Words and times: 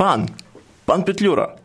Пан! 0.00 0.30
Пан 0.86 1.04
Петлюра! 1.04 1.58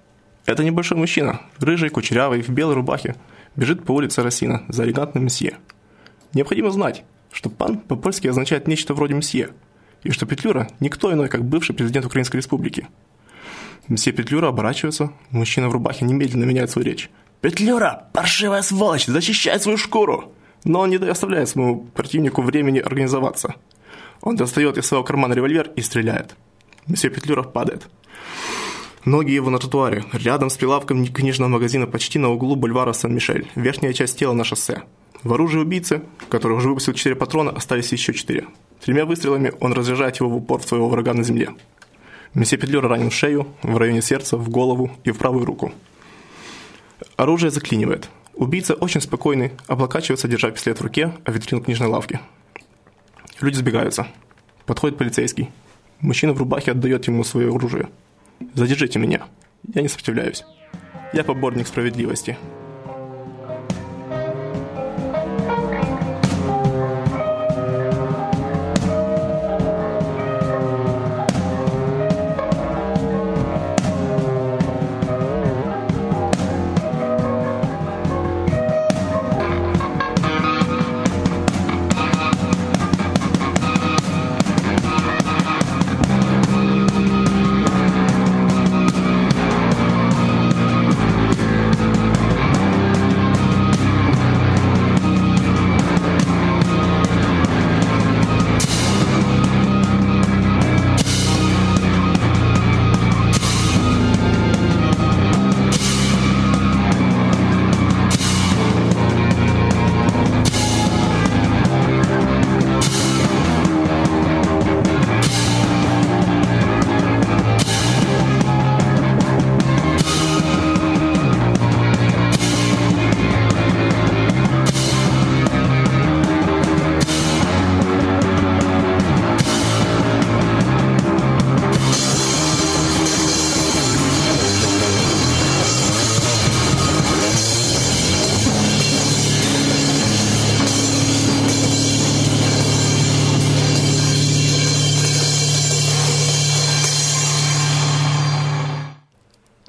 Это 0.45 0.61
небольшой 0.65 0.97
мужчина, 0.97 1.39
рыжий, 1.57 1.87
кучерявый, 1.87 2.41
в 2.41 2.49
белой 2.49 2.75
рубахе, 2.75 3.15
бежит 3.55 3.85
по 3.85 3.93
улице 3.93 4.23
Росина 4.23 4.65
за 4.67 4.83
элегантным 4.83 5.23
месье. 5.23 5.55
Необходимо 6.33 6.69
знать, 6.71 7.05
что 7.31 7.49
пан 7.49 7.77
по-польски 7.77 8.27
означает 8.27 8.67
нечто 8.67 8.93
вроде 8.93 9.13
месье, 9.13 9.51
и 10.03 10.11
что 10.11 10.25
Петлюра– 10.25 10.67
никто 10.81 11.13
иной, 11.13 11.29
как 11.29 11.45
бывший 11.45 11.75
президент 11.75 12.05
Украинской 12.07 12.35
Республики. 12.35 12.89
Месье 13.87 14.11
Петлюра 14.11 14.49
оборачивается, 14.49 15.13
мужчина 15.31 15.69
в 15.69 15.71
рубахе 15.71 16.03
немедленно 16.03 16.43
меняет 16.43 16.69
свою 16.69 16.85
речь. 16.85 17.09
«Петлюра, 17.39 18.09
паршивая 18.11 18.63
сволочь, 18.63 19.05
защищай 19.05 19.57
свою 19.61 19.77
шкуру!» 19.77 20.33
Но 20.65 20.81
он 20.81 20.89
не 20.89 20.97
оставляет 20.97 21.47
своему 21.47 21.85
противнику 21.85 22.41
времени 22.41 22.79
организоваться. 22.79 23.55
Он 24.19 24.35
достает 24.35 24.77
из 24.77 24.85
своего 24.87 25.05
кармана 25.05 25.33
револьвер 25.35 25.71
и 25.77 25.81
стреляет. 25.81 26.35
Месье 26.85 27.09
Петлюра 27.09 27.41
падает. 27.43 27.87
Ноги 29.05 29.33
его 29.33 29.51
на 29.51 29.59
тротуаре, 29.59 30.03
рядом 30.13 30.49
с 30.49 30.57
прилавком 30.57 31.05
книжного 31.05 31.47
магазина 31.47 31.85
почти 31.85 32.17
на 32.17 32.31
углу 32.31 32.55
бульвара 32.55 32.91
Сан-Мишель, 32.91 33.47
верхняя 33.53 33.93
часть 33.93 34.17
тела 34.17 34.33
на 34.33 34.43
шоссе. 34.43 34.81
В 35.21 35.31
оружии 35.31 35.59
убийцы, 35.59 36.01
который 36.27 36.57
уже 36.57 36.69
выпустил 36.69 36.93
4 36.93 37.15
патрона, 37.15 37.51
остались 37.51 37.91
еще 37.91 38.13
4. 38.13 38.47
Тремя 38.83 39.05
выстрелами 39.05 39.53
он 39.59 39.73
разряжает 39.73 40.19
его 40.19 40.29
в 40.29 40.35
упор 40.37 40.63
своего 40.63 40.89
врага 40.89 41.13
на 41.13 41.23
земле. 41.23 41.51
Месье 42.33 42.57
Петлюра 42.57 42.89
ранен 42.89 43.11
в 43.11 43.13
шею, 43.13 43.47
в 43.61 43.77
районе 43.77 44.01
сердца, 44.01 44.37
в 44.37 44.49
голову 44.49 44.89
и 45.03 45.11
в 45.11 45.19
правую 45.19 45.45
руку. 45.45 45.71
Оружие 47.15 47.51
заклинивает. 47.51 48.09
Убийца 48.33 48.73
очень 48.73 49.01
спокойный, 49.01 49.51
облокачивается, 49.67 50.27
держа 50.27 50.49
пистолет 50.49 50.79
в 50.79 50.83
руке, 50.83 51.13
а 51.23 51.31
витрину 51.31 51.61
книжной 51.61 51.89
лавки. 51.89 52.19
Люди 53.39 53.55
сбегаются. 53.55 54.07
Подходит 54.65 54.97
полицейский. 54.97 55.51
Мужчина 55.99 56.33
в 56.33 56.39
рубахе 56.39 56.71
отдает 56.71 57.05
ему 57.05 57.23
свое 57.23 57.53
оружие. 57.53 57.87
Задержите 58.53 58.99
меня. 58.99 59.27
Я 59.73 59.81
не 59.81 59.87
сопротивляюсь. 59.87 60.43
Я 61.13 61.23
поборник 61.23 61.67
справедливости. 61.67 62.37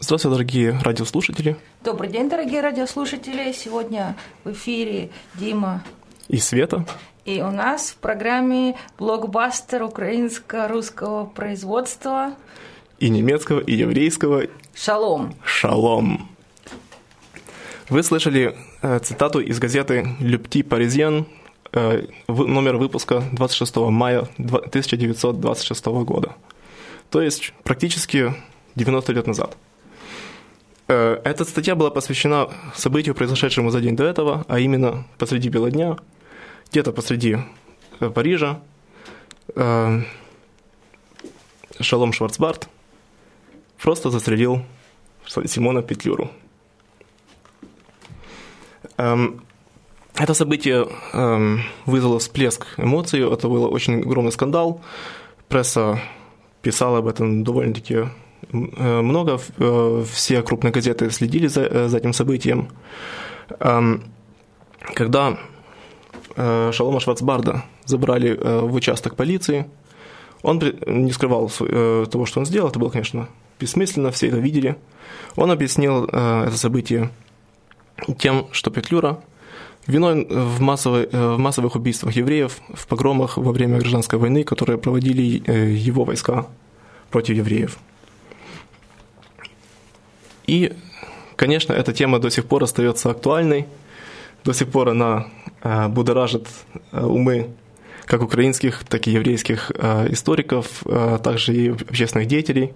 Здравствуйте, 0.06 0.36
дорогие 0.36 0.78
радиослушатели. 0.84 1.56
Добрый 1.82 2.08
день, 2.08 2.28
дорогие 2.28 2.60
радиослушатели. 2.60 3.50
Сегодня 3.50 4.14
в 4.44 4.52
эфире 4.52 5.10
Дима 5.34 5.82
и 6.28 6.36
Света. 6.36 6.86
И 7.24 7.42
у 7.42 7.50
нас 7.50 7.90
в 7.90 7.96
программе 7.96 8.76
блокбастер 8.98 9.82
украинско-русского 9.82 11.26
производства. 11.26 12.34
И 13.00 13.08
немецкого, 13.08 13.58
и 13.58 13.74
еврейского. 13.74 14.44
Шалом. 14.76 15.34
Шалом. 15.44 16.28
Вы 17.88 18.04
слышали 18.04 18.56
э, 18.82 19.00
цитату 19.00 19.40
из 19.40 19.58
газеты 19.58 20.06
«Le 20.20 20.40
Petit 20.40 20.62
Parisien», 20.62 21.24
э, 21.72 22.06
номер 22.28 22.76
выпуска 22.76 23.24
26 23.32 23.74
мая 23.90 24.28
1926 24.38 25.86
года. 25.86 26.36
То 27.10 27.20
есть 27.20 27.52
практически 27.64 28.32
90 28.76 29.12
лет 29.12 29.26
назад. 29.26 29.56
Э, 30.88 31.20
эта 31.24 31.44
статья 31.44 31.74
была 31.74 31.90
посвящена 31.90 32.48
событию, 32.74 33.14
произошедшему 33.14 33.70
за 33.70 33.80
день 33.80 33.96
до 33.96 34.04
этого, 34.04 34.44
а 34.48 34.58
именно 34.60 35.04
посреди 35.18 35.48
бела 35.48 35.70
дня, 35.70 35.96
где-то 36.70 36.92
посреди 36.92 37.38
э, 38.00 38.10
Парижа, 38.10 38.60
э, 39.54 40.00
Шалом 41.80 42.12
Шварцбарт 42.12 42.68
просто 43.82 44.10
застрелил 44.10 44.62
Симона 45.26 45.82
Петлюру. 45.82 46.30
Эм, 48.96 49.42
это 50.14 50.32
событие 50.32 50.88
эм, 51.12 51.62
вызвало 51.84 52.18
всплеск 52.18 52.66
эмоций, 52.78 53.20
это 53.20 53.48
был 53.48 53.70
очень 53.72 54.00
огромный 54.00 54.32
скандал. 54.32 54.80
Пресса 55.48 56.00
писала 56.62 56.98
об 56.98 57.08
этом 57.08 57.44
довольно-таки 57.44 58.08
много, 58.52 59.40
э, 59.58 60.04
все 60.12 60.42
крупные 60.42 60.72
газеты 60.72 61.10
следили 61.10 61.46
за, 61.46 61.62
э, 61.62 61.88
за 61.88 61.98
этим 61.98 62.12
событием. 62.12 62.68
Когда 64.94 65.38
Шалома 66.36 67.00
Шварцбарда 67.00 67.64
забрали 67.84 68.34
в 68.34 68.74
участок 68.74 69.16
полиции, 69.16 69.66
он 70.42 70.60
не 70.86 71.12
скрывал 71.12 71.48
того, 71.48 72.26
что 72.26 72.40
он 72.40 72.46
сделал, 72.46 72.68
это 72.68 72.78
было, 72.78 72.90
конечно, 72.90 73.28
бессмысленно, 73.58 74.10
все 74.10 74.28
это 74.28 74.38
видели. 74.38 74.76
Он 75.36 75.50
объяснил 75.50 76.04
это 76.04 76.56
событие 76.56 77.10
тем, 78.18 78.48
что 78.52 78.70
Петлюра 78.70 79.20
виной 79.86 80.26
в, 80.28 80.60
массовой, 80.60 81.08
в 81.10 81.38
массовых 81.38 81.74
убийствах 81.76 82.14
евреев, 82.14 82.58
в 82.74 82.86
погромах 82.86 83.38
во 83.38 83.52
время 83.52 83.78
гражданской 83.78 84.18
войны, 84.18 84.44
которые 84.44 84.78
проводили 84.78 85.22
его 85.22 86.04
войска 86.04 86.46
против 87.10 87.36
евреев. 87.36 87.78
И, 90.46 90.72
конечно, 91.36 91.72
эта 91.72 91.92
тема 91.92 92.18
до 92.18 92.30
сих 92.30 92.46
пор 92.46 92.64
остается 92.64 93.10
актуальной, 93.10 93.66
до 94.44 94.52
сих 94.52 94.68
пор 94.68 94.90
она 94.90 95.26
э, 95.62 95.88
будоражит 95.88 96.46
э, 96.92 97.04
умы 97.04 97.48
как 98.04 98.22
украинских, 98.22 98.84
так 98.84 99.08
и 99.08 99.10
еврейских 99.10 99.72
э, 99.74 100.12
историков, 100.12 100.84
также 101.24 101.54
и 101.54 101.70
общественных 101.70 102.28
деятелей. 102.28 102.72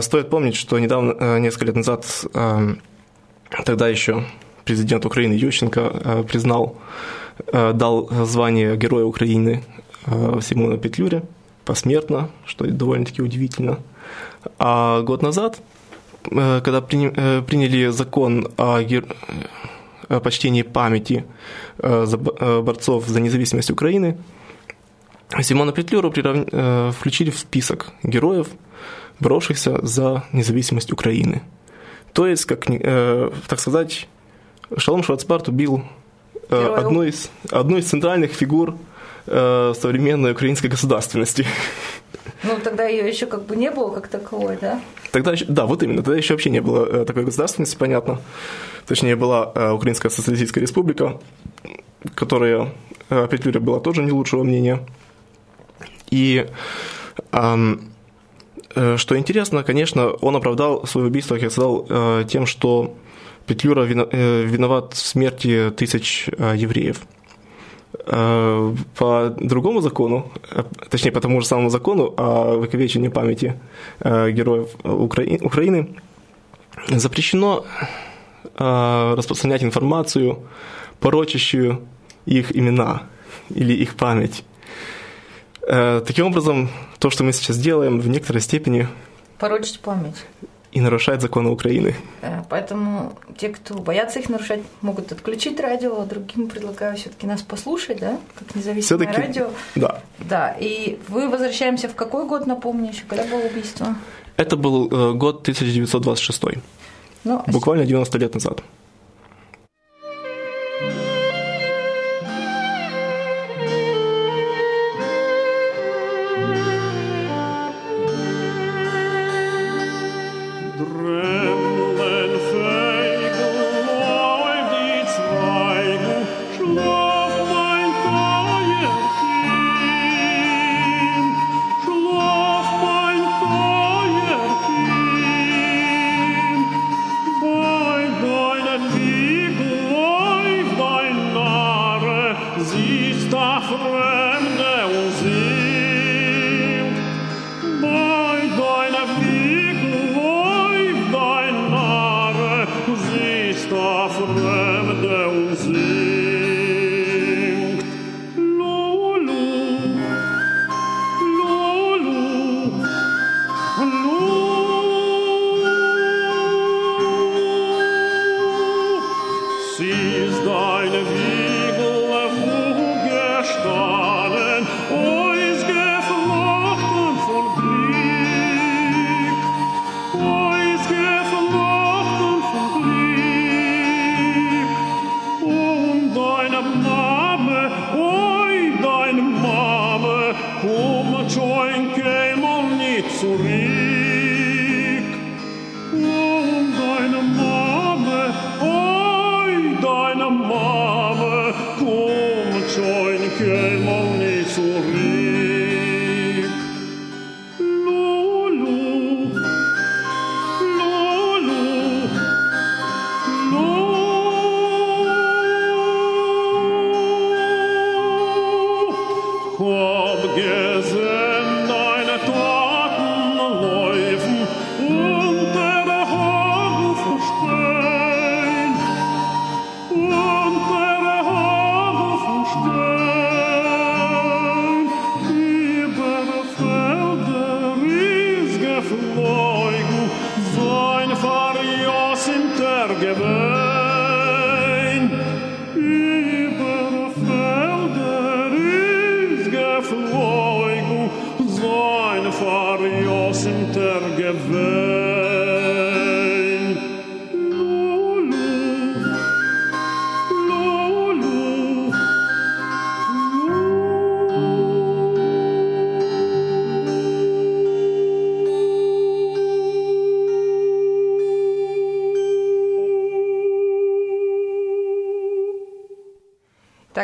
Стоит 0.00 0.30
помнить, 0.30 0.54
что 0.54 0.78
недавно, 0.78 1.38
несколько 1.38 1.66
лет 1.66 1.76
назад, 1.76 2.06
тогда 3.64 3.88
еще 3.88 4.24
президент 4.64 5.04
Украины 5.04 5.34
Ющенко 5.34 6.24
признал, 6.26 6.78
дал 7.52 8.08
звание 8.24 8.76
Героя 8.78 9.04
Украины 9.04 9.62
Симона 10.40 10.78
Петлюре 10.78 11.22
посмертно, 11.66 12.30
что 12.46 12.66
довольно-таки 12.66 13.20
удивительно. 13.20 13.78
А 14.58 15.02
год 15.02 15.20
назад, 15.20 15.60
когда 16.22 16.80
приняли 16.80 17.88
закон 17.90 18.48
о, 18.56 18.80
о 20.08 20.20
почтении 20.20 20.62
памяти 20.62 21.24
борцов 21.78 23.06
за 23.06 23.20
независимость 23.20 23.70
Украины, 23.70 24.18
Симона 25.42 25.72
Петлюру 25.72 26.10
включили 26.10 27.30
в 27.30 27.38
список 27.38 27.92
героев, 28.02 28.48
боровшихся 29.20 29.78
за 29.84 30.24
независимость 30.32 30.92
Украины. 30.92 31.42
То 32.12 32.26
есть, 32.26 32.44
как, 32.46 32.66
так 32.66 33.60
сказать, 33.60 34.08
Шалом 34.76 35.02
Шварцбарт 35.02 35.48
убил 35.48 35.82
э, 36.50 36.74
одну 36.76 37.02
из, 37.02 37.30
одну 37.50 37.78
из 37.78 37.86
центральных 37.86 38.32
фигур 38.32 38.76
э, 39.30 39.74
современной 39.78 40.32
украинской 40.32 40.68
государственности. 40.68 41.46
Ну, 42.42 42.58
тогда 42.62 42.86
ее 42.86 43.08
еще 43.08 43.26
как 43.26 43.46
бы 43.46 43.56
не 43.56 43.70
было 43.70 43.90
как 43.90 44.08
таковой, 44.08 44.56
да? 44.60 44.80
Тогда 45.10 45.32
еще, 45.32 45.44
да, 45.46 45.66
вот 45.66 45.82
именно, 45.82 46.02
тогда 46.02 46.16
еще 46.16 46.34
вообще 46.34 46.50
не 46.50 46.60
было 46.60 46.86
э, 46.86 47.04
такой 47.04 47.24
государственности, 47.24 47.76
понятно. 47.76 48.20
Точнее, 48.86 49.16
была 49.16 49.52
э, 49.54 49.70
Украинская 49.72 50.10
социалистическая 50.10 50.60
республика, 50.60 51.20
которая 52.14 52.72
э, 53.10 53.28
Петлюре 53.30 53.60
была 53.60 53.80
тоже 53.80 54.02
не 54.02 54.12
лучшего 54.12 54.44
мнения. 54.44 54.86
И 56.10 56.46
э, 57.32 57.76
что 58.96 59.18
интересно, 59.18 59.64
конечно, 59.64 60.10
он 60.10 60.36
оправдал 60.36 60.86
свое 60.86 61.08
убийство, 61.08 61.34
как 61.34 61.42
я 61.42 61.50
сказал, 61.50 62.24
тем, 62.26 62.46
что 62.46 62.94
Петлюра 63.46 63.82
виноват 63.82 64.94
в 64.94 64.98
смерти 64.98 65.72
тысяч 65.76 66.28
евреев. 66.28 67.00
Э, 68.10 68.74
по 68.96 69.34
другому 69.38 69.80
закону, 69.82 70.32
точнее, 70.88 71.12
по 71.12 71.20
тому 71.20 71.40
же 71.40 71.46
самому 71.46 71.68
закону 71.68 72.14
о 72.16 72.56
выковечении 72.56 73.08
памяти 73.08 73.60
героев 74.02 74.70
Украины, 74.82 75.96
запрещено 76.88 77.64
распространять 78.56 79.62
информацию, 79.62 80.38
порочащую 81.00 81.80
их 82.24 82.56
имена 82.56 83.02
или 83.50 83.74
их 83.74 83.94
память. 83.94 84.42
Таким 85.60 86.26
образом, 86.26 86.70
то, 86.98 87.10
что 87.10 87.24
мы 87.24 87.32
сейчас 87.32 87.58
делаем, 87.58 88.00
в 88.00 88.08
некоторой 88.08 88.40
степени... 88.40 88.88
Порочить 89.38 89.80
память 89.80 90.24
и 90.72 90.80
нарушает 90.80 91.22
законы 91.22 91.50
Украины. 91.50 91.94
Э, 92.22 92.42
поэтому 92.48 93.12
те, 93.36 93.48
кто 93.48 93.74
боятся 93.74 94.18
их 94.18 94.28
нарушать, 94.28 94.60
могут 94.80 95.12
отключить 95.12 95.60
радио, 95.60 96.00
а 96.00 96.06
другим 96.06 96.48
предлагаю 96.48 96.96
все-таки 96.96 97.26
нас 97.26 97.42
послушать, 97.42 98.00
да, 98.00 98.18
как 98.38 98.54
независимое 98.54 99.12
радио. 99.12 99.50
Да. 99.74 100.02
Да. 100.18 100.56
И 100.60 100.98
вы 101.08 101.28
возвращаемся 101.28 101.88
в 101.88 101.94
какой 101.94 102.26
год, 102.26 102.46
напомню 102.46 102.90
еще, 102.90 103.02
когда 103.08 103.24
было 103.24 103.40
убийство? 103.40 103.94
Это 104.36 104.56
был 104.56 104.88
э, 104.88 105.14
год 105.14 105.40
1926. 105.42 106.42
Ну, 107.24 107.42
а 107.46 107.50
Буквально 107.50 107.84
90 107.84 108.18
лет 108.18 108.34
назад. 108.34 108.62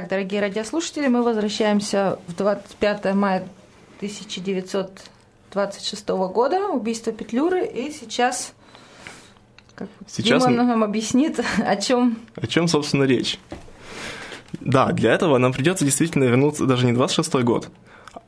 Так, 0.04 0.10
дорогие 0.10 0.42
радиослушатели, 0.42 1.08
мы 1.08 1.22
возвращаемся 1.22 2.18
в 2.26 2.36
25 2.36 3.14
мая 3.14 3.48
1926 3.96 6.08
года, 6.08 6.68
убийство 6.68 7.10
Петлюры, 7.10 7.64
и 7.64 7.90
сейчас, 7.90 8.52
как 9.74 9.88
сейчас 10.06 10.46
Дима 10.46 10.62
нам 10.62 10.84
объяснит, 10.84 11.40
о 11.66 11.76
чем... 11.76 12.18
О 12.36 12.46
чем, 12.46 12.68
собственно, 12.68 13.04
речь. 13.04 13.38
Да, 14.60 14.92
для 14.92 15.12
этого 15.12 15.38
нам 15.38 15.54
придется 15.54 15.86
действительно 15.86 16.24
вернуться 16.24 16.66
даже 16.66 16.84
не 16.84 16.92
26 16.92 17.36
год, 17.36 17.70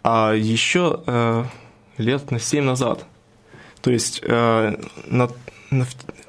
а 0.02 0.32
еще 0.32 1.02
э, 1.06 1.44
лет 1.98 2.30
на 2.30 2.40
7 2.40 2.64
назад. 2.64 3.04
То 3.82 3.90
есть 3.90 4.22
э, 4.22 4.78
на, 5.08 5.28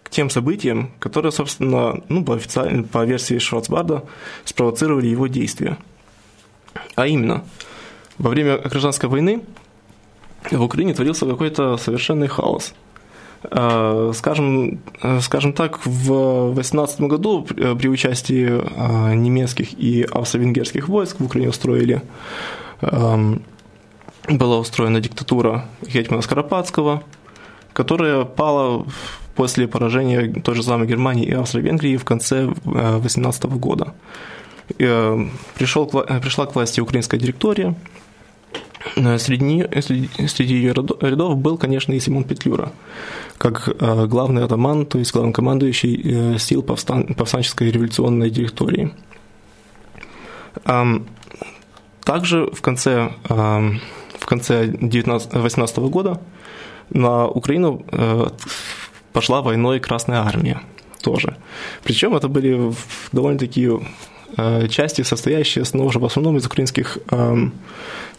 к 0.04 0.10
тем 0.10 0.30
событиям, 0.30 0.92
которые, 1.00 1.32
собственно, 1.32 2.02
ну, 2.10 2.24
по, 2.24 2.36
официальной, 2.36 2.84
по 2.84 3.04
версии 3.06 3.38
Шварцбарда, 3.38 4.04
спровоцировали 4.46 5.08
его 5.08 5.28
действия. 5.28 5.78
А 6.96 7.08
именно, 7.08 7.44
во 8.18 8.30
время 8.30 8.58
гражданской 8.58 9.10
войны 9.10 9.42
в 10.50 10.62
Украине 10.62 10.94
творился 10.94 11.26
какой-то 11.26 11.78
совершенный 11.78 12.28
хаос. 12.28 12.74
А, 13.44 14.12
скажем, 14.16 14.80
скажем 15.22 15.54
так, 15.54 15.86
в 15.86 16.54
18 16.54 17.02
году 17.02 17.44
при 17.44 17.88
участии 17.88 18.62
а, 18.76 19.14
немецких 19.14 19.74
и 19.74 20.04
австро-венгерских 20.04 20.88
войск 20.88 21.20
в 21.20 21.26
Украине 21.26 21.50
устроили 21.50 22.02
была 24.28 24.60
устроена 24.60 25.00
диктатура 25.00 25.66
Гетмана 25.82 26.22
Скоропадского, 26.22 27.04
которая 27.74 28.26
пала 28.26 28.86
после 29.38 29.68
поражения 29.68 30.34
той 30.42 30.56
же 30.56 30.64
самой 30.64 30.88
Германии 30.88 31.26
и 31.26 31.34
Австро-Венгрии 31.34 31.96
в 31.98 32.04
конце 32.04 32.50
18 32.66 33.46
э, 33.46 33.48
года. 33.48 33.94
Э, 34.80 35.28
пришел, 35.56 35.86
пришла 35.86 36.48
к 36.48 36.56
власти 36.56 36.82
украинская 36.82 37.20
директория. 37.20 37.76
Э, 38.96 39.20
среди, 39.20 39.64
среди 40.28 40.56
ее 40.56 40.74
рядов 40.74 41.38
был, 41.38 41.58
конечно, 41.60 41.94
и 41.94 42.00
Симон 42.00 42.24
Петлюра, 42.24 42.72
как 43.38 43.70
главный 44.10 44.44
атаман, 44.44 44.88
то 44.88 44.98
есть 44.98 45.14
главнокомандующий 45.14 46.40
сил 46.40 46.64
повстан, 46.64 47.14
повстанческой 47.14 47.70
революционной 47.70 48.32
директории. 48.32 48.92
Также 52.04 52.50
в 52.52 52.62
конце, 52.62 53.12
в 53.30 54.26
конце 54.26 54.68
19, 54.68 55.34
18 55.34 55.78
года 55.78 56.20
на 56.90 57.28
Украину 57.28 57.86
пошла 59.18 59.42
войной 59.42 59.80
Красная 59.80 60.20
Армия 60.20 60.62
тоже. 61.02 61.38
Причем 61.84 62.14
это 62.16 62.28
были 62.28 62.72
довольно-таки 63.12 63.68
э, 64.38 64.68
части, 64.68 65.02
состоящие 65.02 65.66
снова 65.66 65.92
же 65.92 65.98
в 65.98 66.06
основном 66.06 66.38
из 66.38 66.46
украинских 66.46 67.00
э, 67.10 67.36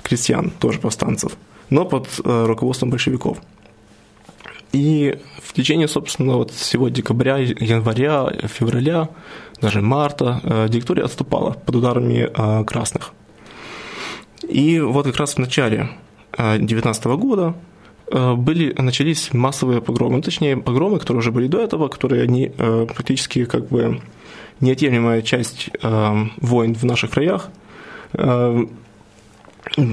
крестьян, 0.02 0.50
тоже 0.58 0.80
повстанцев, 0.80 1.36
но 1.70 1.84
под 1.84 2.08
э, 2.24 2.46
руководством 2.46 2.90
большевиков. 2.90 3.38
И 4.72 5.20
в 5.40 5.52
течение, 5.52 5.86
собственно, 5.86 6.32
вот 6.36 6.50
всего 6.50 6.88
декабря, 6.88 7.36
января, 7.36 8.32
февраля, 8.48 9.08
даже 9.60 9.80
марта 9.80 10.40
э, 10.42 10.68
директория 10.68 11.04
отступала 11.04 11.52
под 11.52 11.76
ударами 11.76 12.28
э, 12.28 12.64
красных. 12.64 13.12
И 14.48 14.80
вот 14.80 15.06
как 15.06 15.16
раз 15.16 15.34
в 15.34 15.38
начале 15.38 15.90
19 16.36 17.06
э, 17.06 17.16
года 17.16 17.54
были, 18.10 18.74
начались 18.80 19.32
массовые 19.34 19.80
погромы, 19.80 20.16
ну, 20.16 20.22
точнее, 20.22 20.56
погромы, 20.56 20.98
которые 20.98 21.18
уже 21.18 21.30
были 21.30 21.46
до 21.46 21.60
этого, 21.60 21.88
которые 21.88 22.22
они 22.22 22.52
э, 22.56 22.86
практически 22.86 23.44
как 23.44 23.68
бы 23.68 24.00
неотъемлемая 24.60 25.22
часть 25.22 25.70
э, 25.82 26.26
войн 26.38 26.74
в 26.74 26.84
наших 26.84 27.10
краях, 27.10 27.50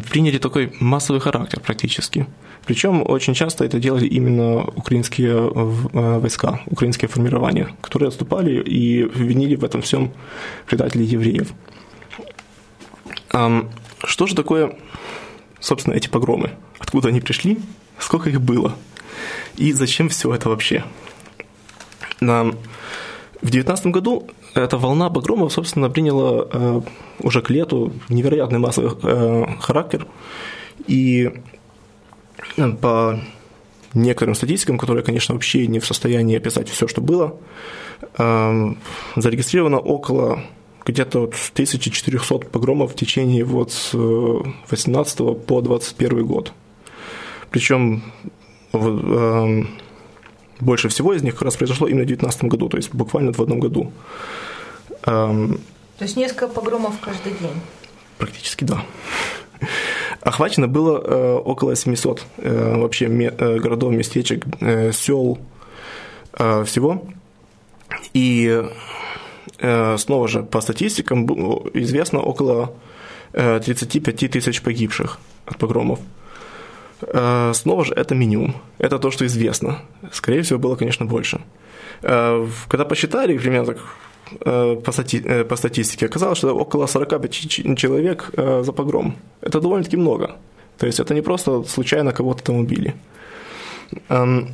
приняли 0.10 0.38
такой 0.38 0.72
массовый 0.79 1.19
характер 1.19 1.60
практически. 1.60 2.25
Причем 2.65 3.03
очень 3.05 3.34
часто 3.34 3.65
это 3.65 3.77
делали 3.77 4.07
именно 4.07 4.63
украинские 4.63 5.36
войска, 5.41 6.62
украинские 6.67 7.10
формирования, 7.10 7.67
которые 7.81 8.07
отступали 8.07 8.63
и 8.63 9.03
винили 9.03 9.55
в 9.55 9.65
этом 9.65 9.81
всем 9.81 10.12
предателей 10.65 11.05
евреев. 11.05 11.53
Что 13.29 14.27
же 14.27 14.34
такое, 14.36 14.77
собственно, 15.60 15.93
эти 15.95 16.07
погромы? 16.07 16.51
Откуда 16.79 17.10
они 17.10 17.19
пришли? 17.19 17.57
Сколько 17.99 18.29
их 18.29 18.41
было? 18.41 18.75
И 19.57 19.71
зачем 19.73 20.09
все 20.09 20.33
это 20.33 20.49
вообще? 20.49 20.83
На... 22.19 22.45
В 23.41 23.51
2019 23.51 23.87
году 23.87 24.27
эта 24.53 24.77
волна 24.77 25.09
погромов, 25.09 25.51
собственно, 25.53 25.89
приняла 25.89 26.47
э, 26.51 26.81
уже 27.19 27.41
к 27.41 27.49
лету 27.49 27.93
невероятный 28.09 28.59
массовый 28.59 28.91
э, 29.03 29.45
характер. 29.59 30.07
И 30.87 31.31
э, 32.57 32.69
по 32.71 33.19
некоторым 33.93 34.35
статистикам, 34.35 34.77
которые, 34.77 35.03
конечно, 35.03 35.33
вообще 35.33 35.67
не 35.67 35.79
в 35.79 35.85
состоянии 35.85 36.37
описать 36.37 36.69
все, 36.69 36.87
что 36.87 37.01
было, 37.01 37.37
э, 38.17 38.73
зарегистрировано 39.15 39.79
около 39.79 40.39
где-то 40.85 41.21
вот 41.21 41.35
1400 41.53 42.39
погромов 42.49 42.93
в 42.93 42.95
течение 42.95 43.43
вот 43.43 43.71
с 43.71 43.93
18 43.93 45.19
э, 45.19 45.33
по 45.33 45.61
21 45.61 46.25
год. 46.25 46.53
Причем 47.55 48.03
э, 48.74 49.63
больше 50.59 50.89
всего 50.89 51.13
из 51.13 51.24
них 51.24 51.35
как 51.35 51.43
раз 51.43 51.55
произошло 51.55 51.88
именно 51.88 52.03
в 52.03 52.07
2019 52.07 52.43
году, 52.51 52.67
то 52.67 52.75
есть 52.75 52.93
буквально 52.93 53.31
в 53.31 53.39
одном 53.39 53.62
году. 53.62 53.93
Эм, 55.05 55.62
то 55.97 56.03
есть 56.03 56.17
несколько 56.17 56.50
погромов 56.50 57.00
каждый 57.00 57.31
день? 57.31 57.62
Практически 58.17 58.65
да. 58.65 58.83
Охвачено 60.19 60.67
было 60.67 61.00
э, 61.00 61.33
около 61.45 61.77
700 61.77 62.25
э, 62.39 62.75
вообще 62.75 63.07
ме, 63.07 63.27
э, 63.27 63.57
городов, 63.57 63.93
местечек, 63.93 64.43
э, 64.59 64.91
сел 64.91 65.39
э, 66.33 66.65
всего. 66.65 67.05
И 68.13 68.65
э, 69.59 69.97
снова 69.97 70.27
же 70.27 70.43
по 70.43 70.59
статистикам 70.59 71.25
известно 71.74 72.19
около 72.19 72.74
э, 73.31 73.62
35 73.63 74.29
тысяч 74.29 74.62
погибших 74.62 75.19
от 75.45 75.57
погромов. 75.57 76.00
Э, 76.00 76.25
снова 77.01 77.85
же 77.85 77.93
это 77.93 78.15
минимум. 78.15 78.55
Это 78.77 78.99
то, 78.99 79.11
что 79.11 79.25
известно. 79.25 79.79
Скорее 80.11 80.41
всего, 80.41 80.59
было, 80.59 80.75
конечно, 80.75 81.05
больше. 81.05 81.39
Э, 82.01 82.47
когда 82.67 82.85
посчитали, 82.85 83.37
примерно 83.37 83.65
так, 83.65 83.77
э, 84.45 84.75
по, 84.83 84.91
стати... 84.91 85.43
по 85.43 85.55
статистике, 85.55 86.05
оказалось, 86.05 86.37
что 86.37 86.55
около 86.55 86.87
45 86.87 87.77
человек 87.77 88.31
за 88.35 88.71
погром. 88.71 89.15
Это 89.41 89.59
довольно-таки 89.59 89.97
много. 89.97 90.35
То 90.77 90.87
есть 90.87 90.99
это 90.99 91.13
не 91.13 91.21
просто 91.21 91.63
случайно 91.63 92.11
кого-то 92.11 92.43
там 92.43 92.55
убили. 92.55 92.93
Эм, 94.09 94.49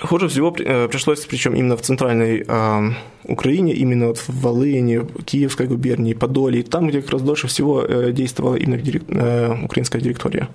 хуже 0.00 0.28
всего 0.28 0.52
пришлось, 0.52 1.26
причем 1.26 1.54
именно 1.54 1.76
в 1.76 1.80
центральной 1.80 2.44
э, 2.46 2.90
Украине, 3.24 3.72
именно 3.72 4.06
вот 4.08 4.18
в 4.18 4.40
Волыне, 4.42 5.06
Киевской 5.24 5.66
губернии, 5.66 6.14
Подоле, 6.14 6.62
там, 6.62 6.88
где 6.88 7.02
как 7.02 7.10
раз 7.10 7.22
дольше 7.22 7.46
всего 7.48 7.82
э, 7.82 8.12
действовала 8.12 8.56
именно 8.56 8.80
дирек, 8.80 9.02
э, 9.08 9.64
украинская 9.64 10.00
директория. 10.00 10.48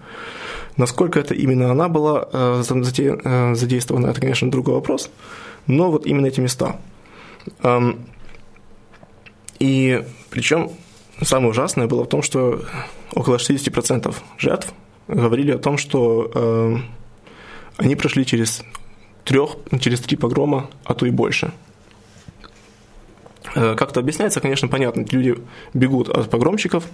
Насколько 0.78 1.20
это 1.20 1.36
именно 1.36 1.72
она 1.72 1.88
была 1.88 2.28
э, 2.32 2.64
э, 2.64 3.56
задействована, 3.56 4.08
это, 4.08 4.20
конечно, 4.20 4.50
другой 4.50 4.76
вопрос, 4.76 5.12
но 5.68 5.92
вот 5.92 6.06
именно 6.06 6.26
эти 6.26 6.40
места. 6.40 6.80
И 9.60 10.04
причем 10.30 10.72
самое 11.22 11.52
ужасное 11.52 11.88
было 11.88 12.06
в 12.06 12.10
том, 12.10 12.22
что 12.24 12.64
около 13.14 13.36
60% 13.36 14.16
жертв 14.38 14.74
говорили 15.08 15.52
о 15.52 15.60
том, 15.60 15.78
что 15.78 16.32
э, 16.34 16.76
они 17.78 17.96
прошли 17.96 18.26
через 18.26 18.64
трех, 19.26 19.58
через 19.80 20.00
три 20.00 20.18
погрома, 20.18 20.70
а 20.86 20.96
то 20.96 21.06
и 21.06 21.12
больше. 21.12 21.52
Как 23.54 23.92
это 23.92 24.00
объясняется, 24.00 24.42
конечно, 24.42 24.68
понятно. 24.68 25.06
Люди 25.12 25.38
бегут 25.76 26.10
от 26.10 26.30
погромщиков, 26.32 26.86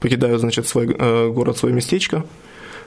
покидают, 0.00 0.40
значит, 0.40 0.68
свой 0.68 0.86
город, 0.86 1.56
свое 1.56 1.74
местечко– 1.74 2.26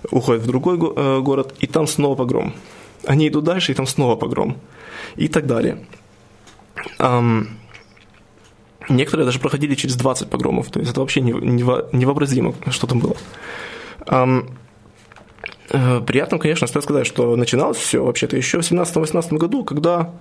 уходят 0.10 0.44
в 0.44 0.48
другой 0.48 0.78
э, 0.78 1.20
город, 1.20 1.56
и 1.60 1.68
там 1.68 1.88
снова 1.88 2.16
погром. 2.16 2.54
Они 3.06 3.28
идут 3.28 3.44
дальше, 3.44 3.72
и 3.72 3.76
там 3.76 3.88
снова 3.88 4.16
погром. 4.16 4.58
И 5.16 5.28
так 5.28 5.46
далее. 5.48 5.86
Некоторые 8.90 9.26
даже 9.26 9.40
проходили 9.40 9.76
через 9.76 9.96
20 9.96 10.30
погромов, 10.30 10.70
то 10.70 10.80
есть 10.80 10.92
это 10.92 11.02
вообще 11.02 11.22
невообразимо, 11.22 12.54
что 12.70 12.88
там 12.88 13.00
было. 13.00 13.16
Э, 15.74 16.02
приятно, 16.06 16.38
конечно, 16.38 16.68
стоит 16.68 16.84
сказать, 16.84 17.08
что 17.08 17.36
начиналось 17.36 17.78
все 17.78 18.04
вообще-то 18.04 18.36
еще 18.36 18.60
в 18.60 18.70
17-18 18.70 19.38
году, 19.38 19.64
когда 19.64 20.14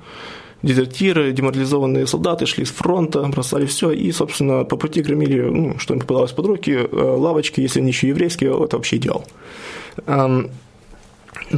дезертиры, 0.63 1.33
деморализованные 1.33 2.07
солдаты 2.07 2.47
шли 2.47 2.65
с 2.65 2.71
фронта, 2.71 3.23
бросали 3.23 3.67
все 3.67 3.91
и, 3.91 4.13
собственно, 4.13 4.65
по 4.65 4.77
пути 4.77 5.03
громили, 5.03 5.41
ну, 5.43 5.79
что 5.79 5.95
им 5.95 6.01
попадалось 6.01 6.33
под 6.33 6.47
руки, 6.47 6.73
э, 6.73 6.97
лавочки, 6.97 7.61
если 7.61 7.81
они 7.81 7.89
еще 7.89 8.09
еврейские, 8.09 8.51
это 8.65 8.77
вообще 8.77 8.97
идеал. 8.97 9.25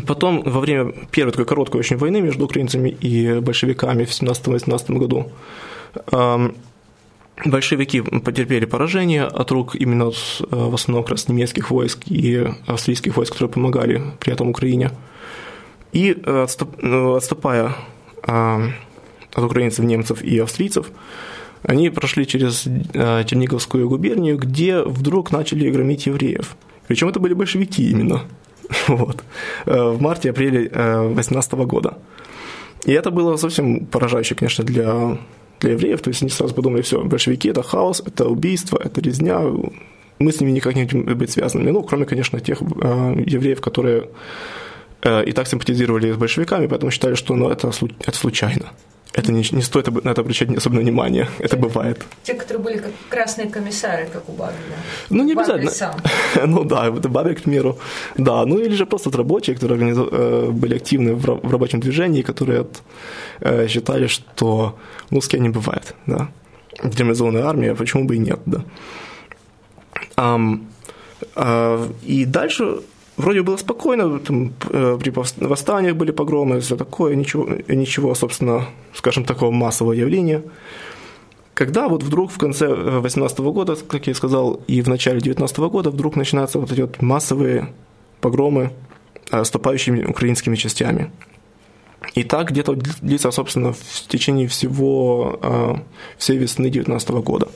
Потом, 0.07 0.43
во 0.43 0.61
время 0.61 0.93
первой 1.11 1.33
такой 1.33 1.45
короткой 1.45 1.81
очень 1.81 1.97
войны 1.97 2.21
между 2.21 2.45
украинцами 2.45 2.89
и 2.89 3.41
большевиками 3.41 4.05
в 4.05 4.11
17-18 4.11 4.99
году, 4.99 5.31
большевики 7.45 8.01
потерпели 8.01 8.65
поражение 8.65 9.25
от 9.25 9.51
рук 9.51 9.75
именно 9.75 10.05
э, 10.05 10.11
в 10.51 10.75
основном 10.75 11.05
как 11.05 11.13
раз 11.13 11.29
немецких 11.29 11.71
войск 11.71 12.03
и 12.07 12.47
австрийских 12.67 13.17
войск, 13.17 13.33
которые 13.33 13.53
помогали 13.53 14.03
при 14.21 14.33
этом 14.33 14.51
Украине. 14.51 14.91
И 15.93 16.17
э, 16.25 16.47
отступая 17.17 17.75
от 19.35 19.45
украинцев, 19.45 19.85
немцев 19.85 20.23
и 20.23 20.39
австрийцев, 20.39 20.91
они 21.63 21.91
прошли 21.91 22.27
через 22.27 22.67
э, 22.67 23.25
Черниговскую 23.25 23.89
губернию, 23.89 24.37
где 24.37 24.83
вдруг 24.83 25.31
начали 25.31 25.71
громить 25.71 26.07
евреев. 26.07 26.57
Причем 26.89 27.09
это 27.09 27.21
были 27.21 27.35
большевики 27.35 27.91
именно. 27.91 28.23
Вот. 28.89 29.23
Э, 29.67 29.91
в 29.91 30.01
марте-апреле 30.01 30.69
2018 30.69 31.53
э, 31.53 31.57
года. 31.65 31.99
И 32.85 32.93
это 32.93 33.11
было 33.11 33.37
совсем 33.37 33.87
поражающе, 33.87 34.35
конечно, 34.35 34.65
для, 34.65 35.19
для 35.61 35.73
евреев. 35.73 36.01
То 36.01 36.09
есть 36.09 36.23
они 36.23 36.31
сразу 36.31 36.55
подумали, 36.55 36.83
все, 36.83 37.03
большевики– 37.05 37.49
это 37.51 37.63
хаос, 37.63 38.03
это 38.05 38.27
убийство, 38.27 38.81
это 38.83 39.01
резня, 39.01 39.41
мы 40.19 40.33
с 40.33 40.41
ними 40.41 40.51
никак 40.51 40.75
не 40.75 40.85
хотим 40.85 41.05
быть 41.05 41.31
связанными. 41.31 41.71
Ну, 41.71 41.83
кроме, 41.83 42.07
конечно, 42.07 42.41
тех 42.41 42.61
евреев, 42.61 43.61
которые 43.61 44.09
и 45.05 45.33
так 45.33 45.49
симпатизировали 45.49 46.13
с 46.13 46.17
большевиками, 46.17 46.67
поэтому 46.67 46.91
считали, 46.91 47.15
что 47.15 47.35
ну, 47.35 47.51
это, 47.51 47.73
это 48.01 48.17
случайно. 48.17 48.71
Это 49.15 49.31
не, 49.31 49.45
не 49.53 49.63
стоит 49.63 50.05
на 50.05 50.11
это 50.11 50.21
обращать 50.23 50.57
особенно 50.57 50.81
внимание. 50.81 51.29
Это 51.39 51.57
бывает. 51.57 52.03
Те, 52.23 52.35
которые 52.35 52.63
были 52.63 52.79
как 52.79 52.93
красные 53.11 53.49
комиссары, 53.51 54.09
как 54.13 54.29
у 54.29 54.33
Бабеля. 54.33 54.77
Ну, 55.11 55.25
не 55.25 55.33
обязательно. 55.33 55.71
Сам. 55.71 55.97
ну 56.47 56.65
да, 56.65 56.89
это 56.89 57.09
Бабель, 57.09 57.35
к 57.35 57.43
примеру. 57.43 57.79
Да, 58.17 58.47
ну 58.47 58.59
или 58.59 58.75
же 58.75 58.87
просто 58.87 59.11
рабочие, 59.11 59.55
которые 59.55 59.95
э, 59.95 60.51
были 60.51 60.77
активны 60.77 61.15
в, 61.15 61.51
рабочем 61.51 61.81
движении, 61.81 62.23
которые 62.23 62.67
э, 63.41 63.69
считали, 63.69 64.07
что 64.07 64.79
ну, 65.11 65.21
с 65.21 65.29
кем 65.29 65.43
не 65.43 65.51
бывает, 65.51 65.95
да. 66.07 66.29
Демобилизованная 66.83 67.45
армия, 67.45 67.75
почему 67.75 68.07
бы 68.07 68.17
и 68.17 68.19
нет, 68.19 68.41
да. 68.47 68.65
Um, 70.17 70.61
и 72.03 72.25
дальше 72.25 72.83
вроде 73.17 73.43
было 73.43 73.57
спокойно, 73.57 74.19
там, 74.19 74.53
э, 74.71 74.99
при 75.01 75.11
восстаниях 75.11 75.97
были 75.97 76.11
погромы, 76.11 76.61
все 76.61 76.77
такое, 76.77 77.15
ничего, 77.15 77.49
ничего, 77.69 78.15
собственно, 78.15 78.67
скажем, 78.95 79.25
такого 79.25 79.51
массового 79.51 79.93
явления. 79.93 80.43
Когда 81.55 81.89
вот 81.89 82.03
вдруг 82.03 82.31
в 82.33 82.39
конце 82.39 82.69
18 82.69 83.39
э, 83.39 83.43
года, 83.43 83.77
как 83.77 84.07
я 84.07 84.15
сказал, 84.15 84.61
и 84.67 84.83
в 84.83 84.89
начале 84.89 85.21
19 85.21 85.59
года 85.59 85.91
вдруг 85.91 86.17
начинаются 86.17 86.59
вот 86.59 86.73
эти 86.73 86.81
вот 86.81 87.03
массовые 87.03 87.73
погромы 88.21 88.73
ступающими 89.45 90.05
украинскими 90.05 90.57
частями. 90.57 91.11
И 92.15 92.25
так 92.25 92.51
где-то 92.51 92.75
длится, 92.75 93.31
собственно, 93.31 93.73
в 93.73 94.09
течение 94.09 94.49
всего, 94.49 95.39
э, 95.43 95.75
всей 96.19 96.37
весны 96.37 96.69
19 96.69 97.23
года. 97.23 97.49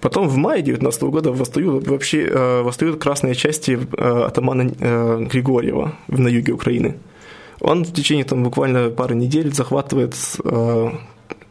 Потом 0.00 0.28
в 0.28 0.36
мае 0.36 0.62
19 0.62 1.02
года 1.02 1.32
восстают, 1.32 1.88
вообще, 1.88 2.26
э, 2.26 2.62
восстают 2.62 3.00
красные 3.00 3.34
части 3.34 3.78
э, 3.96 4.24
атамана 4.26 4.70
э, 4.78 5.26
Григорьева 5.30 5.94
на 6.08 6.28
юге 6.28 6.52
Украины. 6.52 6.98
Он 7.60 7.84
в 7.84 7.92
течение 7.92 8.24
там, 8.24 8.42
буквально 8.42 8.90
пары 8.90 9.14
недель 9.14 9.52
захватывает 9.52 10.14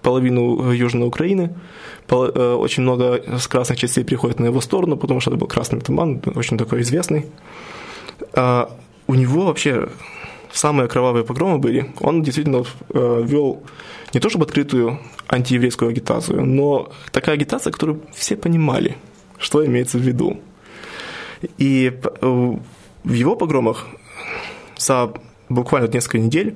половину 0.04 0.72
Южной 0.72 1.08
Украины. 1.08 1.56
Очень 2.08 2.84
много 2.84 3.24
с 3.40 3.48
красных 3.48 3.80
частей 3.80 4.04
приходит 4.06 4.40
на 4.40 4.46
его 4.46 4.62
сторону, 4.62 4.98
потому 4.98 5.20
что 5.20 5.32
это 5.32 5.40
был 5.40 5.48
красный 5.48 5.80
атаман, 5.80 6.22
очень 6.36 6.60
такой 6.60 6.82
известный. 6.82 7.26
У 8.36 9.16
него 9.16 9.46
вообще 9.46 9.90
самые 10.58 10.88
кровавые 10.88 11.24
погромы 11.26 11.58
были. 11.60 11.94
Он 12.00 12.24
действительно 12.24 12.64
вел 12.90 13.64
не 14.14 14.20
то 14.20 14.30
чтобы 14.30 14.46
открытую 14.46 15.00
антиеврейскую 15.28 15.90
агитацию, 15.90 16.46
но 16.46 16.92
такая 17.12 17.36
агитация, 17.36 17.72
которую 17.72 18.02
все 18.14 18.36
понимали, 18.36 18.96
что 19.38 19.66
имеется 19.66 19.98
в 19.98 20.02
виду. 20.02 20.40
И 21.58 21.92
э, 22.22 22.56
в 23.04 23.14
его 23.14 23.36
погромах 23.36 23.88
за 24.78 25.14
буквально 25.50 25.88
несколько 25.88 26.20
недель 26.20 26.56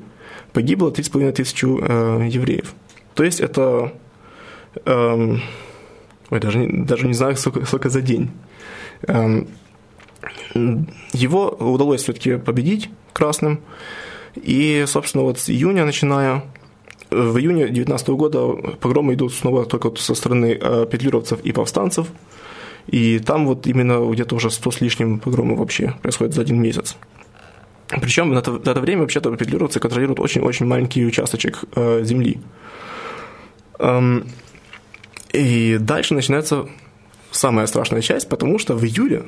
погибло 0.53 0.89
3,5 0.89 1.31
тысячи 1.33 1.65
э, 1.65 2.27
евреев. 2.29 2.73
То 3.13 3.23
есть 3.23 3.39
это... 3.39 3.93
Э, 4.85 5.35
ой, 6.29 6.39
даже, 6.39 6.67
даже 6.67 7.07
не 7.07 7.13
знаю, 7.13 7.35
сколько, 7.35 7.65
сколько 7.65 7.89
за 7.89 8.01
день. 8.01 8.31
Э, 9.07 9.43
его 11.13 11.49
удалось 11.49 12.03
все-таки 12.03 12.37
победить 12.37 12.89
красным. 13.19 13.59
И, 14.35 14.85
собственно, 14.87 15.23
вот 15.25 15.39
с 15.39 15.49
июня 15.49 15.85
начиная 15.85 16.43
в 17.09 17.37
июне 17.37 17.65
2019 17.65 18.09
года 18.09 18.47
погромы 18.79 19.15
идут 19.15 19.33
снова 19.33 19.65
только 19.65 19.95
со 19.95 20.15
стороны 20.15 20.57
э, 20.59 20.85
петлюровцев 20.89 21.39
и 21.41 21.51
повстанцев. 21.51 22.07
И 22.87 23.19
там 23.19 23.45
вот 23.45 23.67
именно 23.67 23.99
где-то 24.11 24.35
уже 24.35 24.49
100 24.49 24.71
с 24.71 24.81
лишним 24.81 25.19
погромов 25.19 25.59
вообще 25.59 25.95
происходит 26.01 26.33
за 26.33 26.41
один 26.41 26.61
месяц. 26.61 26.95
Причем 27.87 28.33
на 28.33 28.39
это, 28.39 28.51
на 28.51 28.71
это 28.71 28.79
время 28.79 29.01
вообще-то 29.01 29.35
петлюровцы 29.35 29.79
контролируют 29.79 30.19
очень-очень 30.19 30.65
маленький 30.65 31.05
участочек 31.05 31.63
э, 31.75 32.03
земли. 32.03 32.39
Эм, 33.79 34.27
и 35.33 35.77
дальше 35.79 36.13
начинается 36.13 36.67
самая 37.31 37.67
страшная 37.67 38.01
часть, 38.01 38.29
потому 38.29 38.59
что 38.59 38.75
в 38.75 38.83
июле 38.85 39.25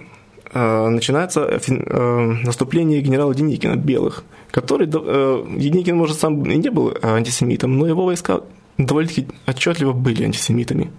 начинается 0.53 1.41
э, 1.41 2.23
наступление 2.43 3.01
генерала 3.01 3.33
Деникина, 3.33 3.75
белых– 3.75 4.23
который, 4.51 4.87
э, 4.87 5.45
Деникин, 5.57 5.97
может, 5.97 6.19
сам 6.19 6.43
и 6.43 6.57
не 6.57 6.69
был 6.69 6.93
антисемитом, 7.01 7.77
но 7.77 7.87
его 7.87 8.05
войска 8.05 8.41
довольно-таки 8.77 9.27
отчетливо 9.47 9.93
были 9.93 10.23
антисемитами. 10.23 10.91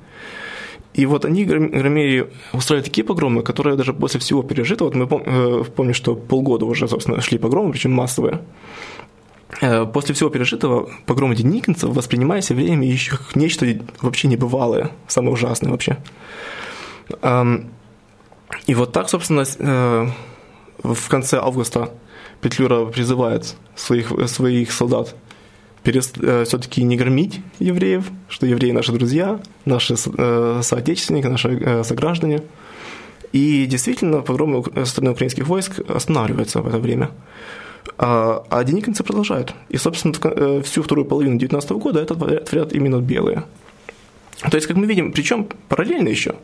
И 0.94 1.06
вот 1.06 1.24
они 1.24 1.44
громили, 1.44 2.30
устраивали 2.52 2.84
такие 2.84 3.04
погромы, 3.04 3.42
которые 3.42 3.76
даже 3.76 3.94
после 3.94 4.20
всего 4.20 4.42
пережитого, 4.42 4.90
вот 4.90 4.96
мы 4.96 5.22
э, 5.24 5.64
помним, 5.74 5.94
что 5.94 6.14
полгода 6.14 6.66
уже, 6.66 6.88
собственно, 6.88 7.20
шли 7.20 7.38
погромы, 7.38 7.72
причем 7.72 7.92
массовые, 7.92 8.42
э, 9.60 9.86
после 9.86 10.14
всего 10.14 10.28
пережитого 10.28 10.90
погромы 11.06 11.34
деникинцев 11.34 11.90
воспринимались 11.90 12.50
евреями 12.50 12.86
еще 12.86 13.12
как 13.12 13.36
нечто 13.36 13.66
вообще 14.02 14.28
небывалое, 14.28 14.90
самое 15.08 15.32
ужасное 15.32 15.70
вообще. 15.70 15.98
И 18.66 18.74
вот 18.74 18.92
так, 18.92 19.08
собственно, 19.08 19.44
в 20.82 21.08
конце 21.08 21.38
августа 21.38 21.90
Петлюра 22.40 22.84
призывает 22.86 23.54
своих, 23.76 24.12
своих 24.28 24.72
солдат 24.72 25.14
э, 25.84 26.44
все-таки 26.44 26.82
не 26.82 26.96
громить 26.96 27.40
евреев, 27.60 28.10
что 28.28 28.46
евреи 28.46 28.72
наши 28.72 28.92
друзья, 28.92 29.40
наши 29.64 29.94
э, 29.94 30.60
соотечественники, 30.62 31.26
наши 31.26 31.48
э, 31.50 31.84
сограждане. 31.84 32.42
И 33.32 33.66
действительно, 33.66 34.20
погромы 34.20 34.64
со 34.74 34.84
стороны 34.84 35.12
украинских 35.12 35.46
войск 35.46 35.80
останавливаются 35.88 36.60
в 36.60 36.68
это 36.68 36.78
время. 36.78 37.10
А, 37.96 38.44
а 38.50 38.64
деникинцы 38.64 39.04
продолжают. 39.04 39.54
И, 39.68 39.76
собственно, 39.76 40.14
э, 40.22 40.62
всю 40.64 40.82
вторую 40.82 41.04
половину 41.04 41.38
19 41.38 41.70
года 41.72 42.00
это 42.00 42.14
творят 42.14 42.72
именно 42.72 43.00
белые. 43.00 43.44
То 44.50 44.56
есть, 44.56 44.66
как 44.66 44.76
мы 44.76 44.86
видим, 44.86 45.12
причем 45.12 45.48
параллельно 45.68 46.08
еще. 46.08 46.34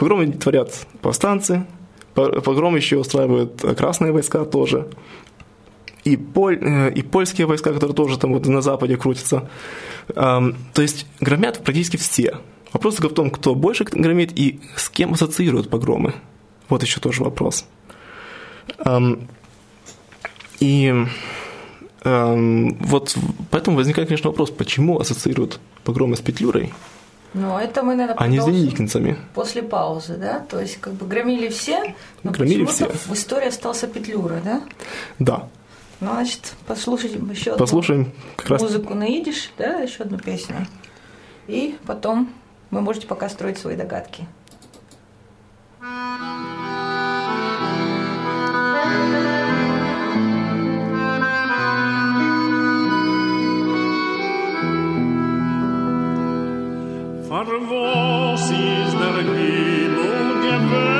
Погромы 0.00 0.32
творят 0.32 0.86
повстанцы, 1.02 1.66
Погром 2.14 2.74
еще 2.74 2.96
устраивают 2.96 3.60
красные 3.76 4.12
войска 4.12 4.46
тоже. 4.46 4.88
И, 6.04 6.16
поль, 6.16 6.58
э, 6.58 6.90
и 6.92 7.02
польские 7.02 7.46
войска, 7.46 7.74
которые 7.74 7.94
тоже 7.94 8.18
там 8.18 8.32
вот 8.32 8.46
на 8.46 8.62
западе 8.62 8.96
крутятся. 8.96 9.50
То 10.14 10.54
есть 10.78 11.06
громят 11.20 11.62
практически 11.62 11.98
все. 11.98 12.38
Вопрос 12.72 12.94
только 12.94 13.10
в 13.10 13.14
том, 13.14 13.30
кто 13.30 13.54
больше 13.54 13.84
громит 13.84 14.32
и 14.38 14.60
с 14.74 14.88
кем 14.88 15.12
ассоциируют 15.12 15.68
погромы. 15.68 16.14
Вот 16.70 16.82
еще 16.82 16.98
тоже 16.98 17.22
вопрос. 17.22 17.66
И 20.60 21.06
вот 22.02 23.18
поэтому 23.50 23.76
возникает, 23.76 24.08
конечно, 24.08 24.30
вопрос, 24.30 24.50
почему 24.50 24.98
ассоциируют 24.98 25.60
погромы 25.84 26.16
с 26.16 26.20
Петлюрой, 26.20 26.72
ну, 27.32 27.58
это 27.58 27.82
мы, 27.82 27.94
наверное, 27.94 28.16
а 28.18 28.26
не 28.26 28.40
зенитницами. 28.40 29.16
После 29.34 29.62
паузы, 29.62 30.16
да? 30.16 30.40
То 30.40 30.60
есть, 30.60 30.78
как 30.80 30.94
бы 30.94 31.06
громили 31.06 31.48
все, 31.48 31.94
но 32.22 32.32
громили 32.32 32.64
все. 32.66 32.88
в 32.88 33.12
истории 33.12 33.48
остался 33.48 33.86
Петлюра, 33.86 34.40
да? 34.44 34.62
Да. 35.18 35.48
Ну, 36.00 36.12
значит, 36.12 36.54
послушаем 36.66 37.30
еще 37.30 37.56
Послушаем 37.56 38.00
одну 38.00 38.12
как 38.36 38.50
раз... 38.50 38.62
музыку 38.62 38.94
на 38.94 39.06
идиш, 39.06 39.52
да, 39.58 39.80
еще 39.80 40.02
одну 40.04 40.18
песню. 40.18 40.66
И 41.46 41.76
потом 41.86 42.30
вы 42.70 42.80
можете 42.80 43.06
пока 43.06 43.28
строить 43.28 43.58
свои 43.58 43.76
догадки. 43.76 44.26
was 45.82 46.59
Farvosis 57.30 58.92
der 58.98 59.22
Gebung 59.22 60.40
gewöhnt. 60.42 60.99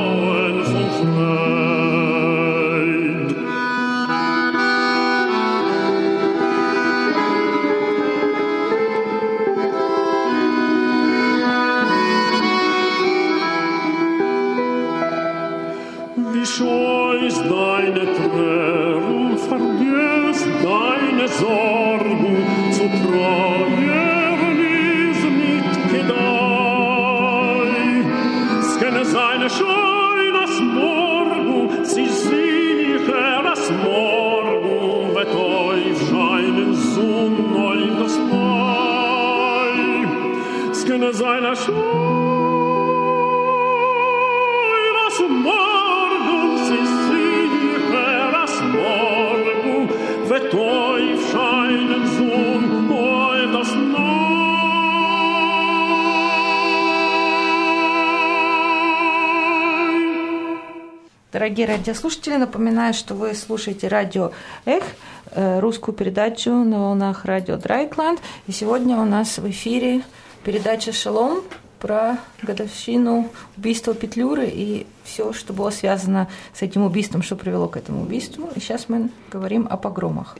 Дорогие 61.41 61.65
радиослушатели, 61.65 62.35
напоминаю, 62.35 62.93
что 62.93 63.15
вы 63.15 63.33
слушаете 63.33 63.87
радио 63.87 64.31
«Эх», 64.65 64.83
э, 65.31 65.59
русскую 65.59 65.95
передачу 65.95 66.51
на 66.51 66.77
волнах 66.81 67.25
радио 67.25 67.57
Драйкланд. 67.57 68.19
И 68.45 68.51
сегодня 68.51 68.95
у 68.97 69.05
нас 69.05 69.39
в 69.39 69.49
эфире 69.49 70.03
передача 70.43 70.93
«Шалом» 70.93 71.41
про 71.79 72.19
годовщину 72.43 73.31
убийства 73.57 73.95
Петлюры 73.95 74.51
и 74.53 74.85
все, 75.03 75.33
что 75.33 75.51
было 75.51 75.71
связано 75.71 76.27
с 76.53 76.61
этим 76.61 76.83
убийством, 76.83 77.23
что 77.23 77.35
привело 77.35 77.67
к 77.67 77.75
этому 77.75 78.03
убийству. 78.03 78.47
И 78.55 78.59
сейчас 78.59 78.87
мы 78.87 79.09
говорим 79.31 79.65
о 79.67 79.77
погромах. 79.77 80.37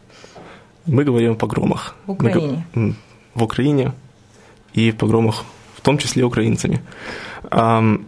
Мы 0.86 1.04
говорим 1.04 1.32
о 1.32 1.36
погромах. 1.36 1.96
В 2.06 2.10
Мы 2.10 2.14
Украине. 2.14 2.68
м, 2.76 2.96
В 3.34 3.42
Украине 3.42 3.94
и 4.74 4.92
погромах, 4.92 5.46
в 5.76 5.82
том 5.82 5.98
числе 5.98 6.24
украинцами. 6.24 6.80
Ам, 7.50 8.06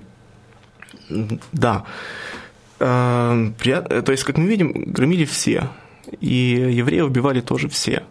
м, 1.09 1.39
да. 1.51 1.85
Ам, 2.85 3.53
прият- 3.57 3.87
э, 3.93 4.01
То 4.01 4.11
есть, 4.11 4.23
как 4.25 4.37
мы 4.37 4.45
видим, 4.47 4.71
громили 4.93 5.23
все. 5.23 5.69
И 6.19 6.67
евреев 6.79 7.05
убивали 7.05 7.39
тоже 7.41 7.67
все. 7.69 8.03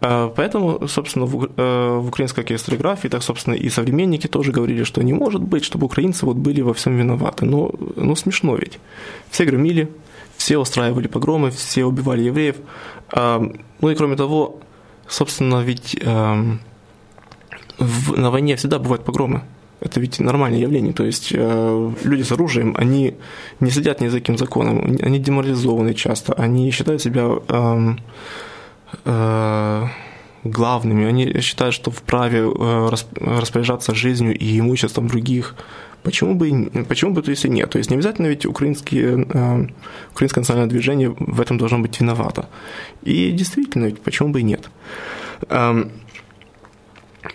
А, 0.00 0.28
Поэтому, 0.36 0.88
собственно, 0.88 1.26
в, 1.26 1.50
э, 1.56 1.98
украинской 2.08 2.54
историографии, 2.54 3.08
так, 3.08 3.22
собственно, 3.22 3.54
и 3.54 3.68
современники 3.68 4.26
тоже 4.26 4.52
говорили, 4.52 4.84
что 4.84 5.02
не 5.02 5.12
может 5.12 5.42
быть, 5.42 5.64
чтобы 5.64 5.84
украинцы 5.86 6.24
вот 6.24 6.36
были 6.36 6.62
во 6.62 6.72
всем 6.72 6.96
виноваты. 6.96 7.44
Но, 7.44 7.70
ну, 7.96 8.16
смешно 8.16 8.56
ведь. 8.56 8.78
Все 9.30 9.44
громили, 9.44 9.88
все 10.36 10.56
устраивали 10.58 11.08
погромы, 11.08 11.50
все 11.50 11.84
убивали 11.84 12.22
евреев. 12.22 12.56
А, 13.10 13.38
Ну 13.80 13.90
и 13.90 13.94
кроме 13.94 14.16
того, 14.16 14.60
собственно, 15.08 15.62
ведь 15.62 15.94
эм, 16.00 16.60
на 18.16 18.30
войне 18.30 18.56
всегда 18.56 18.78
бывают 18.78 19.04
погромы. 19.04 19.42
Это 19.86 20.00
ведь 20.00 20.18
нормальное 20.20 20.58
явление. 20.58 20.92
То 20.92 21.04
есть 21.04 21.32
э, 21.32 21.92
люди 22.04 22.22
с 22.22 22.32
оружием, 22.32 22.74
они 22.76 23.14
не 23.60 23.70
следят 23.70 24.00
ни 24.00 24.08
за 24.08 24.18
каким 24.18 24.36
законом, 24.36 24.98
они- 25.06 25.18
деморализованы 25.20 25.94
часто, 25.94 26.32
они 26.32 26.70
считают 26.72 27.02
себя 27.02 27.22
эм, 27.48 27.98
э, 29.04 29.86
главными, 30.44 31.06
они 31.06 31.40
считают, 31.40 31.74
что 31.74 31.90
вправе 31.90 32.38
э, 32.38 32.88
рас- 32.90 33.06
распоряжаться 33.20 33.94
жизнью 33.94 34.36
и 34.36 34.58
имуществом 34.58 35.06
других. 35.06 35.54
Почему 36.02 36.34
бы, 36.34 36.70
почему 36.88 37.14
бы, 37.14 37.22
то 37.22 37.30
если 37.30 37.48
нет? 37.48 37.70
То 37.70 37.78
есть 37.78 37.90
не 37.90 37.96
обязательно 37.96 38.28
ведь 38.28 38.46
украинские, 38.46 39.26
э, 39.34 39.66
украинское 40.12 40.42
национальное 40.42 40.70
движение 40.70 41.14
в 41.18 41.40
этом 41.40 41.58
должно 41.58 41.78
быть 41.78 42.00
виновато. 42.00 42.48
И 43.04 43.30
действительно, 43.30 43.86
ведь 43.86 44.00
почему 44.00 44.30
бы 44.30 44.40
и 44.40 44.44
нет? 44.44 44.68
Эм, 45.48 45.90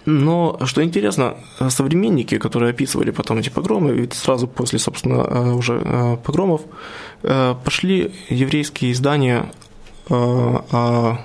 но, 0.06 0.60
что 0.65 0.84
интересно, 0.84 1.36
современники, 1.69 2.38
которые 2.38 2.71
описывали 2.71 3.12
потом 3.12 3.38
эти 3.38 3.49
погромы, 3.49 3.93
ведь 3.93 4.13
сразу 4.13 4.47
после, 4.47 4.80
собственно, 4.80 5.21
э, 5.21 5.51
уже 5.54 5.82
э, 5.84 6.17
погромов, 6.23 6.62
э, 7.23 7.56
пошли 7.63 8.12
еврейские 8.30 8.91
издания 8.91 9.51
о 10.10 11.17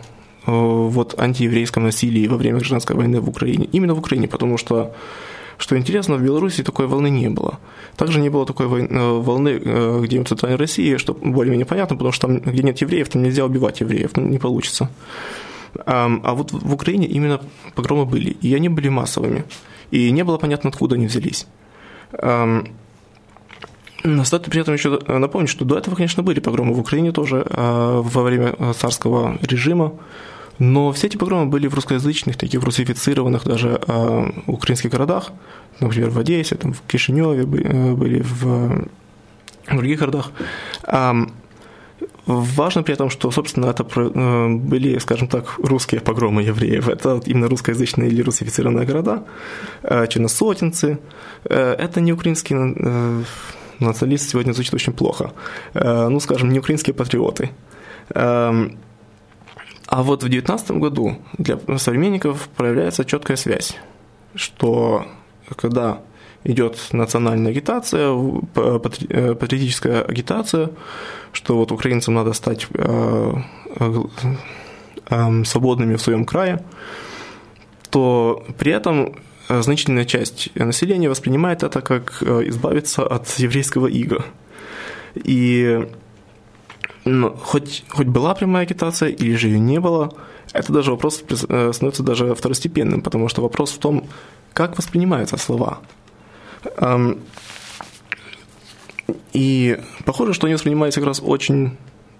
вот, 0.46 1.18
антиеврейском 1.18 1.83
насилии 1.83 2.29
во 2.29 2.37
время 2.37 2.59
гражданской 2.59 2.94
войны 2.94 3.20
в 3.20 3.29
Украине. 3.29 3.68
Именно 3.72 3.94
в 3.94 3.98
Украине, 3.98 4.29
потому 4.29 4.59
что, 4.59 4.94
что 5.59 5.76
интересно, 5.76 6.14
в 6.16 6.22
Беларуси 6.22 6.62
такой 6.62 6.87
волны 6.87 7.11
не 7.11 7.29
было. 7.29 7.59
Также 7.96 8.20
не 8.20 8.29
было 8.29 8.46
такой 8.46 8.66
волны 8.68 9.59
где-нибудь 10.05 10.26
в 10.26 10.29
Центральной 10.29 10.59
России, 10.59 10.98
что 10.98 11.14
более-менее 11.14 11.66
понятно, 11.66 11.96
потому 11.96 12.12
что 12.12 12.29
там, 12.29 12.38
где 12.38 12.62
нет 12.62 12.81
евреев, 12.81 13.09
там 13.09 13.24
нельзя 13.24 13.44
убивать 13.44 13.81
евреев, 13.81 14.12
ну, 14.14 14.22
не 14.22 14.38
получится. 14.38 14.88
А 15.85 16.35
вот 16.35 16.53
в 16.53 16.73
Украине 16.73 17.07
именно 17.07 17.41
погромы 17.75 18.07
были, 18.07 18.31
и 18.31 18.55
они 18.55 18.69
были 18.69 18.89
массовыми. 18.89 19.45
И 19.91 20.11
не 20.11 20.25
было 20.25 20.39
понятно, 20.39 20.71
откуда 20.71 20.97
они 20.97 21.07
взялись. 21.07 21.47
Стоит 24.25 24.45
при 24.45 24.61
этом 24.61 24.75
еще 24.75 25.01
напомнить, 25.09 25.51
что 25.51 25.65
до 25.65 25.77
этого, 25.77 25.97
конечно, 25.97 26.23
были 26.23 26.41
погромы 26.41 26.75
в 26.75 26.81
Украине 26.81 27.12
тоже 27.12 27.45
а, 27.51 28.01
во 28.03 28.23
время 28.23 28.55
а, 28.59 28.73
царского 28.73 29.39
режима, 29.43 29.95
но 30.59 30.93
все 30.93 31.09
эти 31.09 31.17
погромы 31.17 31.47
были 31.47 31.67
в 31.67 31.75
русскоязычных, 31.75 32.37
таких 32.37 32.62
русифицированных 32.62 33.45
даже 33.45 33.81
а, 33.87 34.31
украинских 34.47 34.91
городах, 34.91 35.33
например, 35.81 36.11
в 36.11 36.19
Одессе, 36.19 36.55
там, 36.55 36.73
в 36.73 36.83
Кишиневе 36.83 37.43
э, 37.43 37.95
были, 37.95 38.23
в 38.23 38.87
других 39.71 39.99
городах. 39.99 40.31
Важно 42.27 42.83
при 42.83 42.95
этом, 42.95 43.09
что, 43.09 43.31
собственно, 43.31 43.67
это 43.67 43.87
э, 43.97 44.49
были, 44.49 44.99
скажем 44.99 45.29
так, 45.29 45.59
русские 45.59 46.01
погромы 46.01 46.43
евреев. 46.43 46.89
Это 46.89 47.21
именно 47.25 47.49
русскоязычные 47.49 48.09
или 48.09 48.21
русифицированные 48.23 48.85
города, 48.85 49.23
э, 49.83 50.07
черносотенцы. 50.09 50.99
Э, 51.45 51.75
Это 51.79 52.01
не 52.01 52.12
украинские 52.12 52.75
националисты, 53.79 54.29
сегодня 54.31 54.53
звучит 54.53 54.75
очень 54.75 54.93
плохо. 54.93 55.33
Ну, 55.75 56.21
скажем, 56.21 56.49
не 56.49 56.59
украинские 56.59 56.95
патриоты. 56.95 57.51
Эм, 58.15 58.79
А 59.89 60.03
вот 60.03 60.23
в 60.25 60.29
2019 60.29 60.81
году 60.81 61.17
для 61.39 61.59
современников 61.79 62.49
проявляется 62.57 63.05
четкая 63.05 63.37
связь, 63.37 63.77
что 64.35 65.05
когда 65.57 66.01
идет 66.44 66.79
национальная 66.92 67.51
агитация, 67.51 68.09
патри- 68.55 69.09
э, 69.11 69.35
патриотическая 69.35 70.03
агитация, 70.03 70.70
что 71.33 71.57
вот 71.57 71.72
украинцам 71.72 72.14
надо 72.14 72.33
стать 72.33 72.66
э, 72.75 73.35
э, 73.81 73.94
эм, 75.11 75.44
свободными 75.44 75.96
в 75.96 76.01
своем 76.01 76.25
крае, 76.25 76.64
то 77.90 78.44
при 78.59 78.72
этом 78.72 79.16
э, 79.49 79.62
значительная 79.62 80.05
часть 80.05 80.55
населения 80.55 81.09
воспринимает 81.09 81.62
это 81.62 81.81
как 81.81 82.22
э, 82.22 82.49
избавиться 82.49 83.07
от 83.07 83.29
еврейского 83.38 83.87
ига. 83.87 84.25
И 85.14 85.87
ну, 87.05 87.35
хоть, 87.37 87.85
хоть 87.88 88.09
была 88.09 88.35
прямая 88.35 88.64
агитация 88.64 89.11
или 89.11 89.37
же 89.37 89.49
ее 89.49 89.61
не 89.61 89.81
было, 89.81 90.12
это 90.53 90.72
даже 90.72 90.90
вопрос 90.90 91.22
э, 91.49 91.72
становится 91.72 92.03
даже 92.03 92.35
второстепенным, 92.35 93.01
потому 93.01 93.29
что 93.29 93.42
вопрос 93.42 93.72
в 93.72 93.79
том, 93.79 94.05
как 94.53 94.77
воспринимаются 94.77 95.37
слова. 95.37 95.81
И 99.33 99.79
похоже, 100.05 100.33
что 100.33 100.46
они 100.46 100.55
воспринимаются 100.55 101.00
как 101.00 101.09
раз 101.09 101.20
очень, 101.22 101.76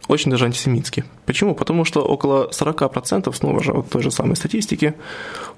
очень 0.09 0.31
даже 0.31 0.45
антисемитски. 0.45 1.05
Почему? 1.25 1.55
Потому 1.55 1.85
что 1.85 2.03
около 2.03 2.51
40%, 2.51 3.33
снова 3.35 3.63
же 3.63 3.73
от 3.73 3.89
той 3.89 4.03
же 4.03 4.11
самой 4.11 4.37
статистики, 4.37 4.95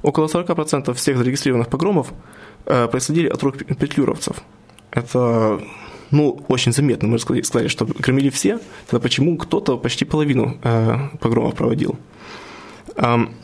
около 0.03 0.27
40% 0.27 0.95
всех 0.95 1.19
зарегистрированных 1.19 1.69
погромов 1.69 2.13
э, 2.67 2.87
происходили 2.87 3.29
от 3.29 3.43
рук 3.43 3.57
петлюровцев. 3.59 4.37
Это 4.93 5.61
ну, 6.11 6.41
очень 6.49 6.73
заметно, 6.73 7.09
можно 7.09 7.25
сказать, 7.25 7.47
сказать, 7.47 7.71
что 7.71 7.85
громили 7.87 8.31
все, 8.31 8.61
тогда 8.89 9.03
почему 9.03 9.37
кто-то 9.37 9.77
почти 9.79 10.05
половину 10.05 10.59
э, 10.63 10.97
погромов 11.21 11.55
проводил? 11.55 11.99
Эм, 12.97 13.35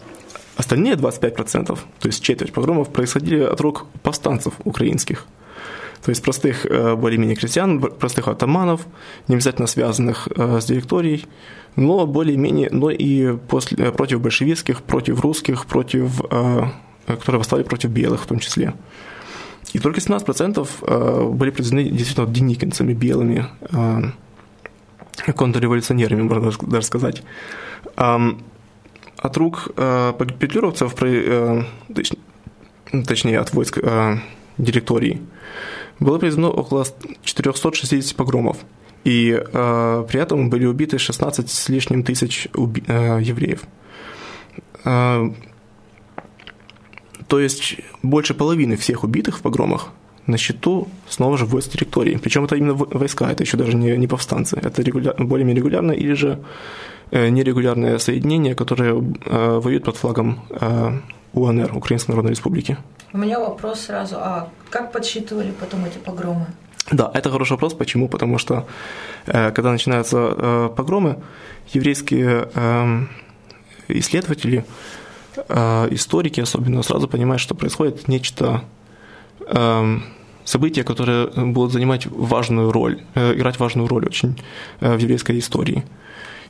остальные 0.57 0.95
25%, 0.95 1.67
то 1.67 1.79
есть 2.03 2.23
четверть 2.23 2.53
погромов, 2.53 2.93
происходили 2.93 3.40
от 3.40 3.61
рук 3.61 3.87
повстанцев 4.03 4.55
украинских. 4.64 5.27
То 6.05 6.11
есть 6.11 6.23
простых 6.23 6.67
э, 6.67 6.95
более-менее 6.97 7.35
крестьян, 7.35 7.81
простых 7.81 8.29
атаманов, 8.29 8.87
не 9.27 9.37
обязательно 9.37 9.67
связанных 9.67 10.29
э, 10.37 10.61
с 10.61 10.67
директорией, 10.67 11.27
но 11.77 12.07
более-менее, 12.07 12.69
но 12.71 12.90
и 12.90 13.35
после, 13.37 13.87
э, 13.87 13.90
против 13.90 14.21
большевистских, 14.21 14.83
против 14.83 15.21
русских, 15.21 15.64
против, 15.64 16.21
которые 17.07 17.38
восстали 17.38 17.62
против 17.62 17.88
белых 17.90 18.23
в 18.23 18.27
том 18.27 18.38
числе. 18.38 18.75
И 19.73 19.79
только 19.79 20.01
17% 20.01 21.31
были 21.33 21.51
признаны 21.51 21.85
действительно 21.85 22.27
деникинцами, 22.27 22.93
белыми, 22.93 23.47
контрреволюционерами, 25.35 26.23
можно 26.23 26.53
даже 26.69 26.87
сказать. 26.87 27.23
От 29.24 29.37
рук 29.38 29.70
петлюровцев, 29.74 30.94
точнее, 33.06 33.38
от 33.38 33.54
войск 33.54 33.78
директории, 34.58 35.22
было 35.98 36.18
произведено 36.18 36.50
около 36.50 36.84
460 37.22 38.16
погромов, 38.16 38.58
и 39.04 39.40
э, 39.40 40.04
при 40.08 40.20
этом 40.20 40.50
были 40.50 40.66
убиты 40.66 40.98
16 40.98 41.50
с 41.50 41.68
лишним 41.68 42.02
тысяч 42.02 42.48
э, 42.52 43.20
евреев. 43.22 43.62
Э, 44.84 45.30
то 47.28 47.40
есть 47.40 47.76
больше 48.02 48.34
половины 48.34 48.76
всех 48.76 49.04
убитых 49.04 49.38
в 49.38 49.42
погромах 49.42 49.88
на 50.26 50.38
счету 50.38 50.88
снова 51.08 51.37
же 51.37 51.44
войск 51.44 51.70
территории. 51.70 52.16
Причем 52.16 52.44
это 52.44 52.56
именно 52.56 52.74
войска, 52.74 53.30
это 53.30 53.42
еще 53.42 53.56
даже 53.56 53.76
не, 53.76 53.96
не 53.96 54.06
повстанцы. 54.06 54.56
Это 54.56 54.82
регуляр, 54.82 55.14
более-менее 55.22 55.60
регулярное 55.60 55.94
или 55.94 56.14
же 56.14 56.40
э, 57.14 57.31
нерегулярное 57.31 57.98
соединение, 57.98 58.55
которое 58.55 58.92
э, 58.92 59.61
воюет 59.61 59.85
под 59.85 59.96
флагом 59.96 60.38
э, 60.50 61.00
УНР, 61.33 61.77
Украинской 61.77 62.11
Народной 62.11 62.33
Республики. 62.33 62.77
У 63.12 63.18
меня 63.18 63.38
вопрос 63.38 63.81
сразу, 63.81 64.16
а 64.18 64.48
как 64.70 64.92
подсчитывали 64.92 65.53
потом 65.61 65.85
эти 65.85 65.98
погромы? 65.98 66.46
Да, 66.92 67.11
это 67.14 67.31
хороший 67.31 67.53
вопрос. 67.53 67.74
Почему? 67.74 68.09
Потому 68.09 68.38
что 68.38 68.66
когда 69.27 69.70
начинаются 69.72 70.70
погромы, 70.77 71.16
еврейские 71.72 72.48
исследователи, 73.88 74.64
историки 75.90 76.42
особенно, 76.42 76.83
сразу 76.83 77.09
понимают, 77.09 77.40
что 77.40 77.55
происходит 77.55 78.09
нечто 78.09 78.61
события, 80.44 80.85
которые 80.85 81.29
будут 81.29 81.72
занимать 81.72 82.07
важную 82.07 82.70
роль, 82.70 83.00
играть 83.14 83.59
важную 83.59 83.88
роль 83.88 84.05
очень 84.05 84.37
в 84.81 84.98
еврейской 84.98 85.38
истории. 85.38 85.85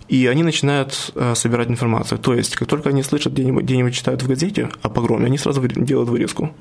И 0.08 0.26
они 0.26 0.42
начинают 0.42 1.12
э, 1.14 1.34
собирать 1.34 1.68
информацию. 1.68 2.18
То 2.18 2.34
есть, 2.34 2.56
как 2.56 2.68
только 2.68 2.90
они 2.90 3.02
слышат 3.02 3.32
где-нибудь, 3.32 3.64
где-нибудь 3.64 3.94
читают 3.94 4.22
в 4.22 4.28
газете 4.28 4.68
о 4.82 4.88
погроме, 4.90 5.26
они 5.26 5.38
сразу 5.38 5.66
делают 5.66 6.10
вырезку. 6.10 6.54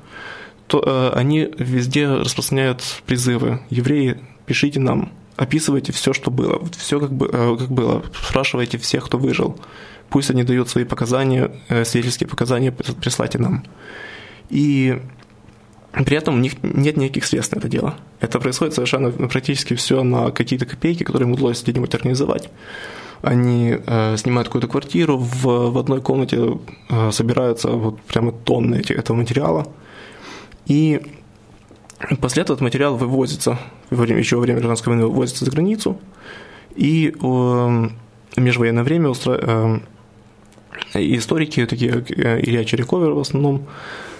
То 0.66 0.82
э, 0.84 1.18
они 1.18 1.50
везде 1.58 2.08
распространяют 2.08 2.82
призывы. 3.06 3.60
Евреи, 3.68 4.18
пишите 4.46 4.80
нам, 4.80 5.12
описывайте 5.36 5.92
все, 5.92 6.12
что 6.12 6.30
было, 6.30 6.62
все 6.78 6.98
как, 7.00 7.12
бы, 7.12 7.28
э, 7.30 7.56
как 7.58 7.70
было, 7.70 8.02
спрашивайте 8.28 8.78
всех, 8.78 9.04
кто 9.04 9.18
выжил. 9.18 9.58
Пусть 10.08 10.30
они 10.30 10.42
дают 10.42 10.70
свои 10.70 10.84
показания, 10.84 11.50
э, 11.68 11.84
свидетельские 11.84 12.28
показания, 12.28 12.72
прислайте 12.72 13.38
нам. 13.38 13.64
И 14.48 15.00
при 15.92 16.16
этом 16.16 16.36
у 16.36 16.38
них 16.38 16.54
нет 16.62 16.96
никаких 16.96 17.24
средств 17.24 17.54
на 17.54 17.58
это 17.58 17.68
дело. 17.68 17.96
Это 18.20 18.40
происходит 18.40 18.74
совершенно 18.74 19.10
практически 19.10 19.74
все 19.74 20.02
на 20.02 20.30
какие-то 20.30 20.66
копейки, 20.66 21.04
которые 21.04 21.26
им 21.26 21.34
удалось 21.34 21.62
где-нибудь 21.62 21.94
организовать 21.94 22.48
они 23.24 23.76
э, 23.86 24.16
снимают 24.16 24.48
какую-то 24.48 24.68
квартиру, 24.68 25.18
в, 25.18 25.70
в 25.70 25.78
одной 25.78 26.00
комнате 26.00 26.58
э, 26.88 27.10
собираются 27.10 27.70
вот 27.70 28.00
прямо 28.02 28.32
тонны 28.32 28.76
этих, 28.76 28.98
этого 28.98 29.16
материала, 29.16 29.66
и 30.66 31.00
после 32.20 32.42
этого 32.42 32.54
этот 32.54 32.62
материал 32.62 32.96
вывозится, 32.96 33.58
еще 33.90 34.36
во 34.36 34.42
время 34.42 34.60
гражданской 34.60 34.92
войны 34.92 35.06
вывозится 35.06 35.44
за 35.44 35.50
границу, 35.50 35.98
и 36.76 37.14
э, 37.20 37.88
межвоенное 38.36 38.84
время 38.84 39.10
устро... 39.10 39.38
э, 39.40 39.78
историки, 40.94 41.66
такие 41.66 41.92
как 41.92 42.10
э, 42.10 42.40
Илья 42.42 42.64
Черековер 42.64 43.12
в 43.12 43.18
основном, 43.18 43.66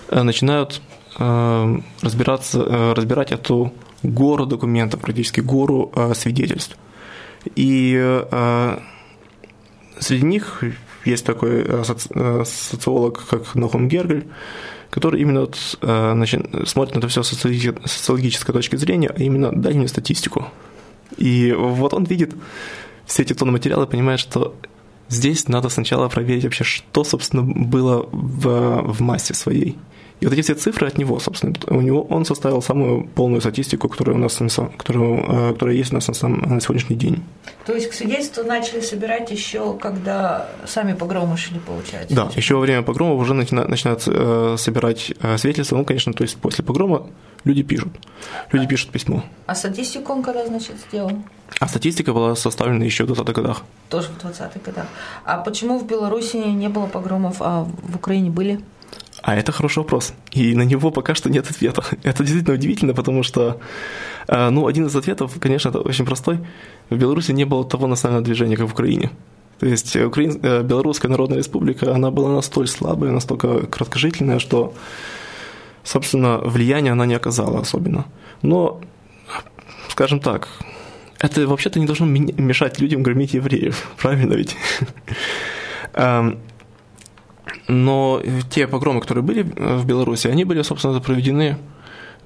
э, 0.08 0.22
начинают 0.22 0.80
э, 1.18 1.78
разбираться, 2.02 2.60
э, 2.60 2.92
разбирать 2.94 3.32
эту 3.32 3.72
гору 4.02 4.46
документов, 4.46 5.00
практически 5.00 5.40
гору 5.40 5.90
э, 5.94 6.14
свидетельств. 6.14 6.76
И 7.56 7.94
э, 7.96 8.78
Среди 9.98 10.24
них 10.24 10.62
есть 11.04 11.24
такой 11.24 11.64
э, 11.66 11.82
э, 12.10 12.44
социолог, 12.44 13.26
как 13.26 13.54
Нахум 13.54 13.88
Гергель, 13.88 14.26
который 14.90 15.20
именно 15.20 15.42
вот, 15.42 15.78
значит, 15.80 16.46
э, 16.52 16.66
смотрит 16.66 16.94
на 16.94 16.98
это 16.98 17.08
все 17.08 17.22
с 17.22 17.28
социологической 17.28 18.52
точки 18.52 18.76
зрения, 18.76 19.08
а 19.08 19.22
именно 19.22 19.50
мне 19.52 19.88
статистику. 19.88 20.46
И 21.16 21.52
вот 21.52 21.94
он 21.94 22.04
видит 22.04 22.34
все 23.06 23.22
эти 23.22 23.34
тонны 23.34 23.52
материала 23.52 23.84
и 23.84 23.90
понимает, 23.90 24.20
что 24.20 24.56
здесь 25.08 25.48
надо 25.48 25.68
сначала 25.68 26.08
проверить 26.08 26.44
вообще, 26.44 26.64
что, 26.64 27.04
собственно, 27.04 27.42
было 27.42 28.08
в, 28.10 28.92
в 28.92 29.00
массе 29.00 29.34
своей. 29.34 29.76
И 30.24 30.26
вот 30.26 30.32
эти 30.32 30.40
все 30.40 30.54
цифры 30.54 30.86
от 30.86 30.96
него, 30.96 31.20
собственно, 31.20 31.52
у 31.66 31.82
него 31.82 32.02
он 32.04 32.24
составил 32.24 32.62
самую 32.62 33.06
полную 33.08 33.42
статистику, 33.42 33.90
которая 33.90 34.16
у 34.16 34.18
нас, 34.18 34.40
которая, 34.78 35.52
которая 35.52 35.76
есть 35.76 35.92
у 35.92 35.96
нас 35.96 36.22
на, 36.22 36.28
на 36.30 36.60
сегодняшний 36.62 36.96
день. 36.96 37.22
То 37.66 37.74
есть 37.74 37.92
свидетельства 37.92 38.42
начали 38.42 38.80
собирать 38.80 39.30
еще, 39.30 39.76
когда 39.76 40.48
сами 40.64 40.94
погромы 40.94 41.36
шли, 41.36 41.58
получается? 41.58 42.16
Да, 42.16 42.30
еще 42.34 42.54
во 42.54 42.62
время 42.62 42.82
погромов 42.82 43.20
уже 43.20 43.34
начинают, 43.34 43.68
начинают 43.68 44.02
э, 44.06 44.56
собирать 44.58 45.12
э, 45.20 45.36
свидетельства. 45.36 45.76
Ну, 45.76 45.84
конечно, 45.84 46.14
то 46.14 46.22
есть 46.22 46.38
после 46.38 46.64
погрома 46.64 47.06
люди 47.44 47.62
пишут. 47.62 47.92
Люди 48.50 48.66
пишут 48.66 48.92
письмо. 48.92 49.24
А 49.44 49.54
статистику 49.54 50.10
он 50.14 50.22
когда, 50.22 50.46
значит, 50.46 50.76
сделал? 50.88 51.12
А 51.60 51.68
статистика 51.68 52.14
была 52.14 52.34
составлена 52.34 52.82
еще 52.82 53.04
в 53.04 53.10
20-х 53.10 53.32
годах. 53.32 53.62
Тоже 53.90 54.08
в 54.08 54.24
20-х 54.24 54.58
годах. 54.64 54.86
А 55.26 55.36
почему 55.36 55.78
в 55.78 55.86
Беларуси 55.86 56.36
не 56.36 56.70
было 56.70 56.86
погромов, 56.86 57.36
а 57.40 57.64
в 57.64 57.96
Украине 57.96 58.30
были? 58.30 58.60
А 59.22 59.36
это 59.36 59.52
хороший 59.52 59.78
вопрос. 59.78 60.12
И 60.32 60.54
на 60.54 60.62
него 60.62 60.90
пока 60.90 61.14
что 61.14 61.30
нет 61.30 61.50
ответа. 61.50 61.82
Это 62.02 62.24
действительно 62.24 62.54
удивительно, 62.54 62.94
потому 62.94 63.22
что, 63.22 63.60
э, 64.28 64.50
ну, 64.50 64.66
один 64.66 64.86
из 64.86 64.96
ответов, 64.96 65.32
конечно, 65.40 65.70
это 65.70 65.80
очень 65.80 66.04
простой. 66.04 66.38
В 66.90 66.96
Беларуси 66.96 67.32
не 67.32 67.44
было 67.44 67.64
того 67.64 67.86
национального 67.86 68.24
движения, 68.24 68.56
как 68.56 68.68
в 68.68 68.72
Украине. 68.72 69.10
То 69.60 69.66
есть 69.66 69.96
Украин... 69.96 70.40
Э, 70.42 70.62
Белорусская 70.62 71.08
Народная 71.08 71.38
Республика, 71.38 71.94
она 71.94 72.10
была 72.10 72.30
настолько 72.30 72.70
слабая, 72.70 73.12
настолько 73.12 73.66
краткожительная, 73.66 74.38
что, 74.38 74.74
собственно, 75.84 76.38
влияния 76.38 76.92
она 76.92 77.06
не 77.06 77.14
оказала 77.14 77.60
особенно. 77.60 78.04
Но, 78.42 78.80
скажем 79.88 80.20
так, 80.20 80.48
это 81.20 81.46
вообще-то 81.46 81.78
не 81.80 81.86
должно 81.86 82.06
мешать 82.06 82.80
людям 82.80 83.02
громить 83.02 83.34
евреев, 83.34 83.90
правильно 83.96 84.34
ведь? 84.34 84.56
Но 87.68 88.22
те 88.50 88.66
погромы, 88.66 89.00
которые 89.00 89.24
были 89.24 89.46
э, 89.56 89.76
в 89.76 89.86
Беларуси, 89.86 90.26
они 90.26 90.44
были, 90.44 90.62
собственно, 90.62 91.00
проведены 91.00 91.56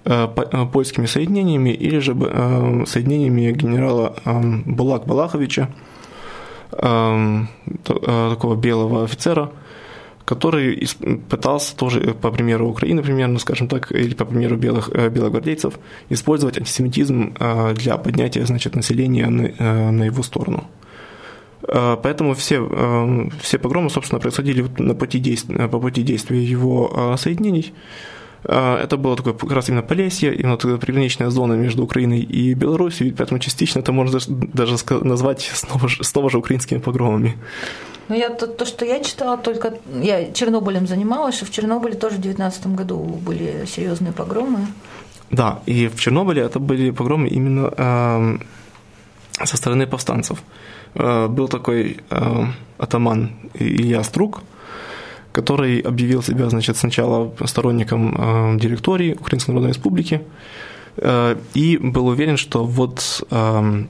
э, 0.04 0.28
э, 0.36 0.66
польскими 0.66 1.06
соединениями 1.06 1.70
или 1.70 1.98
же 2.00 2.14
соединениями 2.86 3.52
генерала 3.52 4.16
Булак 4.64 5.06
Балаховича, 5.06 5.68
такого 6.70 8.54
белого 8.56 9.04
офицера, 9.04 9.50
который 10.26 10.86
пытался 11.30 11.74
тоже, 11.74 12.14
по 12.20 12.30
примеру 12.30 12.68
Украины, 12.68 13.02
примерно, 13.02 13.38
скажем 13.38 13.68
так, 13.68 13.90
или 13.90 14.14
по 14.14 14.26
примеру 14.26 14.56
белых, 14.56 14.90
белогвардейцев, 14.90 15.78
использовать 16.10 16.58
антисемитизм 16.58 17.34
для 17.74 17.96
поднятия 17.96 18.44
значит, 18.44 18.76
населения 18.76 19.28
на, 19.28 19.90
на 19.90 20.02
его 20.04 20.22
сторону. 20.22 20.64
Э, 21.62 21.96
поэтому 22.02 22.34
все, 22.34 22.56
э, 22.70 23.28
все 23.40 23.58
погромы, 23.58 23.90
собственно, 23.90 24.20
происходили 24.20 24.66
на 24.78 24.94
пути 24.94 25.18
действия, 25.18 25.68
по 25.68 25.80
пути 25.80 26.02
действия 26.02 26.42
его 26.42 26.92
э, 26.94 27.16
соединений. 27.16 27.74
Это 28.44 28.96
было 28.96 29.16
такое 29.16 29.34
как 29.34 29.50
раз 29.50 29.68
именно 29.68 29.82
Полесье, 29.82 30.32
именно 30.32 30.56
такая 30.56 30.76
приграничная 30.76 31.28
зона 31.28 31.54
между 31.54 31.82
Украиной 31.82 32.20
и 32.20 32.54
Беларусью, 32.54 33.12
поэтому 33.16 33.40
частично 33.40 33.80
это 33.80 33.90
можно 33.90 34.20
даже 34.30 34.76
назвать 35.02 35.50
снова 35.54 35.88
же, 35.88 36.04
снова 36.04 36.30
же 36.30 36.38
украинскими 36.38 36.78
погромами. 36.78 37.36
Ну, 38.08 38.14
я 38.14 38.30
то, 38.30 38.46
то, 38.46 38.64
что 38.64 38.84
я 38.84 39.02
читала, 39.02 39.36
только 39.36 39.74
я 40.02 40.32
Чернобылем 40.32 40.86
занималась, 40.86 41.34
что 41.34 41.46
в 41.46 41.50
Чернобыле 41.50 41.94
тоже 41.94 42.16
в 42.16 42.20
2019 42.20 42.66
году 42.76 42.98
были 43.26 43.66
серьезные 43.66 44.12
погромы. 44.12 44.68
Да, 45.30 45.58
и 45.66 45.88
в 45.88 46.00
Чернобыле 46.00 46.42
это 46.42 46.60
были 46.60 46.92
погромы 46.92 47.28
именно 47.28 47.72
э, 47.76 49.44
со 49.44 49.56
стороны 49.56 49.88
повстанцев. 49.88 50.38
Э, 50.38 50.68
был 50.94 51.48
такой 51.48 51.98
э, 52.10 52.44
атаман 52.78 53.32
Илья 53.54 54.02
Струк, 54.02 54.42
который 55.32 55.80
объявил 55.80 56.22
себя, 56.22 56.48
значит, 56.48 56.76
сначала 56.76 57.32
сторонником 57.44 58.14
э, 58.16 58.58
директории 58.58 59.14
Украинской 59.14 59.50
Народной 59.50 59.70
Республики, 59.70 60.22
э, 60.96 61.36
и 61.54 61.76
был 61.76 62.06
уверен, 62.06 62.36
что 62.36 62.64
вот 62.64 63.24
эм, 63.30 63.88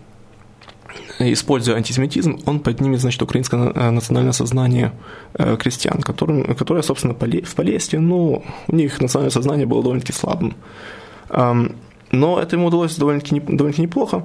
используя 1.18 1.76
антисемитизм, 1.76 2.40
он 2.46 2.60
поднимет, 2.60 3.00
значит, 3.00 3.22
украинское 3.22 3.72
э, 3.74 3.90
национальное 3.90 4.32
сознание 4.32 4.92
э, 5.34 5.56
крестьян, 5.56 6.02
которым, 6.02 6.54
которые, 6.54 6.82
собственно, 6.82 7.14
в 7.14 7.54
Полесье, 7.54 8.00
ну, 8.00 8.44
у 8.66 8.76
них 8.76 9.00
национальное 9.00 9.30
сознание 9.30 9.66
было 9.66 9.82
довольно-таки 9.82 10.12
слабым. 10.12 10.54
Эм, 11.30 11.76
но 12.10 12.40
это 12.40 12.56
ему 12.56 12.66
удалось 12.66 12.96
довольно-таки, 12.96 13.40
довольно 13.40 13.80
неплохо. 13.80 14.24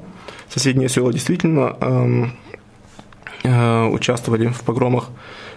Соседние 0.50 0.90
села 0.90 1.12
действительно 1.12 1.76
эм, 1.80 2.34
участвовали 3.44 4.48
в 4.48 4.62
погромах, 4.62 5.10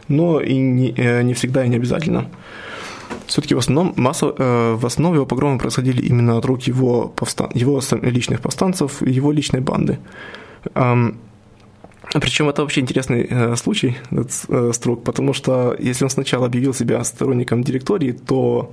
но 0.08 0.40
и 0.40 0.54
не, 0.56 1.22
не 1.22 1.34
всегда 1.34 1.64
и 1.64 1.68
не 1.68 1.76
обязательно. 1.76 2.28
Все-таки 3.26 3.54
в 3.54 3.58
основном 3.58 3.92
масса, 3.96 4.26
в 4.26 4.84
основе 4.84 5.16
его 5.16 5.26
погромы 5.26 5.58
происходили 5.58 6.02
именно 6.02 6.38
от 6.38 6.44
рук 6.44 6.62
его, 6.62 7.08
повстан, 7.08 7.50
его 7.54 7.80
личных 8.02 8.40
повстанцев, 8.40 9.02
его 9.02 9.32
личной 9.32 9.60
банды. 9.60 9.98
Причем 12.12 12.48
это 12.48 12.62
вообще 12.62 12.80
интересный 12.80 13.26
э, 13.28 13.56
случай, 13.56 13.96
этот 14.10 14.30
э, 14.48 14.70
Струк, 14.72 15.02
потому 15.02 15.34
что 15.34 15.76
если 15.78 16.04
он 16.04 16.10
сначала 16.10 16.46
объявил 16.46 16.72
себя 16.72 17.02
сторонником 17.04 17.62
директории, 17.62 18.12
то 18.12 18.70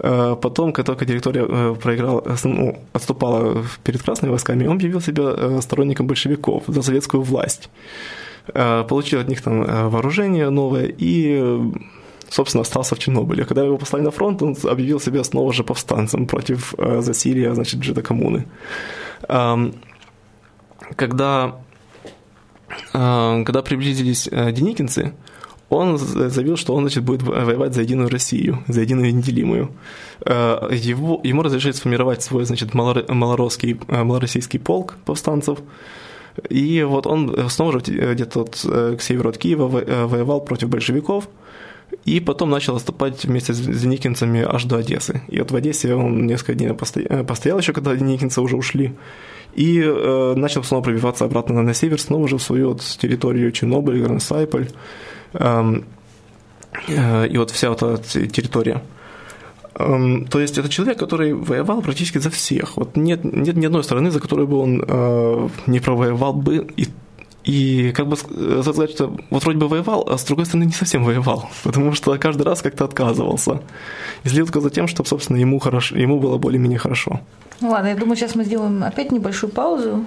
э, 0.00 0.36
потом, 0.42 0.72
как 0.72 0.84
только 0.84 1.04
директория 1.04 1.46
э, 1.48 1.74
проиграла, 1.80 2.22
э, 2.26 2.34
ну, 2.44 2.78
отступала 2.92 3.64
перед 3.84 4.02
красными 4.02 4.30
войсками, 4.30 4.66
он 4.66 4.76
объявил 4.76 5.00
себя 5.00 5.34
э, 5.36 5.60
сторонником 5.62 6.06
большевиков 6.06 6.64
за 6.66 6.82
советскую 6.82 7.22
власть. 7.22 7.70
Э, 8.52 8.84
получил 8.84 9.20
от 9.20 9.28
них 9.28 9.40
там 9.42 9.62
э, 9.62 9.88
вооружение 9.88 10.50
новое 10.50 10.86
и 10.86 11.60
собственно, 12.28 12.62
остался 12.62 12.94
в 12.94 12.98
Чернобыле. 12.98 13.44
Когда 13.44 13.64
его 13.64 13.78
послали 13.78 14.02
на 14.02 14.10
фронт, 14.10 14.42
он 14.42 14.56
объявил 14.64 14.98
себя 15.00 15.22
снова 15.22 15.52
же 15.52 15.62
повстанцем 15.62 16.26
против 16.26 16.74
э, 16.76 17.00
засилия, 17.00 17.54
значит, 17.54 17.82
жидокоммуны. 17.82 18.46
Когда 20.96 21.56
когда 22.92 23.62
приблизились 23.62 24.28
деникинцы, 24.28 25.12
он 25.68 25.96
заявил, 25.96 26.56
что 26.56 26.74
он 26.74 26.82
значит, 26.82 27.04
будет 27.04 27.22
воевать 27.22 27.72
за 27.74 27.82
единую 27.82 28.08
Россию, 28.08 28.64
за 28.66 28.80
единую 28.80 29.14
неделимую. 29.14 29.70
Его, 30.26 31.20
ему 31.22 31.42
разрешили 31.42 31.72
сформировать 31.72 32.22
свой 32.22 32.44
значит, 32.44 32.74
малоросский, 32.74 33.78
малороссийский 33.88 34.58
полк 34.58 34.96
повстанцев. 35.04 35.58
И 36.48 36.82
вот 36.82 37.06
он 37.06 37.48
снова 37.48 37.72
же 37.72 37.78
где-то 37.78 38.40
вот 38.40 38.56
к 38.96 39.00
северу 39.00 39.30
от 39.30 39.38
Киева 39.38 39.68
воевал 40.06 40.40
против 40.40 40.68
большевиков. 40.68 41.28
И 42.04 42.18
потом 42.18 42.50
начал 42.50 42.76
отступать 42.76 43.24
вместе 43.24 43.52
с 43.52 43.60
деникинцами 43.60 44.42
аж 44.42 44.64
до 44.64 44.78
Одессы. 44.78 45.22
И 45.28 45.38
вот 45.38 45.52
в 45.52 45.56
Одессе 45.56 45.94
он 45.94 46.26
несколько 46.26 46.54
дней 46.54 46.72
постоял 46.74 47.58
еще, 47.58 47.72
когда 47.72 47.94
деникинцы 47.94 48.40
уже 48.40 48.56
ушли 48.56 48.94
и 49.54 49.80
э, 49.80 50.34
начал 50.36 50.64
снова 50.64 50.82
пробиваться 50.82 51.24
обратно 51.24 51.62
на 51.62 51.74
север, 51.74 52.00
снова 52.00 52.28
же 52.28 52.38
в 52.38 52.42
свою 52.42 52.70
вот 52.70 52.80
территорию 52.80 53.52
Чернобыль, 53.52 54.02
Грансайполь, 54.02 54.68
э, 55.32 55.80
э, 56.88 57.28
и 57.28 57.38
вот 57.38 57.50
вся 57.50 57.70
вот 57.70 57.82
эта 57.82 58.26
территория. 58.26 58.82
Эм, 59.76 60.26
то 60.26 60.40
есть 60.40 60.58
это 60.58 60.68
человек, 60.68 60.98
который 60.98 61.34
воевал 61.34 61.82
практически 61.82 62.18
за 62.18 62.30
всех. 62.30 62.76
Вот 62.76 62.96
нет, 62.96 63.24
нет 63.24 63.56
ни 63.56 63.66
одной 63.66 63.82
страны, 63.82 64.10
за 64.10 64.20
которую 64.20 64.46
бы 64.46 64.58
он 64.58 64.84
э, 64.86 65.48
не 65.66 65.80
провоевал 65.80 66.32
бы 66.34 66.66
и 66.76 66.88
и 67.44 67.92
как 67.92 68.08
бы 68.08 68.16
э, 68.16 68.62
сказать, 68.62 68.90
что 68.90 69.14
вот 69.28 69.44
вроде 69.44 69.58
бы 69.58 69.68
воевал, 69.68 70.08
а 70.08 70.16
с 70.16 70.24
другой 70.24 70.46
стороны 70.46 70.64
не 70.64 70.72
совсем 70.72 71.04
воевал, 71.04 71.50
потому 71.62 71.92
что 71.92 72.16
каждый 72.16 72.42
раз 72.42 72.62
как-то 72.62 72.84
отказывался. 72.84 73.60
И 74.24 74.28
следил 74.28 74.46
только 74.46 74.60
за 74.60 74.70
тем, 74.70 74.88
чтобы, 74.88 75.08
собственно, 75.08 75.36
ему, 75.36 75.58
хорошо, 75.58 75.94
ему 75.96 76.18
было 76.18 76.38
более-менее 76.38 76.78
хорошо. 76.78 77.20
Ну 77.60 77.70
ладно, 77.70 77.88
я 77.88 77.96
думаю, 77.96 78.16
сейчас 78.16 78.34
мы 78.34 78.44
сделаем 78.44 78.82
опять 78.82 79.12
небольшую 79.12 79.52
паузу. 79.52 80.06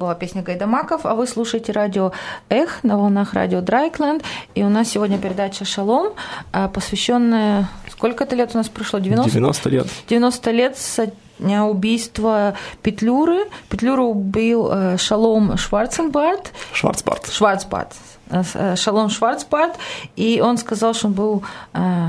Была 0.00 0.14
песня 0.14 0.42
Гайдамаков, 0.42 1.04
а 1.04 1.14
вы 1.14 1.26
слушаете 1.26 1.72
радио 1.72 2.12
Эх 2.48 2.82
на 2.82 2.96
волнах 2.96 3.34
радио 3.34 3.60
Драйкленд. 3.60 4.24
И 4.54 4.64
у 4.64 4.70
нас 4.70 4.88
сегодня 4.88 5.18
передача 5.18 5.64
«Шалом», 5.66 6.14
а, 6.52 6.68
посвященная... 6.68 7.68
Сколько 7.90 8.24
это 8.24 8.34
лет 8.34 8.50
у 8.54 8.58
нас 8.58 8.70
прошло? 8.70 8.98
90? 8.98 9.30
90 9.30 9.68
лет. 9.68 9.86
90 10.08 10.50
лет 10.52 10.78
со 10.78 11.12
дня 11.38 11.66
убийства 11.66 12.54
Петлюры. 12.82 13.40
Петлюру 13.68 14.06
убил 14.06 14.70
э, 14.72 14.96
Шалом 14.96 15.58
Шварценбард. 15.58 16.52
Шварцбард. 16.72 17.30
Шварцбард. 17.30 17.92
Э, 18.30 18.76
Шалом 18.76 19.10
Шварцбард. 19.10 19.76
И 20.16 20.40
он 20.42 20.56
сказал, 20.56 20.94
что 20.94 21.08
он 21.08 21.12
был 21.12 21.42
э, 21.74 22.06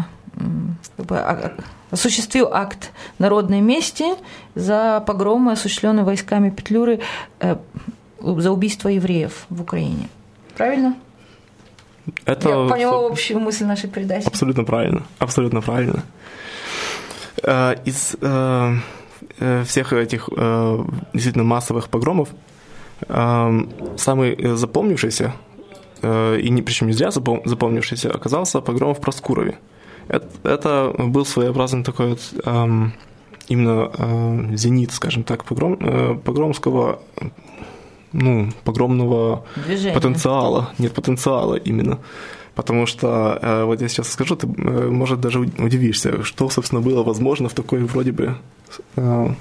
как 0.96 1.06
бы, 1.06 1.18
а, 1.18 1.52
осуществил 1.92 2.50
акт 2.54 2.92
народной 3.20 3.60
мести 3.60 4.06
за 4.56 5.02
погромы, 5.06 5.54
осуществленные 5.54 6.04
войсками 6.04 6.50
Петлюры 6.50 7.00
э, 7.40 7.56
за 8.20 8.52
убийство 8.52 8.90
евреев 8.90 9.46
в 9.50 9.62
Украине. 9.62 10.10
Правильно? 10.58 10.96
Это 12.26 12.50
Я 12.50 12.68
поняла 12.68 13.08
общую 13.08 13.40
мысль 13.40 13.66
нашей 13.66 13.90
передачи. 13.90 14.28
абсолютно 14.28 14.64
правильно. 14.64 15.04
Абсолютно 15.20 15.62
правильно. 15.62 16.04
Э, 17.44 17.76
Из 17.86 18.16
э, 18.22 18.76
всех 19.66 19.94
этих 19.94 20.30
действительно 21.14 21.44
массовых 21.44 21.90
погромов 21.90 22.30
э, 23.08 23.62
самый 23.98 24.56
запомнившийся, 24.56 25.34
и 26.04 26.48
не, 26.50 26.64
причем 26.64 26.88
не 26.88 26.94
зря 26.94 27.10
запом- 27.10 27.42
запомнившийся, 27.46 28.10
оказался 28.10 28.60
погром 28.62 28.96
в 28.96 29.00
Проскурове. 29.00 29.60
Это, 30.08 30.28
это 30.44 30.96
был 30.98 31.26
своеобразный 31.28 31.84
такой 31.84 32.08
вот 32.10 32.20
эм, 32.44 32.94
именно 33.52 33.92
э, 33.98 34.56
зенит, 34.56 34.92
скажем 34.92 35.24
так, 35.24 35.44
погром, 35.44 35.78
э, 35.80 36.16
погромского, 36.24 37.00
ну, 38.14 38.50
погромного 38.64 39.44
Движение. 39.66 39.94
потенциала, 39.94 40.70
нет 40.80 40.94
потенциала 40.94 41.56
именно. 41.56 42.00
Потому 42.56 42.86
что, 42.86 43.40
э, 43.42 43.64
вот 43.64 43.82
я 43.82 43.88
сейчас 43.88 44.10
скажу, 44.12 44.36
ты, 44.36 44.48
э, 44.48 44.90
может, 44.90 45.20
даже 45.20 45.40
удивишься, 45.40 46.24
что, 46.24 46.50
собственно, 46.50 46.82
было 46.82 47.04
возможно 47.04 47.48
в 47.50 47.54
такой 47.54 47.80
вроде 47.80 48.12
бы 48.12 48.36
э, 48.98 49.34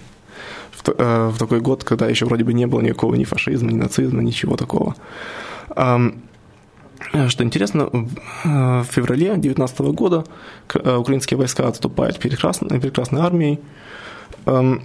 в, 0.72 0.88
э, 0.88 1.28
в 1.28 1.38
такой 1.38 1.60
год, 1.60 1.84
когда 1.84 2.08
еще 2.08 2.26
вроде 2.26 2.44
бы 2.44 2.52
не 2.52 2.66
было 2.66 2.80
никакого 2.80 3.16
ни 3.16 3.24
фашизма, 3.24 3.72
ни 3.72 3.76
нацизма, 3.76 4.22
ничего 4.22 4.56
такого. 4.56 4.94
Ам, 5.76 6.08
э, 6.08 6.12
Что 7.28 7.42
интересно, 7.42 7.86
в 7.92 8.08
э, 8.44 8.84
феврале 8.88 9.30
2019 9.34 9.80
года 9.80 10.24
э, 10.72 10.96
украинские 10.96 11.38
войска 11.38 11.66
отступают 11.66 12.18
перед 12.20 12.38
Красной, 12.38 13.20
армией, 13.20 13.58
эм, 14.46 14.82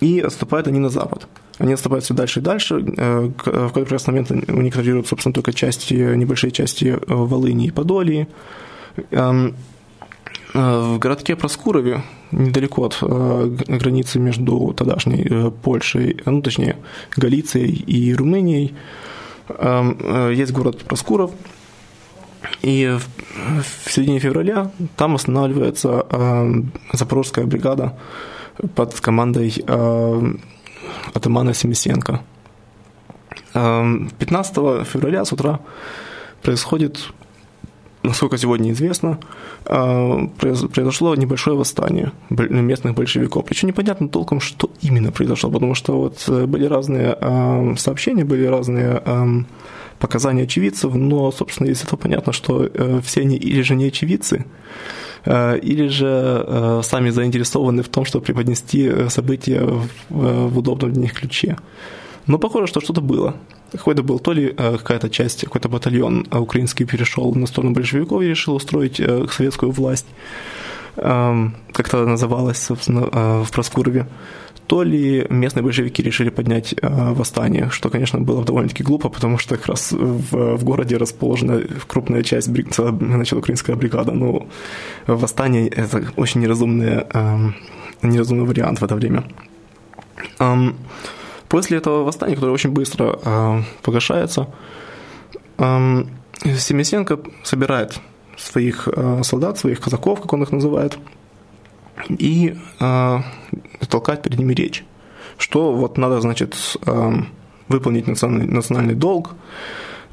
и 0.00 0.20
отступают 0.20 0.68
они 0.68 0.78
на 0.78 0.88
запад. 0.88 1.28
Они 1.58 1.74
отступают 1.74 2.04
все 2.04 2.14
дальше 2.14 2.40
и 2.40 2.42
дальше. 2.42 2.82
Э, 2.96 3.20
В 3.26 3.32
какой-то 3.42 3.80
прекрасный 3.80 4.12
момент 4.12 4.30
они- 4.30 4.70
контролируют, 4.70 5.06
собственно, 5.08 5.34
только 5.34 5.52
части, 5.52 5.92
небольшие 5.92 6.50
части 6.50 6.86
э, 6.86 6.98
Волыни 7.06 7.66
и 7.66 7.70
Подолии. 7.70 8.26
Эм, 9.10 9.54
э, 10.54 10.94
В 10.94 10.98
городке 10.98 11.36
Проскурове, 11.36 12.02
недалеко 12.32 12.84
от 12.84 12.98
э, 13.02 13.56
границы 13.68 14.18
между 14.18 14.72
тогдашней 14.74 15.26
э, 15.28 15.50
Польшей, 15.50 16.12
э, 16.24 16.30
ну, 16.30 16.40
точнее, 16.40 16.76
Галицией 17.18 17.74
и 17.86 18.14
Румынией, 18.14 18.68
э, 18.68 18.74
есть 20.32 20.52
город 20.52 20.84
Проскуров, 20.84 21.30
и 22.62 22.96
в, 23.86 23.90
середине 23.90 24.18
февраля 24.18 24.70
там 24.96 25.14
останавливается 25.14 26.06
э, 26.10 26.52
Запорожская 26.92 27.46
бригада 27.46 27.98
под 28.74 28.98
командой 29.00 29.62
э, 29.66 30.32
атамана 31.14 31.54
Семисенко. 31.54 32.20
Э, 33.54 33.98
15 34.18 34.86
февраля 34.86 35.24
с 35.24 35.32
утра 35.32 35.60
происходит, 36.42 37.12
насколько 38.02 38.38
сегодня 38.38 38.70
известно, 38.72 39.18
произ- 39.64 40.68
произошло 40.68 41.14
небольшое 41.14 41.56
восстание 41.56 42.12
местных 42.30 42.94
большевиков. 42.94 43.44
Причем 43.44 43.68
непонятно 43.68 44.08
толком, 44.08 44.40
что 44.40 44.70
именно 44.80 45.12
произошло, 45.12 45.50
потому 45.50 45.74
что 45.74 45.98
вот 45.98 46.24
э, 46.28 46.46
были 46.46 46.64
разные 46.64 47.16
э, 47.20 47.74
сообщения, 47.76 48.24
были 48.24 48.46
разные 48.46 49.02
э, 49.04 49.26
показания 49.98 50.44
очевидцев, 50.44 50.94
но, 50.94 51.30
собственно, 51.30 51.68
из 51.68 51.82
этого 51.84 51.98
понятно, 51.98 52.32
что 52.32 52.64
э, 52.72 53.00
все 53.04 53.20
они 53.20 53.36
или 53.36 53.62
же 53.62 53.76
не 53.76 53.86
очевидцы, 53.86 54.46
э, 55.26 55.58
или 55.58 55.88
же 55.88 56.80
сами 56.82 57.10
заинтересованы 57.10 57.82
в 57.82 57.88
том, 57.88 58.04
чтобы 58.04 58.24
преподнести 58.24 59.08
события 59.08 59.62
в 60.08 60.58
удобном 60.58 60.92
для 60.92 61.02
них 61.02 61.12
ключе. 61.12 61.56
Но 62.26 62.38
похоже, 62.38 62.66
что 62.66 62.80
что-то 62.80 63.00
было. 63.00 63.34
Какой-то 63.72 64.02
был 64.02 64.18
то 64.18 64.32
ли 64.32 64.54
э, 64.56 64.76
какая-то 64.78 65.08
часть, 65.08 65.44
какой-то 65.44 65.68
батальон 65.68 66.26
э, 66.30 66.38
украинский 66.38 66.86
перешел 66.86 67.34
на 67.34 67.46
сторону 67.46 67.72
большевиков 67.72 68.22
и 68.22 68.28
решил 68.28 68.54
устроить 68.54 69.00
э, 69.00 69.26
советскую 69.30 69.70
власть, 69.70 70.06
эм, 70.96 71.54
как 71.72 71.88
это 71.88 72.04
называлось, 72.06 72.58
собственно, 72.58 73.08
э, 73.12 73.42
в 73.44 73.50
Проскурове, 73.50 74.06
то 74.66 74.82
ли 74.82 75.26
местные 75.30 75.64
большевики 75.64 76.02
решили 76.02 76.30
поднять 76.30 76.74
восстание, 76.82 77.70
что, 77.70 77.90
конечно, 77.90 78.20
было 78.20 78.44
довольно-таки 78.44 78.84
глупо, 78.84 79.08
потому 79.08 79.36
что 79.38 79.56
как 79.56 79.66
раз 79.66 79.90
в, 79.90 80.56
в 80.56 80.64
городе 80.64 80.96
расположена 80.96 81.60
крупная 81.88 82.22
часть, 82.22 82.48
значит, 82.48 83.32
украинская 83.32 83.74
бригада. 83.74 84.12
Ну, 84.12 84.46
восстание– 85.08 85.68
это 85.76 86.04
очень 86.16 86.40
неразумный, 86.40 87.04
эм, 87.12 87.56
неразумный 88.02 88.46
вариант 88.46 88.80
в 88.80 88.84
это 88.84 88.94
время. 88.94 89.24
После 91.50 91.78
этого 91.78 92.04
восстания, 92.04 92.36
которое 92.36 92.52
очень 92.52 92.70
быстро 92.70 93.18
э, 93.24 93.62
погашается, 93.82 94.46
эм, 95.58 96.08
Семисенко 96.44 97.18
собирает 97.42 97.98
своих 98.36 98.88
э, 98.88 99.22
солдат, 99.24 99.58
своих 99.58 99.80
казаков, 99.80 100.20
как 100.20 100.32
он 100.32 100.44
их 100.44 100.52
называет, 100.52 100.96
и 102.08 102.56
э, 102.78 103.18
толкает 103.88 104.22
перед 104.22 104.38
ними 104.38 104.54
речь, 104.54 104.84
что 105.38 105.72
вот 105.72 105.98
надо, 105.98 106.20
значит, 106.20 106.54
э, 106.86 107.12
выполнить 107.66 108.06
национальный, 108.06 108.46
национальный 108.46 108.94
долг, 108.94 109.34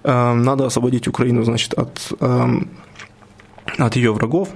э, 0.04 0.34
надо 0.34 0.66
освободить 0.66 1.08
Украину, 1.08 1.44
значит, 1.44 1.76
от, 1.76 2.14
э, 2.20 2.46
от 3.78 3.96
ее 3.96 4.12
врагов, 4.12 4.50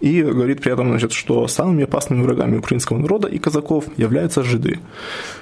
и 0.00 0.22
говорит 0.22 0.62
при 0.62 0.72
этом, 0.72 0.90
значит, 0.90 1.12
что 1.12 1.48
самыми 1.48 1.82
опасными 1.82 2.22
врагами 2.22 2.58
украинского 2.58 2.98
народа 2.98 3.26
и 3.26 3.38
казаков 3.38 3.86
являются 3.96 4.44
жиды, 4.44 4.78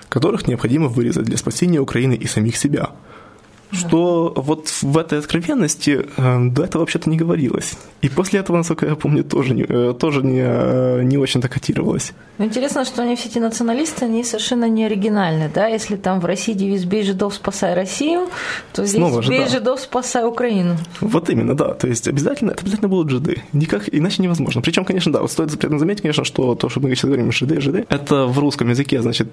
которых 0.09 0.47
необходимо 0.47 0.89
вырезать 0.89 1.25
для 1.25 1.37
спасения 1.37 1.81
Украины 1.81 2.15
и 2.15 2.27
самих 2.27 2.57
себя. 2.57 2.91
Что 3.73 4.33
вот 4.37 4.69
в 4.83 4.97
этой 4.97 5.19
откровенности 5.19 6.07
э, 6.17 6.39
до 6.51 6.65
этого 6.65 6.83
вообще-то 6.83 7.11
не 7.11 7.17
говорилось. 7.17 7.75
И 8.01 8.09
после 8.09 8.41
этого, 8.41 8.57
насколько 8.57 8.87
я 8.87 8.95
помню, 8.95 9.25
тоже 9.25 9.55
не, 9.55 9.65
э, 9.69 9.95
тоже 9.99 10.23
не, 10.23 10.43
э, 10.43 11.03
не 11.03 11.19
очень-то 11.19 11.49
котировалось. 11.49 12.13
Но 12.39 12.45
интересно, 12.45 12.85
что 12.85 13.03
они 13.03 13.17
все 13.17 13.29
эти 13.29 13.39
националисты, 13.39 14.05
они 14.05 14.23
совершенно 14.23 14.69
не 14.69 14.85
оригинальны, 14.85 15.51
да? 15.53 15.67
Если 15.67 15.97
там 15.97 16.21
в 16.21 16.27
России 16.27 16.53
девиз 16.53 16.85
«Бей 16.85 17.03
жидов, 17.03 17.35
спасай 17.35 17.75
Россию», 17.75 18.29
то 18.73 18.85
здесь 18.85 19.01
Снова 19.01 19.23
же, 19.23 19.31
«Бей 19.31 19.45
да. 19.45 19.49
жидов, 19.49 19.81
спасай 19.81 20.25
Украину». 20.25 20.77
Вот 21.01 21.31
именно, 21.31 21.57
да. 21.57 21.75
То 21.75 21.89
есть 21.89 22.07
обязательно, 22.07 22.53
это 22.53 22.61
обязательно 22.61 22.89
будут 22.89 23.11
жиды. 23.11 23.43
Никак 23.53 23.89
иначе 23.93 24.23
невозможно. 24.23 24.63
Причем, 24.63 24.85
конечно, 24.85 25.13
да, 25.13 25.21
вот 25.23 25.31
стоит 25.31 25.51
при 25.59 25.67
этом 25.67 25.79
заметить, 25.79 26.03
конечно, 26.03 26.25
что 26.25 26.55
то, 26.55 26.69
что 26.69 26.81
мы 26.81 26.91
сейчас 26.91 27.07
говорим 27.07 27.33
жиды, 27.33 27.61
жиды, 27.61 27.87
это 27.89 28.27
в 28.27 28.39
русском 28.39 28.69
языке, 28.69 29.03
значит, 29.03 29.29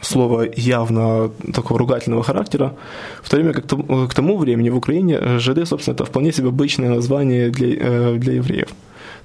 слово 0.00 0.46
явно 0.56 1.30
такого 1.52 1.78
ругательного 1.78 2.22
характера, 2.22 2.74
в 3.22 3.28
то 3.34 3.40
время 3.40 3.52
как 3.52 3.66
к 4.10 4.14
тому 4.14 4.36
времени 4.36 4.70
в 4.70 4.76
Украине 4.76 5.18
э, 5.20 5.38
жиды, 5.38 5.66
собственно, 5.66 5.94
это 5.94 6.04
вполне 6.04 6.32
себе 6.32 6.48
обычное 6.48 6.88
название 6.88 7.50
для, 7.50 7.68
э, 7.68 8.14
для 8.16 8.34
евреев. 8.34 8.68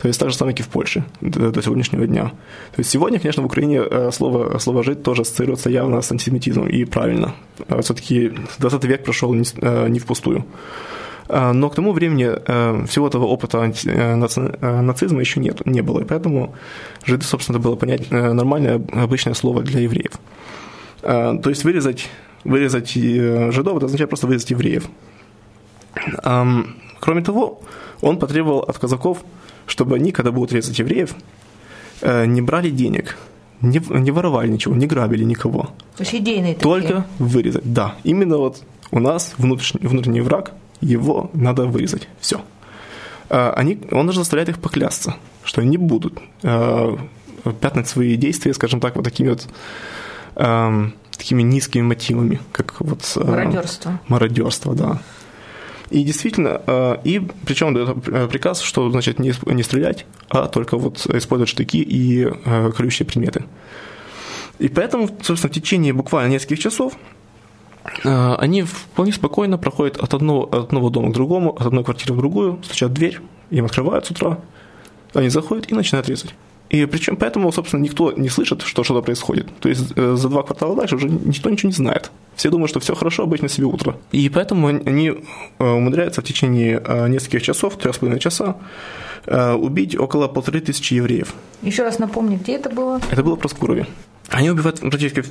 То 0.01 0.07
есть 0.07 0.20
так 0.20 0.30
же 0.30 0.36
самое, 0.36 0.55
как 0.55 0.66
и 0.66 0.70
в 0.70 0.72
Польше 0.72 1.03
до, 1.22 1.51
до 1.51 1.62
сегодняшнего 1.62 2.07
дня. 2.07 2.32
То 2.76 2.80
есть 2.80 2.89
сегодня, 2.89 3.20
конечно, 3.20 3.43
в 3.43 3.45
Украине 3.45 3.82
э, 3.82 4.10
слово, 4.12 4.57
слово 4.57 4.84
«жид» 4.84 5.03
тоже 5.03 5.22
ассоциируется 5.22 5.70
явно 5.70 6.01
с 6.01 6.12
антисемитизмом, 6.12 6.68
и 6.70 6.86
правильно. 6.86 7.34
Все-таки 7.82 8.32
20 8.57 8.84
век 8.86 9.03
прошел 9.03 9.34
не, 9.34 9.45
не 9.89 9.99
впустую. 9.99 10.43
Но 11.28 11.70
к 11.70 11.76
тому 11.76 11.91
времени 11.91 12.88
всего 12.88 13.10
того 13.10 13.32
опыта 13.32 13.72
нацизма 14.62 15.20
еще 15.20 15.39
нет, 15.39 15.64
не 15.68 15.82
было. 15.82 15.99
И 15.99 16.05
поэтому 16.05 16.55
жиды, 17.05 17.24
собственно, 17.24 17.57
это 17.57 17.64
было 17.64 17.76
понять 17.76 18.10
нормальное 18.10 18.82
обычное 18.93 19.36
слово 19.36 19.62
для 19.62 19.82
евреев. 19.82 20.14
То 21.01 21.49
есть 21.49 21.64
вырезать, 21.64 22.10
вырезать 22.44 22.96
э, 22.96 23.52
жидов, 23.52 23.78
это 23.78 23.86
означает 23.86 24.10
просто 24.10 24.28
вырезать 24.28 24.52
евреев. 24.52 24.88
Кроме 27.00 27.24
того, 27.24 27.62
он 28.02 28.20
потребовал 28.20 28.60
от 28.60 28.78
казаков, 28.78 29.24
чтобы 29.66 29.96
они, 29.96 30.12
когда 30.12 30.32
будут 30.32 30.54
резать 30.54 30.78
евреев, 30.80 31.16
э, 32.02 32.26
не 32.26 32.42
брали 32.42 32.70
денег, 32.70 33.18
не, 33.62 33.82
не 33.90 34.12
воровали 34.12 34.50
ничего, 34.50 34.76
не 34.76 34.88
грабили 34.88 35.24
никого. 35.24 35.72
То 35.98 36.04
есть 36.04 36.16
идейные 36.16 36.56
такие. 36.56 36.64
Только 36.64 37.06
вырезать. 37.20 37.74
Да, 37.74 37.96
именно 38.04 38.38
вот 38.38 38.64
у 38.92 39.00
нас 39.00 39.34
внутренний, 39.38 39.88
внутренний 39.88 40.22
враг, 40.22 40.54
его 40.82 41.30
надо 41.34 41.66
вырезать. 41.66 42.08
Все. 42.20 42.42
Они, 43.30 43.80
он 43.92 44.08
даже 44.08 44.20
заставляет 44.20 44.50
их 44.50 44.60
поклясться, 44.60 45.16
что 45.44 45.62
они 45.62 45.72
не 45.72 45.78
будут 45.78 46.18
э, 46.42 46.98
пятнать 47.62 47.88
свои 47.88 48.16
действия, 48.16 48.54
скажем 48.54 48.80
так, 48.80 48.96
вот 48.96 49.04
такими 49.04 49.30
вот 49.30 49.48
эм, 50.36 50.94
такими 51.20 51.44
низкими 51.44 51.84
мотивами, 51.84 52.40
как 52.52 52.80
вот... 52.80 53.02
э, 53.16 53.24
Мародерство. 53.24 54.00
Мародерство, 54.08 54.74
да. 54.74 55.02
И 55.92 56.04
действительно, 56.04 56.62
э, 56.66 56.98
и 57.04 57.20
причем 57.46 57.74
дает 57.74 58.30
приказ, 58.32 58.62
что 58.62 58.90
значит 58.90 59.20
не, 59.20 59.34
не 59.46 59.64
стрелять, 59.64 60.06
а 60.30 60.48
только 60.48 60.78
вот 60.78 61.06
использовать 61.06 61.50
штыки 61.50 61.82
и 61.82 62.26
э, 62.26 62.72
колющие 62.72 63.06
предметы. 63.06 63.46
И 64.58 64.68
поэтому, 64.68 65.08
собственно, 65.22 65.52
в 65.52 65.56
течение 65.56 65.94
буквально 65.94 66.32
нескольких 66.34 66.60
часов 66.60 66.94
они 68.04 68.64
вполне 68.64 69.14
спокойно 69.14 69.58
проходят 69.58 69.98
от 69.98 70.14
одного, 70.14 70.44
от 70.44 70.66
одного 70.66 70.90
дома 70.90 71.12
к 71.12 71.14
другому, 71.14 71.56
от 71.56 71.66
одной 71.66 71.84
квартиры 71.84 72.14
в 72.14 72.18
другую, 72.18 72.60
стучат 72.64 72.92
в 72.92 72.94
дверь, 72.94 73.20
им 73.50 73.66
открывают 73.66 74.06
с 74.06 74.12
утра, 74.12 74.38
они 75.14 75.30
заходят 75.30 75.72
и 75.72 75.74
начинают 75.74 76.08
резать. 76.10 76.36
И 76.70 76.86
причем 76.86 77.16
поэтому, 77.16 77.52
собственно, 77.52 77.82
никто 77.82 78.12
не 78.12 78.30
слышит, 78.30 78.62
что 78.62 78.84
что-то 78.84 79.02
происходит. 79.02 79.48
То 79.60 79.70
есть 79.70 79.92
э, 79.96 80.16
за 80.16 80.30
два 80.30 80.44
квартала 80.44 80.76
дальше 80.76 80.96
уже 80.96 81.10
никто 81.10 81.50
ничего 81.50 81.70
не 81.70 81.74
знает. 81.74 82.12
Все 82.36 82.50
думают, 82.50 82.70
что 82.70 82.80
все 82.80 82.94
хорошо, 82.96 83.24
обычно 83.24 83.50
себе 83.50 83.66
утро. 83.66 83.98
И 84.12 84.30
поэтому 84.30 84.68
они 84.68 85.10
э, 85.10 85.64
умудряются 85.64 86.22
в 86.22 86.24
течение 86.24 86.82
э, 86.86 87.08
нескольких 87.08 87.42
часов, 87.42 87.78
трех 87.78 87.96
с 87.96 87.98
половиной 87.98 88.20
часа, 88.20 88.56
убить 89.26 90.00
около 90.00 90.28
полторы 90.28 90.62
тысячи 90.62 90.94
евреев. 90.94 91.34
Еще 91.62 91.84
раз 91.84 92.00
напомню, 92.00 92.40
где 92.40 92.54
это 92.54 92.70
было? 92.70 93.02
Это 93.12 93.22
было 93.22 93.36
в 93.36 93.40
Проскурове. 93.40 93.86
Они 94.30 94.50
убивают 94.50 94.80
практически 94.80 95.24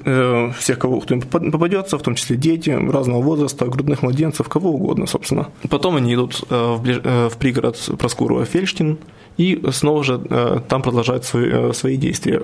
всех, 0.59 0.79
кого 0.79 1.01
кто 1.01 1.15
им 1.15 1.23
попадется, 1.23 1.99
в 1.99 2.03
том 2.03 2.15
числе 2.15 2.37
дети 2.37 2.71
разного 2.71 3.23
возраста, 3.23 3.67
грудных 3.67 4.03
младенцев, 4.03 4.49
кого 4.49 4.71
угодно, 4.71 5.07
собственно. 5.07 5.49
Потом 5.71 5.97
они 5.97 6.15
идут 6.15 6.45
в, 6.51 6.83
ближ... 6.83 6.99
в 6.99 7.37
пригород 7.39 7.79
Проскурова 7.99 8.45
Фельштин, 8.45 8.99
и 9.39 9.63
снова 9.71 10.05
же 10.05 10.21
э, 10.29 10.61
там 10.69 10.83
продолжают 10.83 11.25
свои, 11.25 11.49
э, 11.49 11.73
свои 11.73 11.97
действия. 11.97 12.43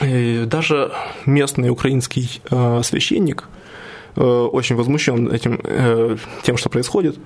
И 0.00 0.44
даже 0.46 0.92
местный 1.26 1.68
украинский 1.70 2.40
э, 2.50 2.80
священник 2.82 3.48
очень 4.16 4.74
возмущен 4.74 5.28
этим, 5.28 5.60
тем, 6.42 6.56
что 6.56 6.68
происходит. 6.68 7.16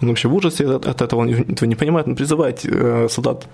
Он 0.00 0.08
вообще 0.08 0.26
в 0.26 0.34
ужасе 0.34 0.66
от 0.66 1.02
этого, 1.02 1.20
он 1.20 1.28
этого 1.28 1.68
не 1.68 1.74
понимает. 1.74 2.08
Он 2.08 2.16
призывает 2.16 2.64
солдат 3.12 3.46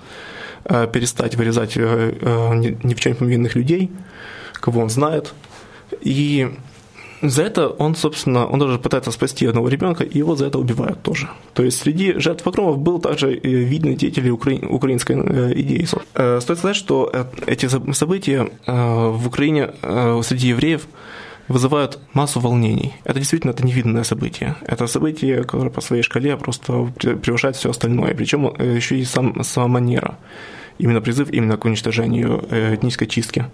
перестать 0.65 1.35
вырезать 1.35 1.75
ни 1.75 2.95
в 2.95 3.01
чем 3.01 3.17
повинных 3.17 3.57
людей, 3.57 3.91
кого 4.61 4.81
он 4.81 4.91
знает. 4.91 5.35
И 6.01 6.51
за 7.23 7.43
это 7.43 7.69
он, 7.69 7.95
собственно, 7.95 8.47
он 8.47 8.59
даже 8.59 8.79
пытается 8.79 9.11
спасти 9.11 9.47
одного 9.47 9.69
ребенка, 9.69 10.05
и 10.05 10.19
его 10.19 10.37
за 10.37 10.47
это 10.47 10.59
убивают 10.59 11.03
тоже. 11.03 11.29
То 11.55 11.63
есть 11.63 11.81
среди 11.81 12.19
жертв 12.19 12.45
погромов 12.45 12.79
был 12.79 13.01
также 13.01 13.35
видный 13.35 13.95
деятель 13.95 14.29
укра... 14.29 14.53
украинской 14.69 15.17
э, 15.17 15.53
идеи. 15.61 15.87
Э, 16.15 16.41
стоит 16.41 16.59
сказать, 16.59 16.77
что 16.77 17.11
э, 17.13 17.25
эти 17.47 17.67
события 17.67 18.49
в 18.67 19.27
Украине 19.27 19.71
среди 20.23 20.49
евреев 20.49 20.87
вызывают 21.49 21.99
массу 22.13 22.41
волнений. 22.41 22.95
Это 23.05 23.19
действительно 23.19 23.53
это 23.53 23.65
невиданное 23.65 24.05
событие. 24.05 24.57
Это 24.67 24.87
событие, 24.87 25.45
которое 25.45 25.71
по 25.71 25.81
своей 25.81 26.03
шкале 26.03 26.37
просто 26.37 26.93
превышает 27.23 27.57
все 27.57 27.71
остальное. 27.71 28.15
Причем 28.15 28.47
еще 28.59 28.99
и 28.99 29.05
сам, 29.05 29.43
сама 29.45 29.69
манера. 29.69 30.19
Именно 30.79 31.01
призыв 31.01 31.31
именно 31.31 31.57
к 31.57 31.65
уничтожению 31.65 32.45
этнической 32.51 33.07
чистки. 33.07 33.47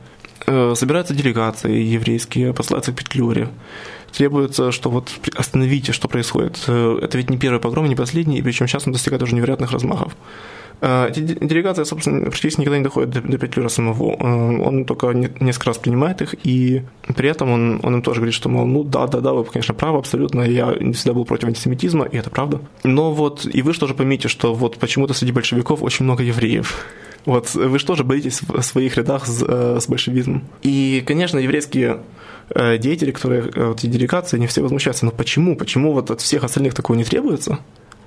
Э, 0.46 0.74
собираются 0.76 1.14
делегации 1.14 1.82
еврейские, 1.82 2.52
посылаются 2.52 2.92
к 2.92 2.96
Петлюре. 2.96 3.48
Требуется, 4.12 4.72
что 4.72 4.90
вот 4.90 5.10
остановите, 5.34 5.92
что 5.92 6.08
происходит. 6.08 6.64
Э, 6.66 6.98
это 7.02 7.18
ведь 7.18 7.30
не 7.30 7.38
первый 7.38 7.60
погром, 7.60 7.86
не 7.88 7.96
последний, 7.96 8.38
и 8.38 8.42
причем 8.42 8.66
сейчас 8.66 8.86
он 8.86 8.92
достигает 8.92 9.22
уже 9.22 9.34
невероятных 9.34 9.72
размахов. 9.72 10.16
Э, 10.80 11.08
эти 11.08 11.20
делегации, 11.20 11.84
собственно, 11.84 12.22
практически 12.22 12.60
никогда 12.60 12.78
не 12.78 12.84
доходят 12.84 13.10
до, 13.10 13.20
до 13.20 13.38
Петлюра 13.38 13.68
самого. 13.68 14.14
Он 14.14 14.84
только 14.84 15.12
несколько 15.12 15.66
раз 15.66 15.78
принимает 15.78 16.22
их, 16.22 16.34
и 16.44 16.82
при 17.14 17.28
этом 17.28 17.50
он, 17.50 17.80
он 17.82 17.94
им 17.94 18.02
тоже 18.02 18.20
говорит, 18.20 18.34
что, 18.34 18.48
мол, 18.48 18.66
ну 18.66 18.82
да, 18.82 19.06
да, 19.06 19.20
да, 19.20 19.32
вы, 19.32 19.44
конечно, 19.44 19.74
правы 19.74 19.98
абсолютно, 19.98 20.42
я 20.42 20.72
всегда 20.92 21.14
был 21.14 21.24
против 21.24 21.48
антисемитизма, 21.48 22.04
и 22.06 22.16
это 22.16 22.30
правда. 22.30 22.60
Но 22.84 23.12
вот, 23.12 23.46
и 23.46 23.62
вы 23.62 23.72
же 23.74 23.80
тоже 23.80 23.94
поймите, 23.94 24.28
что 24.28 24.54
вот 24.54 24.78
почему-то 24.78 25.14
среди 25.14 25.32
большевиков 25.32 25.82
очень 25.82 26.04
много 26.04 26.24
евреев. 26.24 26.84
Вот 27.24 27.54
вы 27.54 27.78
же 27.78 27.86
тоже 27.86 28.04
боитесь 28.04 28.40
в 28.42 28.62
своих 28.62 28.96
рядах 28.96 29.26
с, 29.26 29.44
э, 29.46 29.78
с 29.80 29.86
большевизмом. 29.86 30.44
И, 30.62 31.04
конечно, 31.06 31.38
еврейские 31.38 32.00
э, 32.50 32.78
деятели, 32.78 33.12
которые 33.12 33.42
э, 33.42 33.66
вот, 33.68 33.78
эти 33.78 33.86
делегации, 33.86 34.36
они 34.36 34.46
все 34.46 34.60
возмущаются. 34.62 35.04
Но 35.04 35.12
почему? 35.12 35.56
Почему 35.56 35.92
вот 35.92 36.10
от 36.10 36.20
всех 36.20 36.42
остальных 36.42 36.74
такого 36.74 36.96
не 36.96 37.04
требуется? 37.04 37.60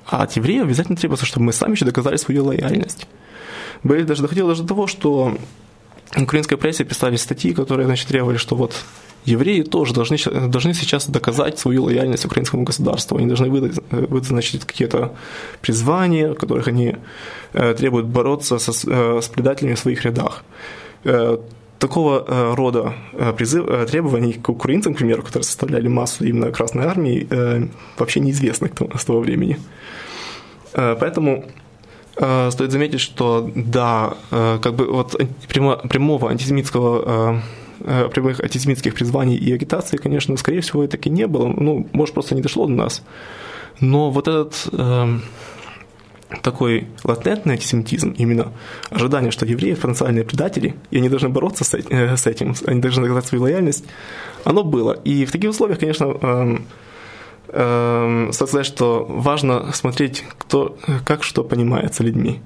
А 0.05 0.23
от 0.23 0.33
евреев 0.33 0.63
обязательно 0.63 0.97
требуется, 0.97 1.25
чтобы 1.25 1.45
мы 1.45 1.53
сами 1.53 1.73
еще 1.73 1.85
доказали 1.85 2.17
свою 2.17 2.45
лояльность. 2.45 3.07
Были 3.83 4.03
даже 4.03 4.21
доходило 4.21 4.49
даже 4.49 4.63
до 4.63 4.69
того, 4.69 4.87
что 4.87 5.37
в 6.13 6.21
украинской 6.21 6.57
прессе 6.57 6.83
писали 6.83 7.15
статьи, 7.15 7.53
которые 7.53 7.85
значит, 7.85 8.07
требовали, 8.07 8.37
что 8.37 8.55
вот 8.55 8.75
евреи 9.25 9.63
тоже 9.63 9.93
должны, 9.93 10.17
должны 10.47 10.73
сейчас 10.73 11.09
доказать 11.09 11.59
свою 11.59 11.83
лояльность 11.83 12.25
украинскому 12.25 12.63
государству. 12.63 13.17
Они 13.17 13.27
должны 13.27 13.49
выдать, 13.49 13.79
выдать 13.91 14.65
какие-то 14.65 15.11
призвания, 15.61 16.31
в 16.31 16.35
которых 16.35 16.67
они 16.67 16.95
э, 17.53 17.73
требуют 17.73 18.05
бороться 18.05 18.59
со, 18.59 18.71
э, 18.71 19.21
с 19.21 19.27
предателями 19.27 19.73
в 19.73 19.79
своих 19.79 20.05
рядах. 20.05 20.43
Э, 21.03 21.37
такого 21.79 22.55
рода 22.55 22.93
призыв, 23.37 23.65
требований 23.91 24.33
к 24.33 24.49
украинцам, 24.49 24.93
к 24.93 24.97
примеру, 24.97 25.23
которые 25.23 25.43
составляли 25.43 25.89
массу 25.89 26.23
именно 26.23 26.51
Красной 26.51 26.85
Армии, 26.85 27.27
вообще 27.97 28.21
неизвестны 28.21 28.71
с 28.97 29.05
того 29.05 29.19
времени. 29.19 29.59
Поэтому 30.71 31.43
стоит 32.13 32.71
заметить, 32.71 33.01
что 33.01 33.51
да, 33.55 34.13
как 34.31 34.73
бы 34.73 34.85
вот 34.85 35.15
прямого 35.49 36.29
антисемитского 36.29 37.41
прямых 37.85 38.39
антисемитских 38.39 38.95
призваний 38.95 39.35
и 39.35 39.53
агитации, 39.53 39.97
конечно, 39.97 40.35
скорее 40.37 40.61
всего, 40.61 40.83
и 40.83 40.87
таки 40.87 41.09
не 41.09 41.27
было. 41.27 41.47
Ну, 41.47 41.87
может, 41.93 42.13
просто 42.13 42.35
не 42.35 42.41
дошло 42.41 42.65
до 42.67 42.73
нас. 42.73 43.03
Но 43.79 44.09
вот 44.09 44.27
этот 44.27 44.67
э, 44.71 45.19
такой 46.41 46.87
латентный 47.03 47.53
антисемитизм, 47.53 48.11
именно 48.17 48.51
ожидание, 48.89 49.31
что 49.31 49.45
евреи 49.45 49.73
потенциальные 49.73 50.23
предатели, 50.23 50.75
и 50.91 50.97
они 50.97 51.09
должны 51.09 51.29
бороться 51.29 51.63
с, 51.63 51.73
э, 51.73 52.17
с 52.17 52.27
этим, 52.27 52.55
они 52.65 52.81
должны 52.81 53.03
доказать 53.03 53.25
свою 53.25 53.43
лояльность, 53.43 53.85
оно 54.43 54.63
было. 54.63 54.93
И 54.93 55.25
в 55.25 55.31
таких 55.31 55.51
условиях, 55.51 55.79
конечно, 55.79 56.17
э, 56.21 56.57
э, 57.49 58.29
сказать, 58.31 58.65
что 58.65 59.05
важно 59.07 59.71
смотреть, 59.73 60.23
кто, 60.37 60.77
как 61.03 61.23
что 61.23 61.43
понимается 61.43 62.03
людьми. 62.03 62.41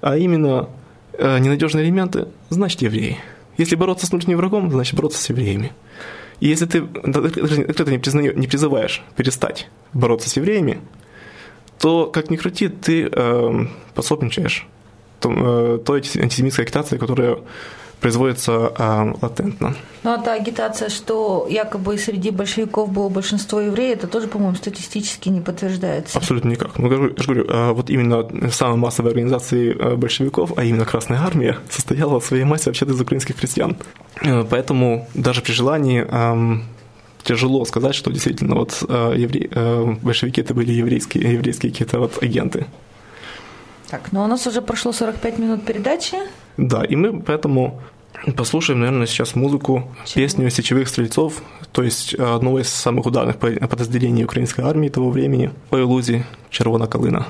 А 0.00 0.16
именно 0.16 0.68
э, 1.12 1.38
ненадежные 1.38 1.84
элементы, 1.84 2.28
значит, 2.50 2.82
евреи. 2.82 3.18
Если 3.56 3.74
бороться 3.76 4.06
с 4.06 4.10
внутренним 4.10 4.38
врагом, 4.38 4.70
значит 4.70 4.94
бороться 4.94 5.20
с 5.20 5.28
евреями. 5.28 5.72
И 6.40 6.48
если 6.48 6.66
ты 6.66 6.82
кто-то 6.82 7.90
не, 7.90 7.98
признаю, 7.98 8.36
не 8.36 8.46
призываешь 8.46 9.02
перестать 9.16 9.68
бороться 9.94 10.28
с 10.28 10.36
евреями, 10.36 10.80
то, 11.78 12.06
как 12.06 12.30
ни 12.30 12.36
крути, 12.36 12.68
ты 12.68 13.08
э, 13.10 13.66
пособничаешь 13.94 14.66
той 15.20 16.02
антисемитской 16.16 16.64
агитации, 16.64 16.98
которая 16.98 17.38
производится 18.00 18.72
э, 18.76 19.14
латентно. 19.22 19.74
Ну, 20.02 20.12
а 20.12 20.18
та 20.18 20.34
агитация, 20.34 20.88
что 20.88 21.46
якобы 21.50 21.98
среди 21.98 22.30
большевиков 22.30 22.92
было 22.92 23.08
большинство 23.08 23.60
евреев, 23.60 23.98
это 23.98 24.06
тоже, 24.06 24.28
по-моему, 24.28 24.54
статистически 24.54 25.28
не 25.28 25.40
подтверждается. 25.40 26.18
Абсолютно 26.18 26.50
никак. 26.50 26.78
Ну, 26.78 26.90
я 26.90 26.96
же 26.96 27.26
говорю, 27.26 27.46
а 27.48 27.72
вот 27.72 27.90
именно 27.90 28.28
самая 28.52 28.76
массовая 28.76 29.10
организация 29.10 29.74
э, 29.74 29.96
большевиков, 29.96 30.52
а 30.56 30.64
именно 30.64 30.84
Красная 30.84 31.20
Армия, 31.20 31.58
состояла 31.70 32.20
в 32.20 32.24
своей 32.24 32.44
массе 32.44 32.70
вообще-то 32.70 32.92
из 32.92 33.00
украинских 33.00 33.36
крестьян. 33.36 33.76
Э, 34.22 34.44
поэтому 34.44 35.08
даже 35.14 35.40
при 35.40 35.52
желании 35.52 36.06
эм, 36.08 36.64
тяжело 37.24 37.64
сказать, 37.64 37.94
что 37.94 38.12
действительно 38.12 38.56
вот 38.56 38.84
э, 38.88 39.14
евре... 39.16 39.50
большевики 40.02 40.40
это 40.40 40.54
были 40.54 40.72
еврейские, 40.72 41.32
еврейские 41.32 41.72
какие-то 41.72 41.98
вот 41.98 42.22
агенты. 42.22 42.66
Так, 43.90 44.12
ну 44.12 44.22
у 44.22 44.26
нас 44.26 44.46
уже 44.46 44.62
прошло 44.62 44.92
45 44.92 45.38
минут 45.38 45.64
передачи. 45.64 46.16
Да, 46.56 46.84
и 46.84 46.96
мы 46.96 47.20
поэтому 47.20 47.80
послушаем, 48.36 48.80
наверное, 48.80 49.06
сейчас 49.06 49.34
музыку, 49.34 49.88
Чего? 50.04 50.14
песню 50.24 50.50
сечевых 50.50 50.88
стрельцов, 50.88 51.42
то 51.72 51.82
есть 51.82 52.14
одного 52.14 52.60
из 52.60 52.68
самых 52.68 53.06
ударных 53.06 53.36
подразделений 53.36 54.24
украинской 54.24 54.62
армии 54.62 54.88
того 54.88 55.10
времени, 55.10 55.50
по 55.70 55.76
иллюзии 55.76 56.24
«Червона 56.50 56.86
калина». 56.86 57.26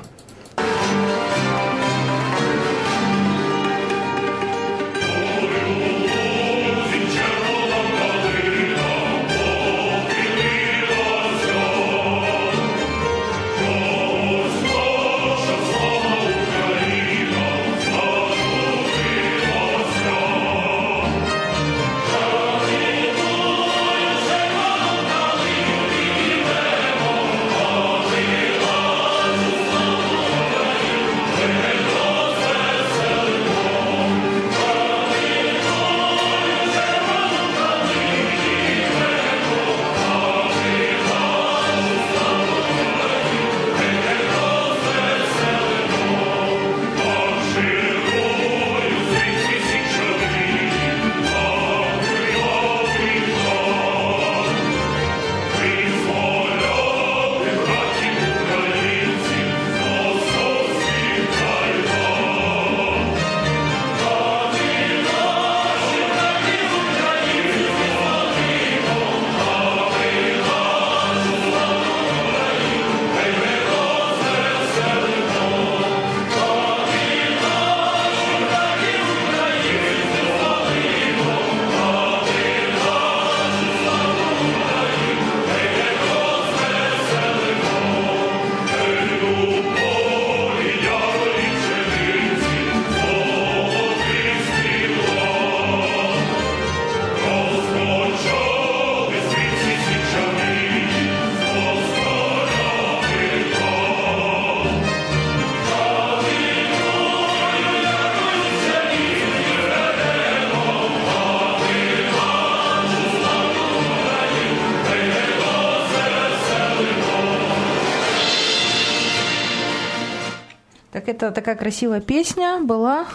Это 121.26 121.34
такая 121.34 121.56
красивая 121.56 122.00
песня 122.00 122.60
была 122.60 123.06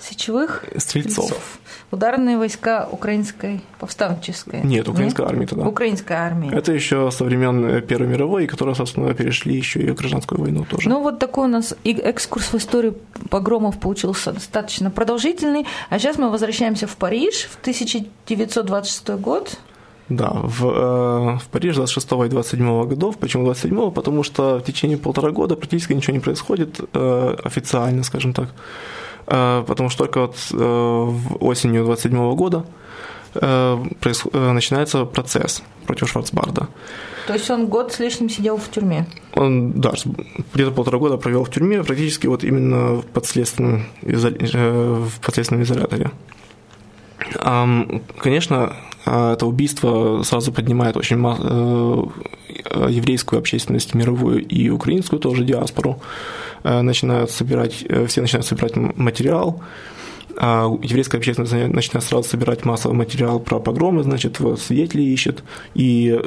сечевых 0.00 0.64
Стрельцов. 0.76 1.58
Ударные 1.90 2.36
войска 2.38 2.88
украинской 2.90 3.62
повстанческой. 3.78 4.62
Нет, 4.62 4.88
украинской 4.88 5.24
армии 5.24 5.46
тогда. 5.46 5.66
Украинской 5.66 6.12
армии. 6.12 6.52
Это 6.52 6.72
еще 6.72 7.10
со 7.10 7.24
времен 7.24 7.64
э, 7.64 7.80
Первой 7.80 8.08
мировой, 8.08 8.46
которые, 8.46 8.74
собственно, 8.74 9.14
перешли 9.14 9.56
еще 9.56 9.80
и 9.80 9.90
в 9.90 9.94
гражданскую 9.94 10.40
войну 10.40 10.66
тоже. 10.68 10.88
Ну, 10.88 11.00
вот 11.00 11.18
такой 11.18 11.44
у 11.44 11.50
нас 11.50 11.74
экскурс 11.84 12.52
в 12.52 12.56
историю 12.56 12.96
погромов 13.30 13.78
получился 13.78 14.32
достаточно 14.32 14.90
продолжительный. 14.90 15.66
А 15.88 15.98
сейчас 15.98 16.18
мы 16.18 16.30
возвращаемся 16.30 16.86
в 16.86 16.96
Париж 16.96 17.48
в 17.50 17.60
1926 17.60 19.08
год. 19.20 19.56
Да, 20.08 20.30
в, 20.34 20.64
э, 20.66 21.38
в 21.38 21.48
Париж 21.50 21.76
26 21.76 22.12
и 22.26 22.28
27 22.28 22.86
годов. 22.86 23.16
Почему 23.16 23.44
27? 23.44 23.90
Потому 23.90 24.22
что 24.22 24.58
в 24.58 24.62
течение 24.62 24.98
полтора 24.98 25.30
года 25.30 25.56
практически 25.56 25.94
ничего 25.94 26.12
не 26.14 26.20
происходит 26.20 26.80
э, 26.92 27.36
официально, 27.44 28.02
скажем 28.02 28.32
так. 28.34 28.48
Э, 29.26 29.64
потому 29.66 29.88
что 29.88 30.04
только 30.04 30.20
вот 30.20 30.36
э, 30.52 31.10
осенью 31.40 31.84
27 31.84 32.34
года 32.34 32.66
э, 33.34 33.78
проис- 34.00 34.28
э, 34.32 34.52
начинается 34.52 35.04
процесс 35.06 35.62
против 35.86 36.08
Шварцбарда. 36.10 36.68
То 37.26 37.32
есть 37.32 37.50
он 37.50 37.66
год 37.68 37.90
с 37.92 37.98
лишним 38.00 38.28
сидел 38.28 38.58
в 38.58 38.68
тюрьме. 38.70 39.06
Он, 39.34 39.72
да, 39.72 39.92
где-то 40.52 40.70
полтора 40.72 40.98
года 40.98 41.16
провел 41.16 41.44
в 41.44 41.50
тюрьме, 41.50 41.82
практически 41.82 42.26
вот 42.26 42.44
именно 42.44 42.96
в 42.96 43.06
подследственном, 43.06 43.84
изо- 44.02 44.28
э, 44.28 45.04
в 45.08 45.20
подследственном 45.20 45.62
изоляторе. 45.62 46.10
Конечно, 47.32 48.76
а, 49.06 49.34
это 49.34 49.46
убийство 49.46 50.22
сразу 50.22 50.52
поднимает 50.52 50.96
очень 50.96 51.18
э, 51.18 52.88
еврейскую 52.90 53.38
общественность, 53.38 53.94
мировую 53.94 54.44
и 54.46 54.70
украинскую 54.70 55.20
тоже 55.20 55.44
диаспору. 55.44 56.00
Э, 56.62 56.80
Начинают 56.80 57.30
собирать, 57.30 57.84
э, 57.88 58.06
все 58.06 58.22
начинают 58.22 58.46
собирать 58.46 58.76
материал. 58.76 59.62
А 60.36 60.66
еврейская 60.82 61.18
общественность 61.18 61.52
начинает 61.52 62.04
сразу 62.04 62.28
собирать 62.28 62.64
массовый 62.64 62.96
материал 62.96 63.38
про 63.38 63.60
погромы, 63.60 64.02
значит, 64.02 64.40
свидетелей 64.58 65.12
ищет, 65.12 65.44
и 65.74 66.18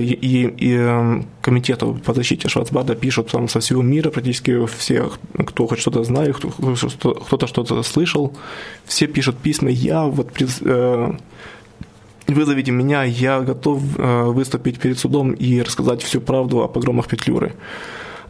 и, 0.00 0.54
и 0.56 0.76
э, 0.78 1.22
комитету 1.40 1.98
по 2.04 2.12
защите 2.14 2.48
Шварцбарда 2.48 2.94
пишут 2.94 3.28
там 3.30 3.48
со 3.48 3.58
всего 3.60 3.82
мира 3.82 4.10
практически 4.10 4.66
все, 4.66 5.10
кто 5.46 5.66
хоть 5.66 5.78
что-то 5.78 6.04
знает, 6.04 6.36
кто, 6.36 6.48
кто- 6.50 7.14
кто-то 7.14 7.46
что-то 7.46 7.82
слышал, 7.82 8.32
все 8.84 9.06
пишут 9.06 9.36
письма, 9.38 9.70
я 9.70 10.04
вот 10.04 10.30
э, 10.40 11.12
вызовите 12.26 12.72
меня, 12.72 13.04
я 13.04 13.40
готов 13.40 13.80
э, 13.98 14.24
выступить 14.24 14.78
перед 14.78 14.98
судом 14.98 15.32
и 15.32 15.62
рассказать 15.62 16.02
всю 16.02 16.20
правду 16.20 16.62
о 16.62 16.68
погромах 16.68 17.06
Петлюры. 17.06 17.52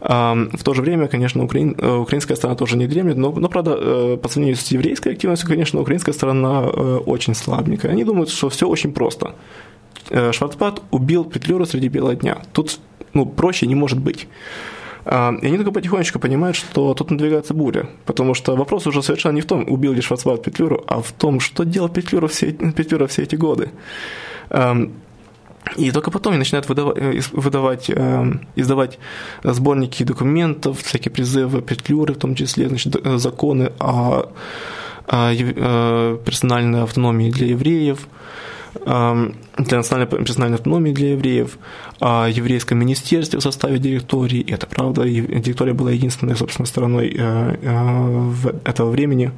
А, 0.07 0.35
В 0.53 0.63
то 0.63 0.73
же 0.73 0.81
время, 0.81 1.07
конечно, 1.07 1.43
украин- 1.43 1.75
э, 1.79 1.97
украинская 1.97 2.37
сторона 2.37 2.55
тоже 2.57 2.77
не 2.77 2.87
дремлет, 2.87 3.17
но, 3.17 3.31
но 3.31 3.49
правда, 3.49 3.75
э, 3.79 4.17
по 4.21 4.27
сравнению 4.29 4.55
с 4.57 4.67
еврейской 4.71 5.13
активностью, 5.13 5.49
конечно, 5.49 5.81
украинская 5.81 6.13
сторона 6.13 6.63
э, 6.65 6.97
очень 7.05 7.33
слабенькая. 7.33 7.91
Они 7.91 8.03
думают, 8.03 8.29
что 8.29 8.49
все 8.49 8.67
очень 8.67 8.91
просто. 8.93 9.33
Э, 10.09 10.31
Шварцбард 10.31 10.81
убил 10.91 11.25
Петлюру 11.25 11.65
среди 11.65 11.87
бела 11.87 12.15
дня. 12.15 12.37
Тут 12.53 12.79
ну, 13.13 13.25
проще 13.25 13.67
не 13.67 13.75
может 13.75 13.99
быть. 13.99 14.27
А, 15.05 15.33
И 15.41 15.47
они 15.47 15.57
только 15.57 15.71
потихонечку 15.71 16.19
понимают, 16.19 16.57
что 16.57 16.93
тут 16.93 17.11
надвигается 17.11 17.53
буря. 17.53 17.87
Потому 18.05 18.33
что 18.33 18.55
вопрос 18.55 18.87
уже 18.87 19.01
совершенно 19.03 19.35
не 19.35 19.41
в 19.41 19.45
том, 19.45 19.65
убил 19.67 19.93
ли 19.93 20.01
Шварцбард 20.01 20.43
Петлюру, 20.43 20.83
а 20.87 21.01
в 21.01 21.11
том, 21.11 21.39
что 21.39 21.63
делал 21.63 21.89
Петлюра 21.89 22.27
все, 22.27 22.51
Петлюра 22.51 23.07
все 23.07 23.23
эти 23.23 23.35
годы. 23.35 23.69
И 25.77 25.91
только 25.91 26.11
потом 26.11 26.33
они 26.33 26.39
начинают 26.39 26.69
выдавать, 26.69 26.97
э, 26.97 27.11
ис- 27.13 27.29
выдавать, 27.33 27.89
э, 27.89 28.31
издавать 28.55 28.99
сборники 29.43 30.03
документов, 30.03 30.81
всякие 30.81 31.11
призывы 31.11 31.61
Петлюры, 31.61 32.13
в 32.13 32.17
том 32.17 32.35
числе, 32.35 32.69
значит, 32.69 32.95
э, 32.95 33.17
законы 33.17 33.71
о, 33.79 34.29
э, 35.07 36.17
персональной 36.25 36.83
автономии 36.83 37.31
для 37.31 37.47
евреев, 37.47 37.97
эм, 37.97 38.09
для 38.83 39.77
национальной 39.77 40.07
персональной 40.07 40.57
автономии 40.57 40.91
для 40.91 41.11
евреев, 41.11 41.57
о 41.99 42.27
еврейском 42.27 42.77
министерстве 42.77 43.39
в 43.39 43.41
составе 43.41 43.79
директории. 43.79 44.39
И 44.39 44.51
это 44.51 44.67
правда, 44.67 45.03
директория 45.03 45.73
была 45.73 45.91
единственной, 45.91 46.35
собственно, 46.35 46.65
стороной 46.65 47.15
э, 47.17 47.55
э, 47.61 48.53
этого 48.65 48.89
времени, 48.89 49.31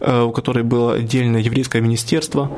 э, 0.00 0.22
у 0.22 0.32
которой 0.32 0.64
было 0.64 0.94
отдельное 0.94 1.40
еврейское 1.40 1.80
министерство. 1.80 2.50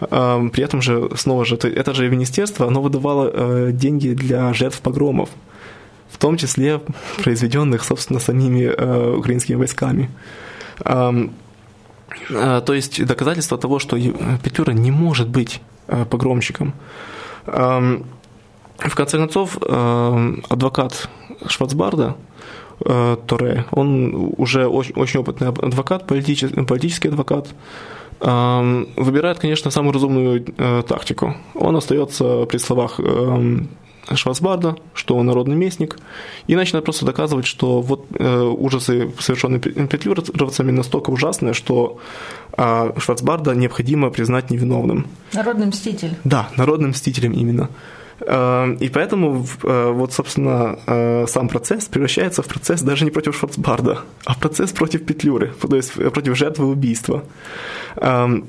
При 0.00 0.60
этом 0.62 0.82
же, 0.82 1.08
снова 1.16 1.44
же, 1.44 1.54
это- 1.54 1.94
же 1.94 2.10
министерство, 2.10 2.66
оно 2.66 2.82
выдавало 2.82 3.70
деньги 3.72 4.08
для 4.08 4.52
жертв 4.52 4.80
погромов, 4.80 5.28
в 6.10 6.18
том 6.18 6.36
числе 6.36 6.80
произведенных, 7.22 7.84
собственно, 7.84 8.18
самими 8.18 8.66
украинскими 9.16 9.56
войсками. 9.56 10.10
Э, 12.30 12.62
То 12.64 12.74
есть 12.74 13.04
доказательство 13.04 13.58
того, 13.58 13.78
что 13.78 13.96
Петлюра 14.42 14.72
не 14.72 14.90
может 14.90 15.28
быть 15.28 15.60
э, 15.88 16.04
погромщиком. 16.04 16.72
Эм, 17.46 18.04
В 18.78 18.94
конце 18.94 19.18
концов, 19.18 19.56
эм, 19.62 20.42
адвокат 20.48 21.08
Шварцбарда, 21.46 22.16
э, 22.84 23.16
Торе, 23.26 23.64
он 23.70 24.32
уже 24.36 24.66
очень, 24.66 24.94
очень 24.96 25.20
опытный 25.20 25.48
адвокат, 25.48 26.06
политический, 26.06 26.64
политический 26.64 27.08
адвокат, 27.08 27.54
эм, 28.20 28.88
выбирает, 28.96 29.38
конечно, 29.38 29.70
самую 29.70 29.92
разумную 29.92 30.44
тактику. 30.82 31.34
Он 31.54 31.76
остается 31.76 32.46
при 32.46 32.58
словах 32.58 33.00
Шварцбарда, 34.12 34.76
что 34.94 35.16
он 35.16 35.26
народный 35.26 35.56
местник, 35.56 35.98
и 36.46 36.56
начинает 36.56 36.84
просто 36.84 37.06
доказывать, 37.06 37.46
что 37.46 37.80
вот 37.80 38.06
э, 38.18 38.40
ужасы, 38.42 39.10
совершенные 39.18 39.60
Пе- 39.60 39.86
петлюровцами, 39.86 40.70
настолько 40.72 41.10
ужасные, 41.10 41.54
что 41.54 41.98
э, 42.56 42.92
Шварцбарда 42.98 43.54
необходимо 43.54 44.10
признать 44.10 44.50
невиновным. 44.50 45.06
Народный 45.32 45.66
мститель. 45.66 46.10
Да, 46.24 46.48
народным 46.56 46.90
мстителем 46.90 47.32
именно. 47.32 47.68
Э, 48.20 48.76
И 48.80 48.88
поэтому, 48.90 49.42
в- 49.42 49.64
э, 49.64 49.90
вот, 49.92 50.12
собственно, 50.12 50.78
э, 50.86 51.26
сам 51.28 51.48
процесс 51.48 51.86
превращается 51.86 52.42
в 52.42 52.46
процесс 52.46 52.82
даже 52.82 53.04
не 53.04 53.10
против 53.10 53.34
Шварцбарда, 53.36 53.98
а 54.26 54.34
процесс 54.34 54.72
против 54.72 55.04
Петлюры, 55.06 55.52
то 55.68 55.76
есть 55.76 55.92
против 56.12 56.36
жертвы 56.36 56.66
убийства. 56.66 57.22
Эм, 57.96 58.44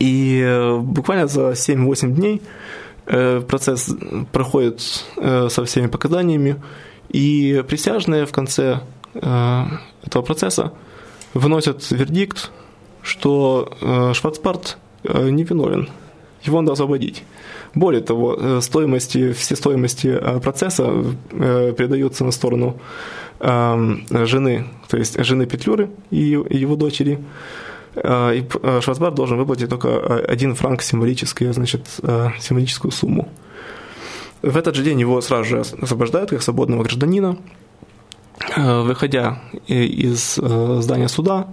И 0.00 0.44
буквально 0.82 1.26
за 1.26 1.54
7-8 1.54 2.12
дней 2.14 2.42
процесс 3.48 3.90
проходит 4.32 5.04
э, 5.16 5.48
со 5.48 5.64
всеми 5.64 5.88
показаниями, 5.88 6.56
и 7.08 7.64
присяжные 7.68 8.24
в 8.24 8.32
конце 8.32 8.80
э, 9.14 9.64
этого 10.04 10.22
процесса 10.22 10.72
выносят 11.34 11.90
вердикт, 11.90 12.50
что 13.02 13.72
э, 13.80 14.12
Шварцбард 14.14 14.78
э, 15.04 15.28
невиновен, 15.30 15.88
его 16.42 16.60
надо 16.60 16.72
освободить. 16.72 17.24
Более 17.74 18.02
того, 18.02 18.36
э, 18.38 18.60
стоимости, 18.60 19.32
все 19.32 19.56
стоимости 19.56 20.08
э, 20.08 20.40
процесса 20.40 21.04
э, 21.32 21.72
передаются 21.76 22.24
на 22.24 22.30
сторону 22.30 22.80
э, 23.40 24.26
жены, 24.26 24.66
то 24.88 24.96
есть 24.96 25.22
жены 25.24 25.46
Петлюры 25.46 25.90
и 26.10 26.18
его 26.18 26.76
дочери. 26.76 27.18
Э, 27.94 28.36
И 28.36 28.44
э, 28.62 28.80
Шварцбард 28.80 29.14
должен 29.14 29.38
выплатить 29.38 29.68
только 29.68 29.88
э, 29.88 30.24
один 30.32 30.54
франк 30.54 30.82
символическую, 30.82 31.52
значит, 31.52 31.86
символическую 32.40 32.92
сумму. 32.92 33.28
В 34.42 34.56
этот 34.56 34.74
же 34.74 34.82
день 34.82 35.00
его 35.00 35.20
сразу 35.20 35.44
же 35.44 35.60
освобождают 35.60 36.30
как 36.30 36.42
свободного 36.42 36.82
гражданина. 36.82 37.36
Выходя 38.56 39.42
из 39.68 40.36
здания 40.36 41.08
суда, 41.08 41.46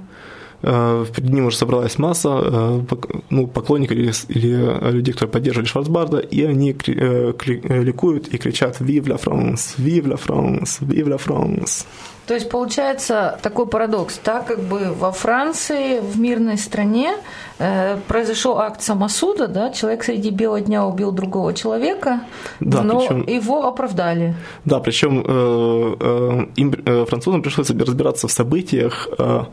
перед 0.61 1.29
ним 1.29 1.47
уже 1.47 1.57
собралась 1.57 1.97
масса 1.97 2.81
ну, 3.29 3.47
поклонников 3.47 3.97
или, 3.97 4.13
или 4.29 4.91
людей, 4.91 5.13
которые 5.13 5.33
поддерживали 5.33 5.67
Шварцбарда, 5.67 6.19
и 6.19 6.43
они 6.43 6.71
кри- 6.71 7.61
ликуют 7.83 8.29
и 8.29 8.37
кричат 8.37 8.79
«Vive 8.79 9.07
la 9.07 9.21
France! 9.21 9.75
Vive 9.77 10.07
la 10.07 10.17
France! 10.17 10.79
Vive 10.79 11.09
la 11.09 11.17
France!» 11.17 11.85
То 12.27 12.33
есть 12.33 12.49
получается 12.49 13.39
такой 13.41 13.67
парадокс, 13.67 14.19
так 14.21 14.47
как 14.47 14.59
бы 14.59 14.93
во 14.99 15.11
Франции, 15.13 16.01
в 16.01 16.19
мирной 16.19 16.57
стране 16.57 17.13
э, 17.57 17.97
произошел 18.07 18.57
акт 18.59 18.81
самосуда, 18.81 19.47
да, 19.47 19.69
человек 19.71 20.03
среди 20.03 20.29
бела 20.29 20.59
дня 20.59 20.85
убил 20.85 21.11
другого 21.13 21.53
человека, 21.53 22.19
Да, 22.59 22.83
но 22.83 22.99
причем- 22.99 23.25
его 23.27 23.65
оправдали. 23.65 24.35
Да, 24.65 24.79
причем 24.79 25.23
э, 25.25 25.95
э, 25.99 26.45
им, 26.57 26.73
э, 26.85 27.05
французам 27.05 27.41
пришлось 27.41 27.69
разбираться 27.69 28.27
в 28.27 28.31
событиях 28.31 29.07
э, 29.17 29.43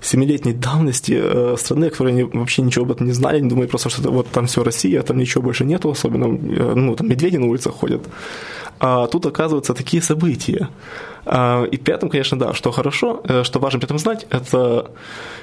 семилетней 0.00 0.54
давности 0.54 1.20
э, 1.22 1.56
страны, 1.58 1.90
которые 1.90 2.12
они 2.14 2.22
вообще 2.22 2.62
ничего 2.62 2.86
об 2.86 2.92
этом 2.92 3.06
не 3.06 3.12
знали, 3.12 3.36
они 3.36 3.50
думали 3.50 3.66
просто, 3.66 3.90
что 3.90 4.10
вот 4.10 4.28
там 4.28 4.46
все 4.46 4.64
Россия, 4.64 5.02
там 5.02 5.18
ничего 5.18 5.42
больше 5.44 5.66
нету, 5.66 5.90
особенно, 5.90 6.24
э, 6.24 6.74
ну, 6.74 6.96
там 6.96 7.06
медведи 7.08 7.36
на 7.36 7.46
улицах 7.46 7.74
ходят. 7.74 8.00
А 8.80 9.06
тут, 9.06 9.26
оказываются, 9.26 9.74
такие 9.74 10.02
события. 10.02 10.68
А, 11.26 11.64
И 11.64 11.76
при 11.76 11.94
этом, 11.94 12.08
конечно, 12.08 12.38
да, 12.38 12.52
что 12.52 12.70
хорошо, 12.70 13.20
э, 13.24 13.44
что 13.44 13.58
важно 13.58 13.78
при 13.78 13.86
этом 13.86 13.98
знать, 13.98 14.26
это 14.30 14.90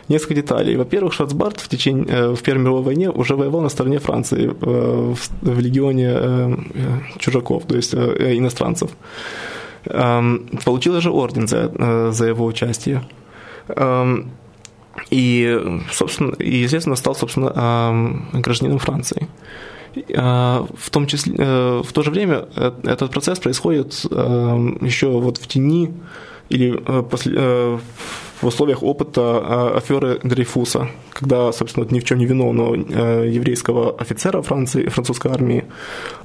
несколько 0.07 0.35
деталей. 0.35 0.75
Во-первых, 0.75 1.13
Шварцбард 1.13 1.59
в 1.59 1.67
течение 1.67 2.05
э, 2.07 2.35
в 2.35 2.41
Первой 2.41 2.61
мировой 2.61 2.83
войне 2.83 3.09
уже 3.09 3.35
воевал 3.35 3.61
на 3.61 3.69
стороне 3.69 3.99
Франции 3.99 4.47
э, 4.49 5.13
в, 5.13 5.17
в 5.41 5.59
легионе 5.59 6.57
чужаков, 7.17 7.63
то 7.65 7.75
есть 7.75 7.93
иностранцев. 7.93 8.91
Эм, 9.85 10.47
получил 10.63 10.93
даже 10.93 11.09
орден 11.09 11.47
за, 11.47 12.11
за 12.11 12.25
его 12.27 12.45
участие. 12.45 13.03
Эм, 13.67 14.31
и, 15.09 15.81
собственно, 15.91 16.33
и, 16.35 16.57
естественно, 16.57 16.95
стал, 16.95 17.15
собственно, 17.15 17.51
эм, 17.55 18.41
гражданином 18.41 18.79
Франции. 18.79 19.27
Э, 19.95 20.65
в 20.77 20.89
том 20.89 21.07
числе, 21.07 21.35
э, 21.37 21.81
в 21.83 21.91
то 21.91 22.03
же 22.03 22.11
время 22.11 22.45
э, 22.55 22.71
этот 22.83 23.11
процесс 23.11 23.39
происходит 23.39 24.05
эм, 24.09 24.77
еще 24.81 25.07
вот 25.07 25.37
в 25.37 25.47
тени 25.47 25.93
или 26.49 26.77
после, 27.09 27.79
в 28.41 28.45
условиях 28.45 28.83
опыта 28.83 29.77
аферы 29.77 30.19
Дрейфуса, 30.21 30.89
когда, 31.13 31.53
собственно, 31.53 31.87
ни 31.89 32.01
в 32.01 32.03
чем 32.03 32.17
не 32.17 32.25
виновного 32.25 32.75
еврейского 32.75 33.95
офицера 33.97 34.41
Франции, 34.41 34.89
французской 34.89 35.31
армии 35.31 35.63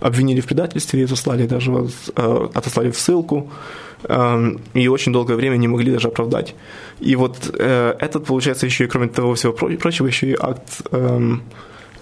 обвинили 0.00 0.40
в 0.40 0.46
предательстве 0.46 1.02
и 1.02 1.06
заслали 1.06 1.46
даже, 1.46 1.72
отослали 2.16 2.90
в 2.90 2.98
ссылку, 2.98 3.52
эм, 4.08 4.60
и 4.74 4.88
очень 4.88 5.12
долгое 5.12 5.36
время 5.36 5.58
не 5.58 5.68
могли 5.68 5.92
даже 5.92 6.08
оправдать. 6.08 6.56
И 6.98 7.14
вот 7.14 7.48
этот, 7.56 8.24
получается, 8.24 8.66
еще 8.66 8.84
и 8.84 8.88
кроме 8.88 9.06
того 9.06 9.34
всего 9.34 9.52
прочего, 9.52 10.08
еще 10.08 10.26
и 10.30 10.36
акт 10.40 10.82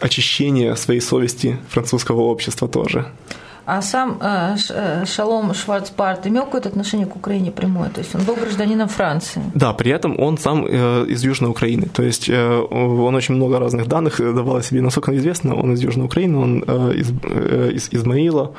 очищения 0.01 0.75
своей 0.75 1.01
совести 1.01 1.59
французского 1.71 2.23
общества 2.23 2.69
тоже. 2.69 3.07
А 3.67 3.81
сам 3.83 4.19
э, 4.21 4.57
э, 4.71 5.05
Шалом 5.07 5.55
Шварцбарт 5.55 6.27
имел 6.27 6.45
какое-то 6.45 6.69
отношение 6.69 7.07
к 7.07 7.17
Украине 7.17 7.51
прямое? 7.51 7.89
То 7.89 8.01
есть 8.01 8.15
он 8.15 8.23
был 8.25 8.35
гражданином 8.37 8.89
Франции? 8.89 9.43
Да, 9.55 9.73
при 9.73 9.91
этом 9.91 10.21
он 10.21 10.37
сам 10.37 10.67
э, 10.67 11.07
из 11.09 11.25
Южной 11.25 11.51
Украины. 11.51 11.87
То 11.87 12.03
есть 12.03 12.29
он 12.29 13.15
очень 13.15 13.35
много 13.35 13.59
разных 13.59 13.87
данных 13.87 14.19
давал 14.19 14.57
о 14.57 14.63
себе. 14.63 14.83
Насколько 14.83 15.17
известно, 15.17 15.55
он 15.55 15.73
из 15.73 15.83
Южной 15.83 16.07
Украины, 16.07 16.39
он 16.39 16.61
из, 16.93 17.11
из 17.11 17.89
Измаила, 17.91 18.53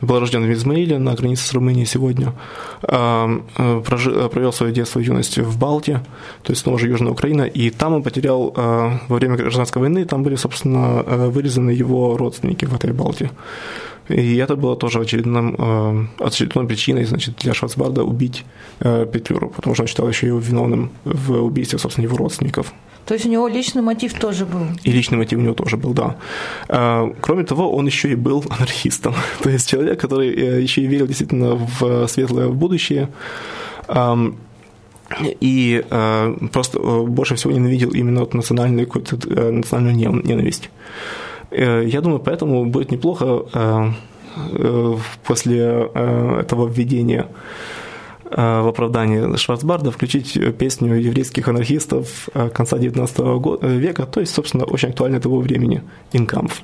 был 0.00 0.18
рожден 0.18 0.44
в 0.44 0.52
Измаиле 0.52 0.98
на 0.98 1.14
границе 1.14 1.46
с 1.46 1.52
Румынией 1.52 1.86
сегодня. 1.86 2.32
Прожил, 2.80 4.28
провел 4.28 4.52
свое 4.52 4.72
детство 4.72 5.00
и 5.00 5.04
юность 5.04 5.38
в 5.38 5.58
Балте, 5.58 6.00
то 6.42 6.52
есть 6.52 6.62
снова 6.62 6.78
же 6.78 6.88
Южная 6.88 7.12
Украина. 7.12 7.42
И 7.42 7.70
там 7.70 7.94
он 7.94 8.02
потерял 8.02 8.52
во 8.56 9.16
время 9.16 9.36
гражданской 9.36 9.80
войны, 9.80 10.04
там 10.04 10.22
были, 10.22 10.36
собственно, 10.36 11.02
вырезаны 11.02 11.70
его 11.70 12.16
родственники 12.16 12.64
в 12.64 12.74
этой 12.74 12.92
Балте. 12.92 13.30
И 14.08 14.36
это 14.36 14.56
было 14.56 14.76
тоже 14.76 15.00
очередным, 15.00 15.54
э, 15.58 16.24
очередной 16.24 16.66
причиной 16.66 17.04
значит, 17.04 17.36
для 17.36 17.54
Шварцбарда 17.54 18.04
убить 18.04 18.44
э, 18.80 19.06
Петлюру, 19.12 19.50
потому 19.50 19.74
что 19.74 19.82
он 19.82 19.88
считал 19.88 20.08
еще 20.08 20.26
его 20.26 20.38
виновным 20.38 20.90
в 21.04 21.32
убийстве, 21.42 21.78
собственно, 21.78 22.06
его 22.06 22.16
родственников. 22.16 22.72
То 23.04 23.14
есть 23.14 23.26
у 23.26 23.28
него 23.30 23.48
личный 23.48 23.82
мотив 23.82 24.14
тоже 24.14 24.44
был? 24.46 24.66
И 24.82 24.92
личный 24.92 25.18
мотив 25.18 25.38
у 25.38 25.42
него 25.42 25.54
тоже 25.54 25.76
был, 25.76 25.92
да. 25.92 26.16
Э, 26.68 27.12
кроме 27.20 27.44
того, 27.44 27.70
он 27.70 27.86
еще 27.86 28.10
и 28.10 28.14
был 28.14 28.44
анархистом. 28.50 29.14
То 29.42 29.50
есть 29.50 29.68
человек, 29.68 30.00
который 30.00 30.62
еще 30.62 30.82
и 30.82 30.86
верил 30.86 31.06
действительно 31.06 31.54
в 31.54 32.06
светлое 32.08 32.48
будущее, 32.48 33.08
эм, 33.88 34.36
и 35.40 35.82
просто 36.52 36.78
больше 36.78 37.34
всего 37.34 37.54
ненавидел 37.54 37.90
именно 37.92 38.20
вот 38.20 38.34
национальную, 38.34 38.86
национальную 38.86 40.22
ненависть. 40.22 40.68
Э, 41.50 41.84
я 41.86 42.00
думаю, 42.00 42.20
поэтому 42.20 42.64
будет 42.66 42.90
неплохо 42.90 43.44
э, 43.52 43.90
э, 44.52 44.96
после 45.24 45.58
этого 45.58 46.68
введения 46.68 47.28
в 48.30 48.68
оправдании 48.68 49.38
Шварцбарда 49.38 49.90
включить 49.90 50.38
песню 50.58 50.96
еврейских 50.96 51.48
анархистов 51.48 52.28
конца 52.52 52.76
XIX 52.76 53.78
века, 53.78 54.04
то 54.04 54.20
есть, 54.20 54.34
собственно, 54.34 54.64
очень 54.64 54.90
актуальной 54.90 55.18
того 55.18 55.40
времени 55.40 55.82
«Инкамф». 56.12 56.62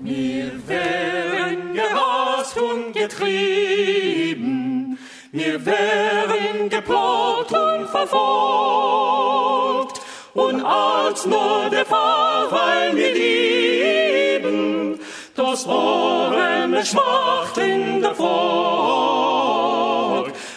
Wir 0.00 0.50
wären 0.66 1.74
gehasst 1.74 2.56
und 2.56 2.94
getrieben, 2.94 4.96
wir 5.32 5.66
wären 5.66 6.70
geplagt 6.70 7.52
und 7.52 7.88
verfolgt, 7.90 9.47
und 10.34 10.64
als 10.64 11.26
nur 11.26 11.68
der 11.70 11.84
Verfall 11.84 12.92
mir 12.92 13.12
lieben, 13.12 15.00
das 15.34 15.66
Ohren 15.66 16.84
schmacht 16.84 17.58
in 17.58 18.00
der 18.00 18.14
Volk, 18.14 18.32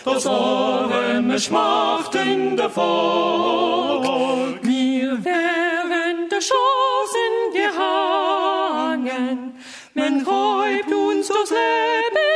das 0.06 0.26
Ohren 0.26 1.40
schmacht 1.40 2.16
in 2.16 2.56
der 2.58 2.70
Volk. 2.70 4.60
Wir 4.64 5.24
wären 5.24 6.28
der 6.30 6.40
Chancen 6.40 7.54
gehangen, 7.54 9.54
man 9.94 10.26
räubt 10.26 10.92
uns 10.92 11.28
das 11.28 11.52
Leben 11.52 12.31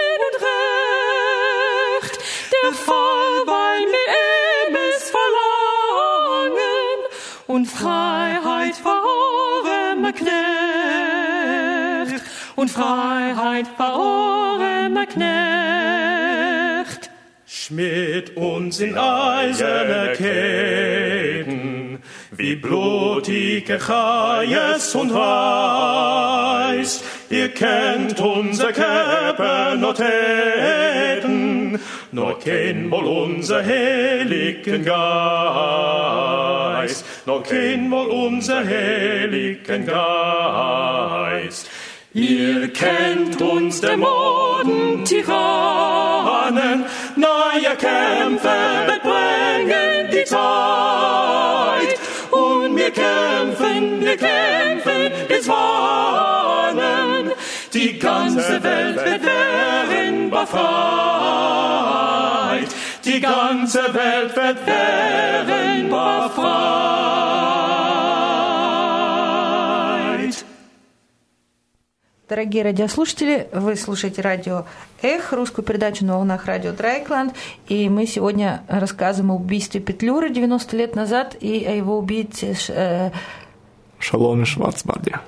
und 7.56 7.66
Freiheit 7.68 8.74
eurem 8.84 10.14
Knecht 10.14 10.32
und 12.58 12.70
Freiheit 12.70 13.68
eurem 13.80 14.96
Knecht. 15.08 17.10
Schmidt 17.46 18.36
uns 18.36 18.82
in 18.82 18.98
eiserne 18.98 20.12
Ketten, 20.18 22.04
wie 22.32 22.58
blutige 22.58 23.80
Chayes 23.80 24.94
und 24.94 25.14
Weiß. 25.14 27.06
Ihr 27.30 27.50
kennt 27.50 28.20
unser 28.20 28.72
Körper 28.72 29.76
noch 29.76 29.96
Täten, 29.96 31.80
nur 32.12 32.38
kennt 32.40 32.92
wohl 32.92 33.06
unser 33.06 33.66
heiligen 33.66 34.86
Geist, 34.86 34.96
nur 37.26 37.42
kennt 37.42 37.90
wohl 37.90 38.06
unser 38.08 38.64
heiligen 38.64 39.88
Geist. 39.88 41.68
Ihr 42.14 42.72
kennt 42.72 43.42
uns 43.42 43.82
Dämonen, 43.82 45.04
Tyrannen, 45.04 46.86
neue 47.16 47.76
Kämpfe 47.76 48.56
bringen 49.02 50.12
die 50.14 50.26
Zeit. 50.26 52.00
Und 52.30 52.76
wir 52.78 52.92
kämpfen, 52.92 54.00
wir 54.02 54.16
kämpfen 54.16 55.12
bis 55.28 55.48
Wahnen. 55.50 56.35
Die 57.76 58.00
ganze 58.00 58.64
Welt 58.64 58.96
wird 58.96 59.24
werden 59.26 60.30
befreit. 60.30 60.70
Die 63.04 63.20
ganze 63.20 63.94
Welt 63.94 64.34
wird 64.34 64.66
werden 64.66 65.90
befreit. 65.90 66.76
Дорогие 72.30 72.64
радиослушатели, 72.64 73.50
вы 73.52 73.76
слушаете 73.76 74.22
радио 74.22 74.66
«Эх», 75.02 75.34
русскую 75.34 75.66
передачу 75.66 76.06
на 76.06 76.16
волнах 76.16 76.46
радио 76.46 76.72
«Драйкланд», 76.72 77.36
и 77.68 77.90
мы 77.90 78.08
сегодня 78.08 78.64
рассказываем 78.70 79.32
о 79.32 79.36
убийстве 79.36 79.82
Петлюры 79.82 80.30
90 80.30 80.78
лет 80.78 80.96
назад 80.96 81.36
и 81.42 81.66
о 81.66 81.72
его 81.72 81.98
убийце 81.98 82.56
э, 82.70 83.12
Шаломе 84.00 84.46
Шварцбарде. 84.46 85.20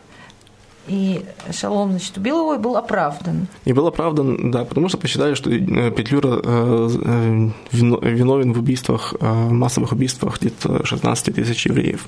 И 0.87 1.25
Шалом, 1.51 1.91
значит, 1.91 2.17
убил 2.17 2.39
его 2.39 2.53
и 2.55 2.57
был 2.57 2.77
оправдан. 2.77 3.47
И 3.65 3.73
был 3.73 3.87
оправдан, 3.87 4.51
да, 4.51 4.63
потому 4.63 4.87
что 4.89 4.97
посчитали, 4.97 5.33
что 5.33 5.49
э, 5.49 5.91
Петлюра 5.91 6.39
э, 6.43 6.89
э, 7.03 7.49
виновен 7.71 8.53
в 8.53 8.59
убийствах, 8.59 9.13
массовых 9.19 9.91
убийствах 9.91 10.39
где-то 10.39 10.85
16 10.85 11.35
тысяч 11.35 11.65
евреев 11.65 12.07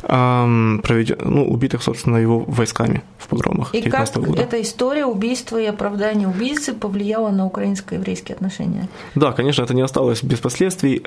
проведен, 0.00 1.16
ну, 1.24 1.48
убитых, 1.48 1.82
собственно, 1.82 2.16
его 2.16 2.40
войсками 2.40 3.02
в 3.18 3.28
погромах 3.28 3.74
И 3.74 3.82
как 3.82 4.12
года. 4.14 4.42
эта 4.42 4.60
история 4.60 5.06
убийства 5.06 5.60
и 5.60 5.64
оправдания 5.66 6.28
убийцы 6.28 6.72
повлияла 6.72 7.30
на 7.30 7.46
украинско-еврейские 7.46 8.34
отношения? 8.34 8.88
Да, 9.14 9.32
конечно, 9.32 9.62
это 9.62 9.74
не 9.74 9.82
осталось 9.82 10.22
без 10.22 10.38
последствий. 10.38 11.02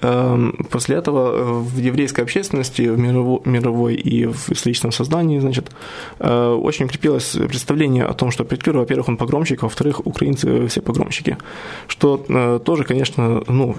После 0.70 0.96
этого 0.96 1.62
в 1.62 1.78
еврейской 1.78 2.22
общественности, 2.22 2.84
в 2.84 3.00
мировой 3.00 3.96
и 3.96 4.26
в 4.26 4.66
личном 4.66 4.92
сознании, 4.92 5.40
значит, 5.40 5.72
очень 6.20 6.86
укрепилось 6.86 7.38
представление 7.48 8.06
о 8.06 8.14
том, 8.14 8.32
что 8.32 8.44
Петлюра, 8.44 8.80
во-первых, 8.80 9.10
он 9.10 9.18
погромщик, 9.18 9.64
во-вторых, 9.64 10.06
украинцы 10.06 10.68
все 10.68 10.82
погромщики. 10.82 11.38
Что 11.88 12.60
тоже, 12.66 12.84
конечно, 12.84 13.44
ну, 13.48 13.76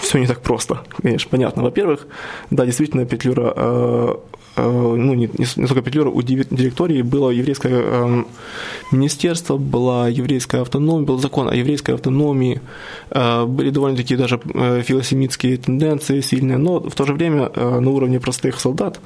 все 0.00 0.18
не 0.18 0.26
так 0.26 0.40
просто, 0.40 0.80
конечно, 1.02 1.30
понятно. 1.30 1.62
Во-первых, 1.62 2.06
да, 2.50 2.66
действительно, 2.66 3.06
Петлюра 3.06 3.52
Э, 3.54 4.16
ну, 4.56 5.14
не, 5.14 5.30
не 5.38 5.44
столько 5.46 5.82
Петлюра, 5.82 6.10
у 6.10 6.22
директории 6.22 7.02
было 7.02 7.30
еврейское 7.30 7.82
э, 7.84 8.24
министерство, 8.92 9.56
была 9.56 10.08
еврейская 10.08 10.62
автономия, 10.62 11.06
был 11.06 11.18
закон 11.18 11.48
о 11.48 11.54
еврейской 11.54 11.94
автономии, 11.94 12.60
э, 13.10 13.44
были 13.46 13.70
довольно-таки 13.70 14.16
даже 14.16 14.40
э, 14.54 14.82
филосемитские 14.82 15.56
тенденции 15.56 16.20
сильные, 16.20 16.58
но 16.58 16.80
в 16.80 16.94
то 16.94 17.04
же 17.06 17.14
время 17.14 17.50
э, 17.54 17.80
на 17.80 17.90
уровне 17.90 18.20
простых 18.20 18.60
солдат 18.60 19.00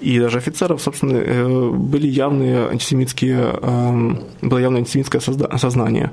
и 0.00 0.18
даже 0.18 0.38
офицеров, 0.38 0.80
собственно, 0.80 1.18
э, 1.18 1.70
были 1.70 2.06
явные 2.06 2.68
антисемитские, 2.68 3.54
эм, 3.62 4.18
было 4.42 4.58
явное 4.58 4.80
антисемитское 4.80 5.20
сознание. 5.20 6.10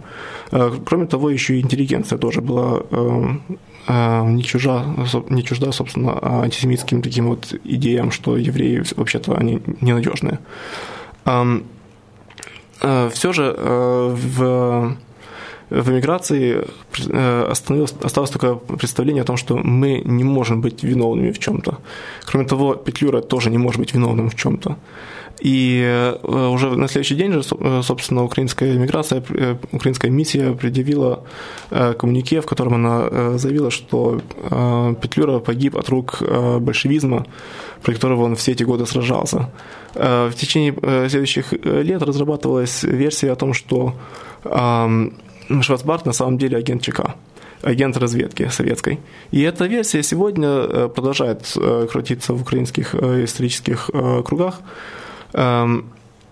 Э, 0.51 0.71
кроме 0.86 1.05
того, 1.05 1.30
еще 1.30 1.55
и 1.55 1.61
интеллигенция 1.61 2.17
тоже 2.17 2.41
была 2.41 2.82
эм, 2.91 3.41
э, 3.49 3.53
не 3.88 4.43
чужа, 4.43 4.83
не 5.29 5.43
чужда, 5.43 5.71
собственно, 5.71 6.41
антисемитским 6.43 7.01
таким 7.01 7.27
вот 7.29 7.53
идеям, 7.63 8.11
что 8.11 8.38
евреи 8.38 8.83
вообще-то 8.95 9.35
они 9.35 9.61
ненадежные. 9.81 10.39
Эм, 11.25 11.63
Все 13.11 13.33
же 13.33 13.55
в 13.57 14.97
в 15.69 15.89
эмиграции 15.89 16.63
остановилось, 17.51 17.93
осталось 18.03 18.29
такое 18.29 18.55
представление 18.55 19.23
о 19.23 19.25
том, 19.25 19.38
что 19.38 19.57
мы 19.57 20.01
не 20.05 20.23
можем 20.23 20.61
быть 20.61 20.83
виновными 20.83 21.31
в 21.31 21.39
чем-то. 21.39 21.79
Кроме 22.25 22.45
того, 22.45 22.75
Петлюра 22.75 23.21
тоже 23.21 23.49
не 23.49 23.57
может 23.57 23.79
быть 23.79 23.93
виновным 23.93 24.29
в 24.29 24.35
чем-то. 24.35 24.77
И 25.39 25.83
э, 25.83 26.47
уже 26.47 26.75
на 26.75 26.88
следующий 26.88 27.15
день 27.15 27.31
же, 27.31 27.41
э, 27.59 27.81
собственно, 27.83 28.23
украинская 28.23 28.73
миграция, 28.73 29.23
э, 29.29 29.55
украинская 29.71 30.09
миссия 30.09 30.53
предъявила 30.53 31.23
коммунике, 31.69 32.41
в 32.41 32.45
котором 32.45 32.73
она 32.75 33.38
заявила, 33.38 33.71
что 33.71 34.21
Петлюра 35.01 35.39
погиб 35.39 35.75
от 35.75 35.89
рук 35.89 36.21
большевизма, 36.59 37.25
при 37.83 37.93
которого 37.93 38.23
он 38.23 38.35
все 38.35 38.53
эти 38.53 38.63
годы 38.63 38.85
сражался. 38.85 39.51
В 39.93 40.31
течение 40.35 40.73
следующих 41.09 41.51
лет 41.51 42.01
разрабатывалась 42.01 42.83
версия 42.83 43.31
о 43.31 43.35
том, 43.35 43.53
что 43.53 43.93
Шварцбарт 44.43 46.05
на 46.05 46.13
самом 46.13 46.38
деле 46.38 46.57
агент 46.57 46.81
ЧК 46.81 47.15
агент 47.63 47.97
разведки 47.97 48.47
советской. 48.49 48.99
И 49.31 49.41
эта 49.41 49.65
версия 49.65 50.03
сегодня 50.03 50.88
продолжает 50.88 51.53
крутиться 51.91 52.33
в 52.33 52.41
украинских 52.41 52.95
исторических 52.95 53.89
кругах. 54.25 54.61
Эм, 55.34 55.91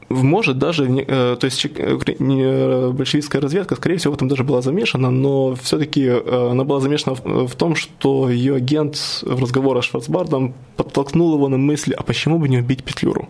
может 0.10 0.60
даже, 0.60 0.86
э, 0.86 1.36
то 1.40 1.46
есть 1.46 1.66
э, 1.66 2.92
большевистская 2.92 3.42
разведка, 3.42 3.76
скорее 3.76 3.98
всего, 3.98 4.14
в 4.14 4.16
этом 4.16 4.28
даже 4.28 4.44
была 4.44 4.62
замешана, 4.62 5.10
но 5.10 5.56
все-таки 5.56 6.04
э, 6.06 6.50
она 6.52 6.64
была 6.64 6.80
замешана 6.80 7.16
в 7.16 7.56
том, 7.56 7.76
что 7.76 8.30
ее 8.30 8.56
агент 8.56 8.96
в 9.24 9.42
разговоре 9.42 9.82
с 9.82 9.86
Шварцбардом 9.86 10.54
подтолкнул 10.78 11.34
его 11.34 11.48
на 11.50 11.58
мысль, 11.58 11.94
а 11.94 12.04
почему 12.04 12.38
бы 12.38 12.48
не 12.50 12.60
убить 12.60 12.84
Петлюру? 12.84 13.30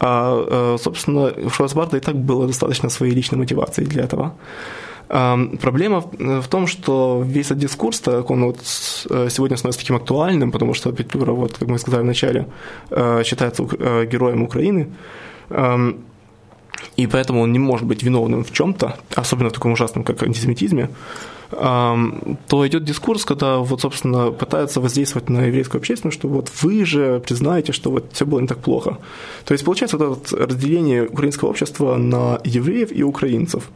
А, 0.00 0.76
собственно, 0.80 1.32
у 1.46 1.50
Шварцбарда 1.50 1.98
и 1.98 2.00
так 2.00 2.16
было 2.16 2.48
достаточно 2.48 2.88
своей 2.88 3.14
личной 3.14 3.38
мотивации 3.38 3.84
для 3.84 4.02
этого. 4.02 4.34
Проблема 5.08 6.00
в 6.00 6.48
том, 6.48 6.66
что 6.66 7.22
весь 7.26 7.46
этот 7.46 7.58
дискурс, 7.58 8.00
так 8.00 8.30
он 8.30 8.44
вот 8.44 8.60
сегодня 8.62 9.56
становится 9.56 9.80
таким 9.80 9.96
актуальным, 9.96 10.52
потому 10.52 10.74
что 10.74 10.92
Петлюра, 10.92 11.32
вот, 11.32 11.58
как 11.58 11.68
мы 11.68 11.78
сказали 11.78 12.02
в 12.02 12.06
начале, 12.06 12.46
считается 13.24 13.62
героем 13.62 14.42
Украины, 14.42 14.88
и 16.96 17.06
поэтому 17.06 17.42
он 17.42 17.52
не 17.52 17.58
может 17.58 17.86
быть 17.86 18.02
виновным 18.02 18.42
в 18.42 18.50
чем-то, 18.50 18.96
особенно 19.14 19.50
в 19.50 19.52
таком 19.52 19.72
ужасном, 19.72 20.04
как 20.04 20.22
антисемитизме, 20.22 20.88
то 21.50 22.66
идет 22.66 22.84
дискурс, 22.84 23.24
когда 23.26 23.58
вот, 23.58 23.82
собственно, 23.82 24.30
пытаются 24.30 24.80
воздействовать 24.80 25.28
на 25.28 25.42
еврейскую 25.44 25.80
общественность, 25.80 26.18
что 26.18 26.28
вот 26.28 26.50
вы 26.62 26.86
же 26.86 27.20
признаете, 27.20 27.72
что 27.72 27.90
вот 27.90 28.06
все 28.12 28.24
было 28.24 28.40
не 28.40 28.46
так 28.46 28.58
плохо. 28.58 28.96
То 29.44 29.52
есть 29.52 29.64
получается 29.64 29.98
вот 29.98 30.32
это 30.32 30.46
разделение 30.46 31.06
украинского 31.06 31.50
общества 31.50 31.96
на 31.96 32.40
евреев 32.44 32.90
и 32.90 33.02
украинцев. 33.02 33.68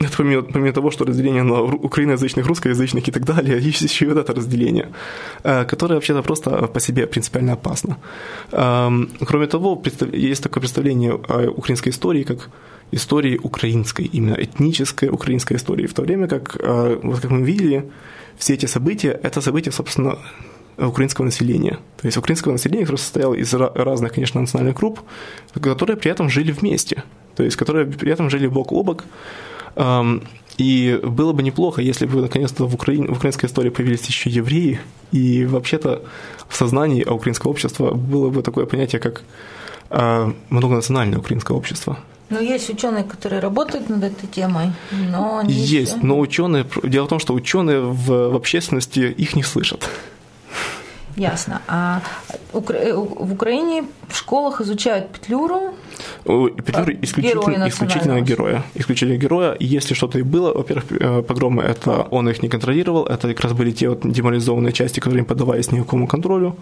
Это 0.00 0.16
помимо, 0.16 0.42
помимо 0.42 0.72
того, 0.72 0.90
что 0.90 1.04
разделение 1.04 1.42
на 1.42 1.60
украиноязычных, 1.62 2.46
русскоязычных 2.46 3.08
и 3.08 3.12
так 3.12 3.24
далее, 3.24 3.58
есть 3.68 3.82
еще 3.82 4.06
и 4.06 4.08
вот 4.08 4.18
это 4.18 4.34
разделение, 4.34 4.88
э, 5.44 5.64
которое 5.64 5.94
вообще-то 5.94 6.22
просто 6.22 6.50
по 6.66 6.80
себе 6.80 7.06
принципиально 7.06 7.52
опасно. 7.52 7.98
Эм, 8.52 9.10
кроме 9.26 9.46
того, 9.46 9.82
есть 10.12 10.42
такое 10.42 10.60
представление 10.60 11.12
о 11.12 11.50
украинской 11.50 11.90
истории, 11.90 12.22
как 12.22 12.50
истории 12.92 13.38
украинской, 13.42 14.10
именно 14.14 14.34
этнической 14.34 15.10
украинской 15.10 15.56
истории, 15.56 15.86
в 15.86 15.92
то 15.92 16.02
время 16.02 16.28
как, 16.28 16.56
э, 16.58 16.98
вот 17.02 17.20
как 17.20 17.30
мы 17.30 17.42
видели, 17.42 17.84
все 18.38 18.54
эти 18.54 18.66
события– 18.66 19.20
это 19.22 19.42
события, 19.42 19.72
собственно, 19.72 20.16
украинского 20.78 21.26
населения. 21.26 21.78
То 22.00 22.06
есть 22.06 22.16
украинского 22.16 22.52
населения, 22.52 22.84
которое 22.84 22.98
состояло 22.98 23.34
из 23.34 23.52
разных, 23.54 24.14
конечно, 24.14 24.40
национальных 24.40 24.76
групп, 24.76 25.00
которые 25.60 25.96
при 25.96 26.10
этом 26.10 26.30
жили 26.30 26.52
вместе, 26.52 27.02
то 27.36 27.42
есть 27.42 27.56
которые 27.56 27.84
при 27.86 28.10
этом 28.10 28.30
жили 28.30 28.46
бок 28.46 28.72
о 28.72 28.82
бок, 28.82 29.04
и 30.58 31.00
было 31.02 31.32
бы 31.32 31.42
неплохо, 31.42 31.80
если 31.80 32.06
бы 32.06 32.20
наконец-то 32.20 32.66
в, 32.66 32.74
Украине, 32.74 33.08
в 33.08 33.16
украинской 33.16 33.46
истории 33.46 33.70
появились 33.70 34.04
еще 34.06 34.28
евреи, 34.28 34.80
и 35.10 35.46
вообще-то 35.46 36.02
в 36.48 36.54
сознании 36.54 37.04
украинского 37.04 37.50
общества 37.50 37.94
было 37.94 38.28
бы 38.30 38.42
такое 38.42 38.66
понятие, 38.66 39.00
как 39.00 39.22
а, 39.88 40.32
многонациональное 40.50 41.18
украинское 41.18 41.56
общество. 41.56 41.98
Но 42.28 42.38
есть 42.38 42.70
ученые, 42.70 43.04
которые 43.04 43.40
работают 43.40 43.88
над 43.88 44.04
этой 44.04 44.28
темой, 44.28 44.72
но 44.92 45.38
они 45.38 45.52
есть, 45.52 45.92
все... 45.92 46.06
но 46.06 46.18
ученые. 46.18 46.64
Дело 46.84 47.06
в 47.06 47.08
том, 47.08 47.18
что 47.18 47.34
ученые 47.34 47.80
в, 47.80 48.30
в 48.30 48.36
общественности 48.36 49.00
их 49.00 49.34
не 49.34 49.42
слышат. 49.42 49.88
Ясно. 51.16 51.60
А 51.68 52.00
в 52.52 53.32
Украине 53.32 53.84
в 54.08 54.16
школах 54.16 54.60
изучают 54.60 55.10
Петлюру, 55.10 55.74
Петлюра 56.24 56.94
исключительно, 57.02 57.68
исключительно 57.68 58.20
героя. 58.20 58.62
Исключительно 58.74 59.16
героя. 59.16 59.56
Если 59.60 59.94
что-то 59.94 60.18
и 60.18 60.22
было, 60.22 60.52
во-первых, 60.52 60.84
э, 60.92 61.22
погромы, 61.22 61.62
это 61.62 62.06
он 62.10 62.28
их 62.28 62.42
не 62.42 62.48
контролировал, 62.48 63.04
это 63.04 63.28
как 63.28 63.40
раз 63.40 63.52
были 63.52 63.70
те 63.70 63.88
вот 63.88 64.00
деморализованные 64.02 64.72
части, 64.72 65.00
которые 65.00 65.22
не 65.22 65.26
поддавались 65.26 65.72
никакому 65.72 66.06
контролю. 66.06 66.56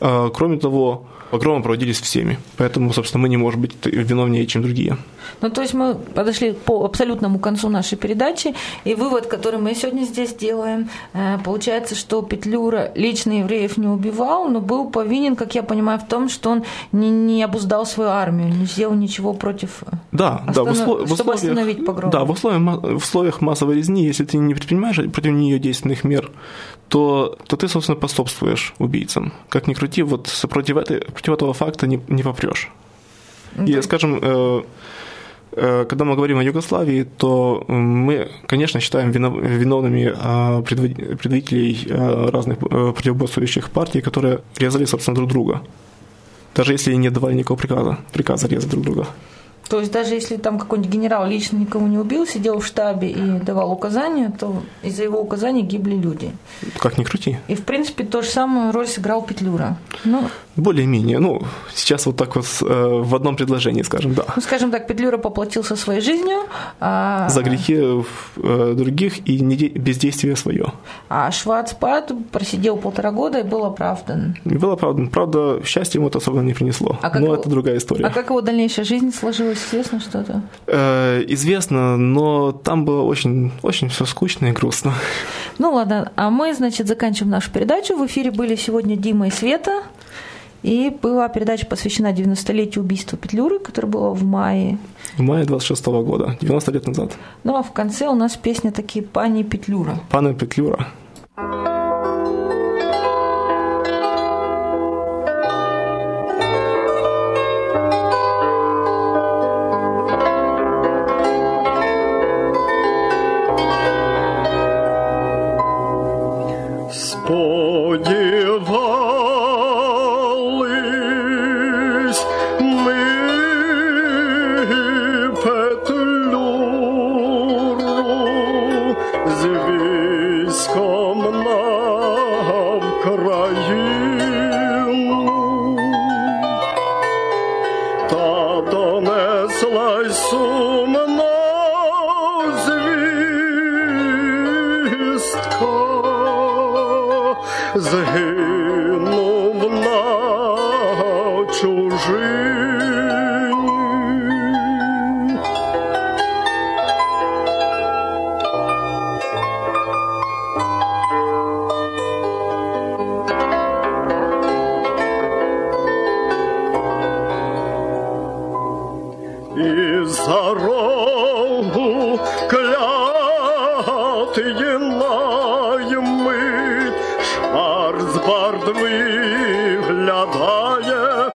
А, 0.00 0.30
кроме 0.30 0.58
того, 0.58 1.06
погромы 1.32 1.62
проводились 1.62 1.98
всеми, 1.98 2.38
поэтому, 2.58 2.92
собственно, 2.92 3.22
мы 3.22 3.30
не 3.30 3.38
можем 3.38 3.62
быть 3.62 3.72
виновнее, 3.86 4.46
чем 4.46 4.62
другие. 4.62 4.98
Ну, 5.40 5.48
то 5.48 5.62
есть 5.62 5.72
мы 5.72 5.94
подошли 5.94 6.52
по 6.52 6.84
абсолютному 6.84 7.38
концу 7.38 7.70
нашей 7.70 7.96
передачи, 7.96 8.54
и 8.84 8.94
вывод, 8.94 9.26
который 9.26 9.58
мы 9.58 9.74
сегодня 9.74 10.04
здесь 10.04 10.34
делаем, 10.34 10.90
э, 11.14 11.38
получается, 11.42 11.94
что 11.94 12.20
Петлюра 12.20 12.92
лично 12.94 13.38
евреев 13.38 13.78
не 13.78 13.88
убивал, 13.88 14.48
но 14.48 14.60
был 14.60 14.90
повинен, 14.90 15.34
как 15.34 15.54
я 15.54 15.62
понимаю, 15.62 15.98
в 15.98 16.06
том, 16.06 16.28
что 16.28 16.50
он 16.50 16.64
не, 16.92 17.08
не 17.08 17.42
обуздал 17.42 17.86
свою 17.86 18.10
армию, 18.10 18.48
не 18.54 18.66
сделал 18.66 18.94
ничего 18.94 19.32
против... 19.32 19.82
Э, 19.86 19.96
да, 20.12 20.44
останов... 20.46 20.54
да, 20.54 20.62
в, 20.64 20.70
услов... 20.72 20.98
чтобы 21.06 21.12
условиях... 21.12 21.58
остановить 21.58 21.86
погром. 21.86 22.10
Да, 22.10 22.24
в 22.24 22.30
условиях, 22.30 22.82
в 22.82 22.96
условиях 22.96 23.40
массовой 23.40 23.76
резни, 23.76 24.04
если 24.04 24.26
ты 24.26 24.36
не 24.36 24.54
предпринимаешь 24.54 24.96
против 24.96 25.32
нее 25.32 25.58
действенных 25.58 26.04
мер, 26.04 26.30
то, 26.92 27.38
то 27.46 27.56
ты, 27.56 27.68
собственно, 27.68 27.96
способствуешь 27.96 28.74
убийцам. 28.78 29.32
Как 29.48 29.66
ни 29.66 29.72
крути, 29.74 30.02
вот 30.02 30.46
против, 30.50 30.76
этой, 30.76 31.00
против 31.00 31.32
этого 31.32 31.54
факта 31.54 31.86
не, 31.86 31.98
не 32.08 32.22
попрешь. 32.22 32.70
Okay. 33.56 33.78
И, 33.78 33.82
скажем, 33.82 34.18
э, 34.22 34.62
э, 35.52 35.84
когда 35.88 36.04
мы 36.04 36.16
говорим 36.16 36.38
о 36.38 36.42
Югославии, 36.44 37.04
то 37.16 37.64
мы, 37.66 38.28
конечно, 38.46 38.80
считаем 38.80 39.10
виновными 39.10 40.12
а, 40.14 40.60
предводителей 40.60 41.86
а, 41.88 42.30
разных 42.30 42.58
э, 42.58 42.92
противоборствующих 42.92 43.70
партий, 43.70 44.02
которые 44.02 44.40
резали, 44.58 44.84
собственно, 44.84 45.14
друг 45.14 45.30
друга. 45.30 45.62
Даже 46.54 46.72
если 46.72 46.96
не 46.96 47.10
давали 47.10 47.36
никакого 47.36 47.58
приказа, 47.58 47.96
приказа 48.12 48.48
резать 48.48 48.70
друг 48.70 48.84
друга. 48.84 49.06
То 49.68 49.80
есть 49.80 49.92
даже 49.92 50.14
если 50.14 50.36
там 50.36 50.58
какой-нибудь 50.58 50.92
генерал 50.92 51.26
лично 51.26 51.56
никого 51.56 51.86
не 51.86 51.98
убил, 51.98 52.26
сидел 52.26 52.58
в 52.58 52.66
штабе 52.66 53.10
и 53.10 53.40
давал 53.40 53.72
указания, 53.72 54.32
то 54.38 54.62
из-за 54.82 55.04
его 55.04 55.20
указаний 55.20 55.62
гибли 55.62 55.94
люди. 55.94 56.32
Как 56.78 56.98
ни 56.98 57.04
крути. 57.04 57.38
И, 57.48 57.54
в 57.54 57.64
принципе, 57.64 58.04
то 58.04 58.22
же 58.22 58.28
самую 58.28 58.72
роль 58.72 58.86
сыграл 58.86 59.22
Петлюра. 59.22 59.76
Ну, 60.04 60.28
Более-менее. 60.56 61.18
Ну, 61.18 61.42
сейчас 61.74 62.04
вот 62.04 62.16
так 62.16 62.36
вот 62.36 62.44
э, 62.60 62.64
в 63.02 63.14
одном 63.14 63.36
предложении, 63.36 63.82
скажем, 63.82 64.12
да. 64.14 64.24
Ну, 64.36 64.42
скажем 64.42 64.70
так, 64.70 64.86
Петлюра 64.86 65.16
поплатился 65.16 65.76
своей 65.76 66.02
жизнью. 66.02 66.40
А... 66.78 67.28
За 67.30 67.42
грехи 67.42 67.78
э, 68.36 68.74
других 68.76 69.26
и 69.26 69.40
не 69.40 69.56
бездействие 69.56 70.36
свое. 70.36 70.66
А 71.08 71.30
Шварцпад 71.30 72.12
просидел 72.30 72.76
полтора 72.76 73.12
года 73.12 73.38
и 73.40 73.42
был 73.44 73.64
оправдан. 73.64 74.36
И 74.44 74.58
был 74.58 74.72
оправдан. 74.72 75.08
Правда, 75.08 75.62
счастье 75.64 75.98
ему 75.98 76.08
это 76.08 76.18
особо 76.18 76.40
не 76.40 76.52
принесло. 76.52 76.98
А 77.00 77.18
Но 77.18 77.26
его... 77.26 77.34
это 77.34 77.48
другая 77.48 77.78
история. 77.78 78.04
А 78.04 78.10
как 78.10 78.28
его 78.28 78.42
дальнейшая 78.42 78.84
жизнь 78.84 79.10
сложилась? 79.10 79.51
Известно 79.52 80.00
что-то? 80.00 80.42
Э, 80.66 81.22
известно, 81.28 81.96
но 81.96 82.52
там 82.52 82.84
было 82.84 83.02
очень, 83.02 83.52
очень 83.62 83.88
все 83.88 84.04
скучно 84.04 84.46
и 84.46 84.52
грустно. 84.52 84.94
Ну 85.58 85.72
ладно, 85.72 86.12
а 86.16 86.30
мы, 86.30 86.54
значит, 86.54 86.88
заканчиваем 86.88 87.30
нашу 87.30 87.50
передачу. 87.50 87.96
В 87.96 88.06
эфире 88.06 88.30
были 88.30 88.56
сегодня 88.56 88.96
Дима 88.96 89.28
и 89.28 89.30
Света. 89.30 89.82
И 90.62 90.96
была 91.02 91.28
передача 91.28 91.66
посвящена 91.66 92.12
90-летию 92.12 92.84
убийства 92.84 93.18
Петлюры, 93.18 93.58
которое 93.58 93.88
было 93.88 94.10
в 94.10 94.22
мае. 94.22 94.78
В 95.16 95.20
мае 95.22 95.44
26 95.44 95.86
-го 95.86 96.04
года, 96.04 96.36
90 96.40 96.72
лет 96.72 96.86
назад. 96.86 97.12
Ну 97.42 97.56
а 97.56 97.62
в 97.62 97.72
конце 97.72 98.06
у 98.06 98.14
нас 98.14 98.36
песня 98.36 98.70
такие 98.70 99.04
«Пани 99.04 99.42
Петлюра». 99.42 99.98
«Пани 100.08 100.34
Петлюра». 100.34 100.86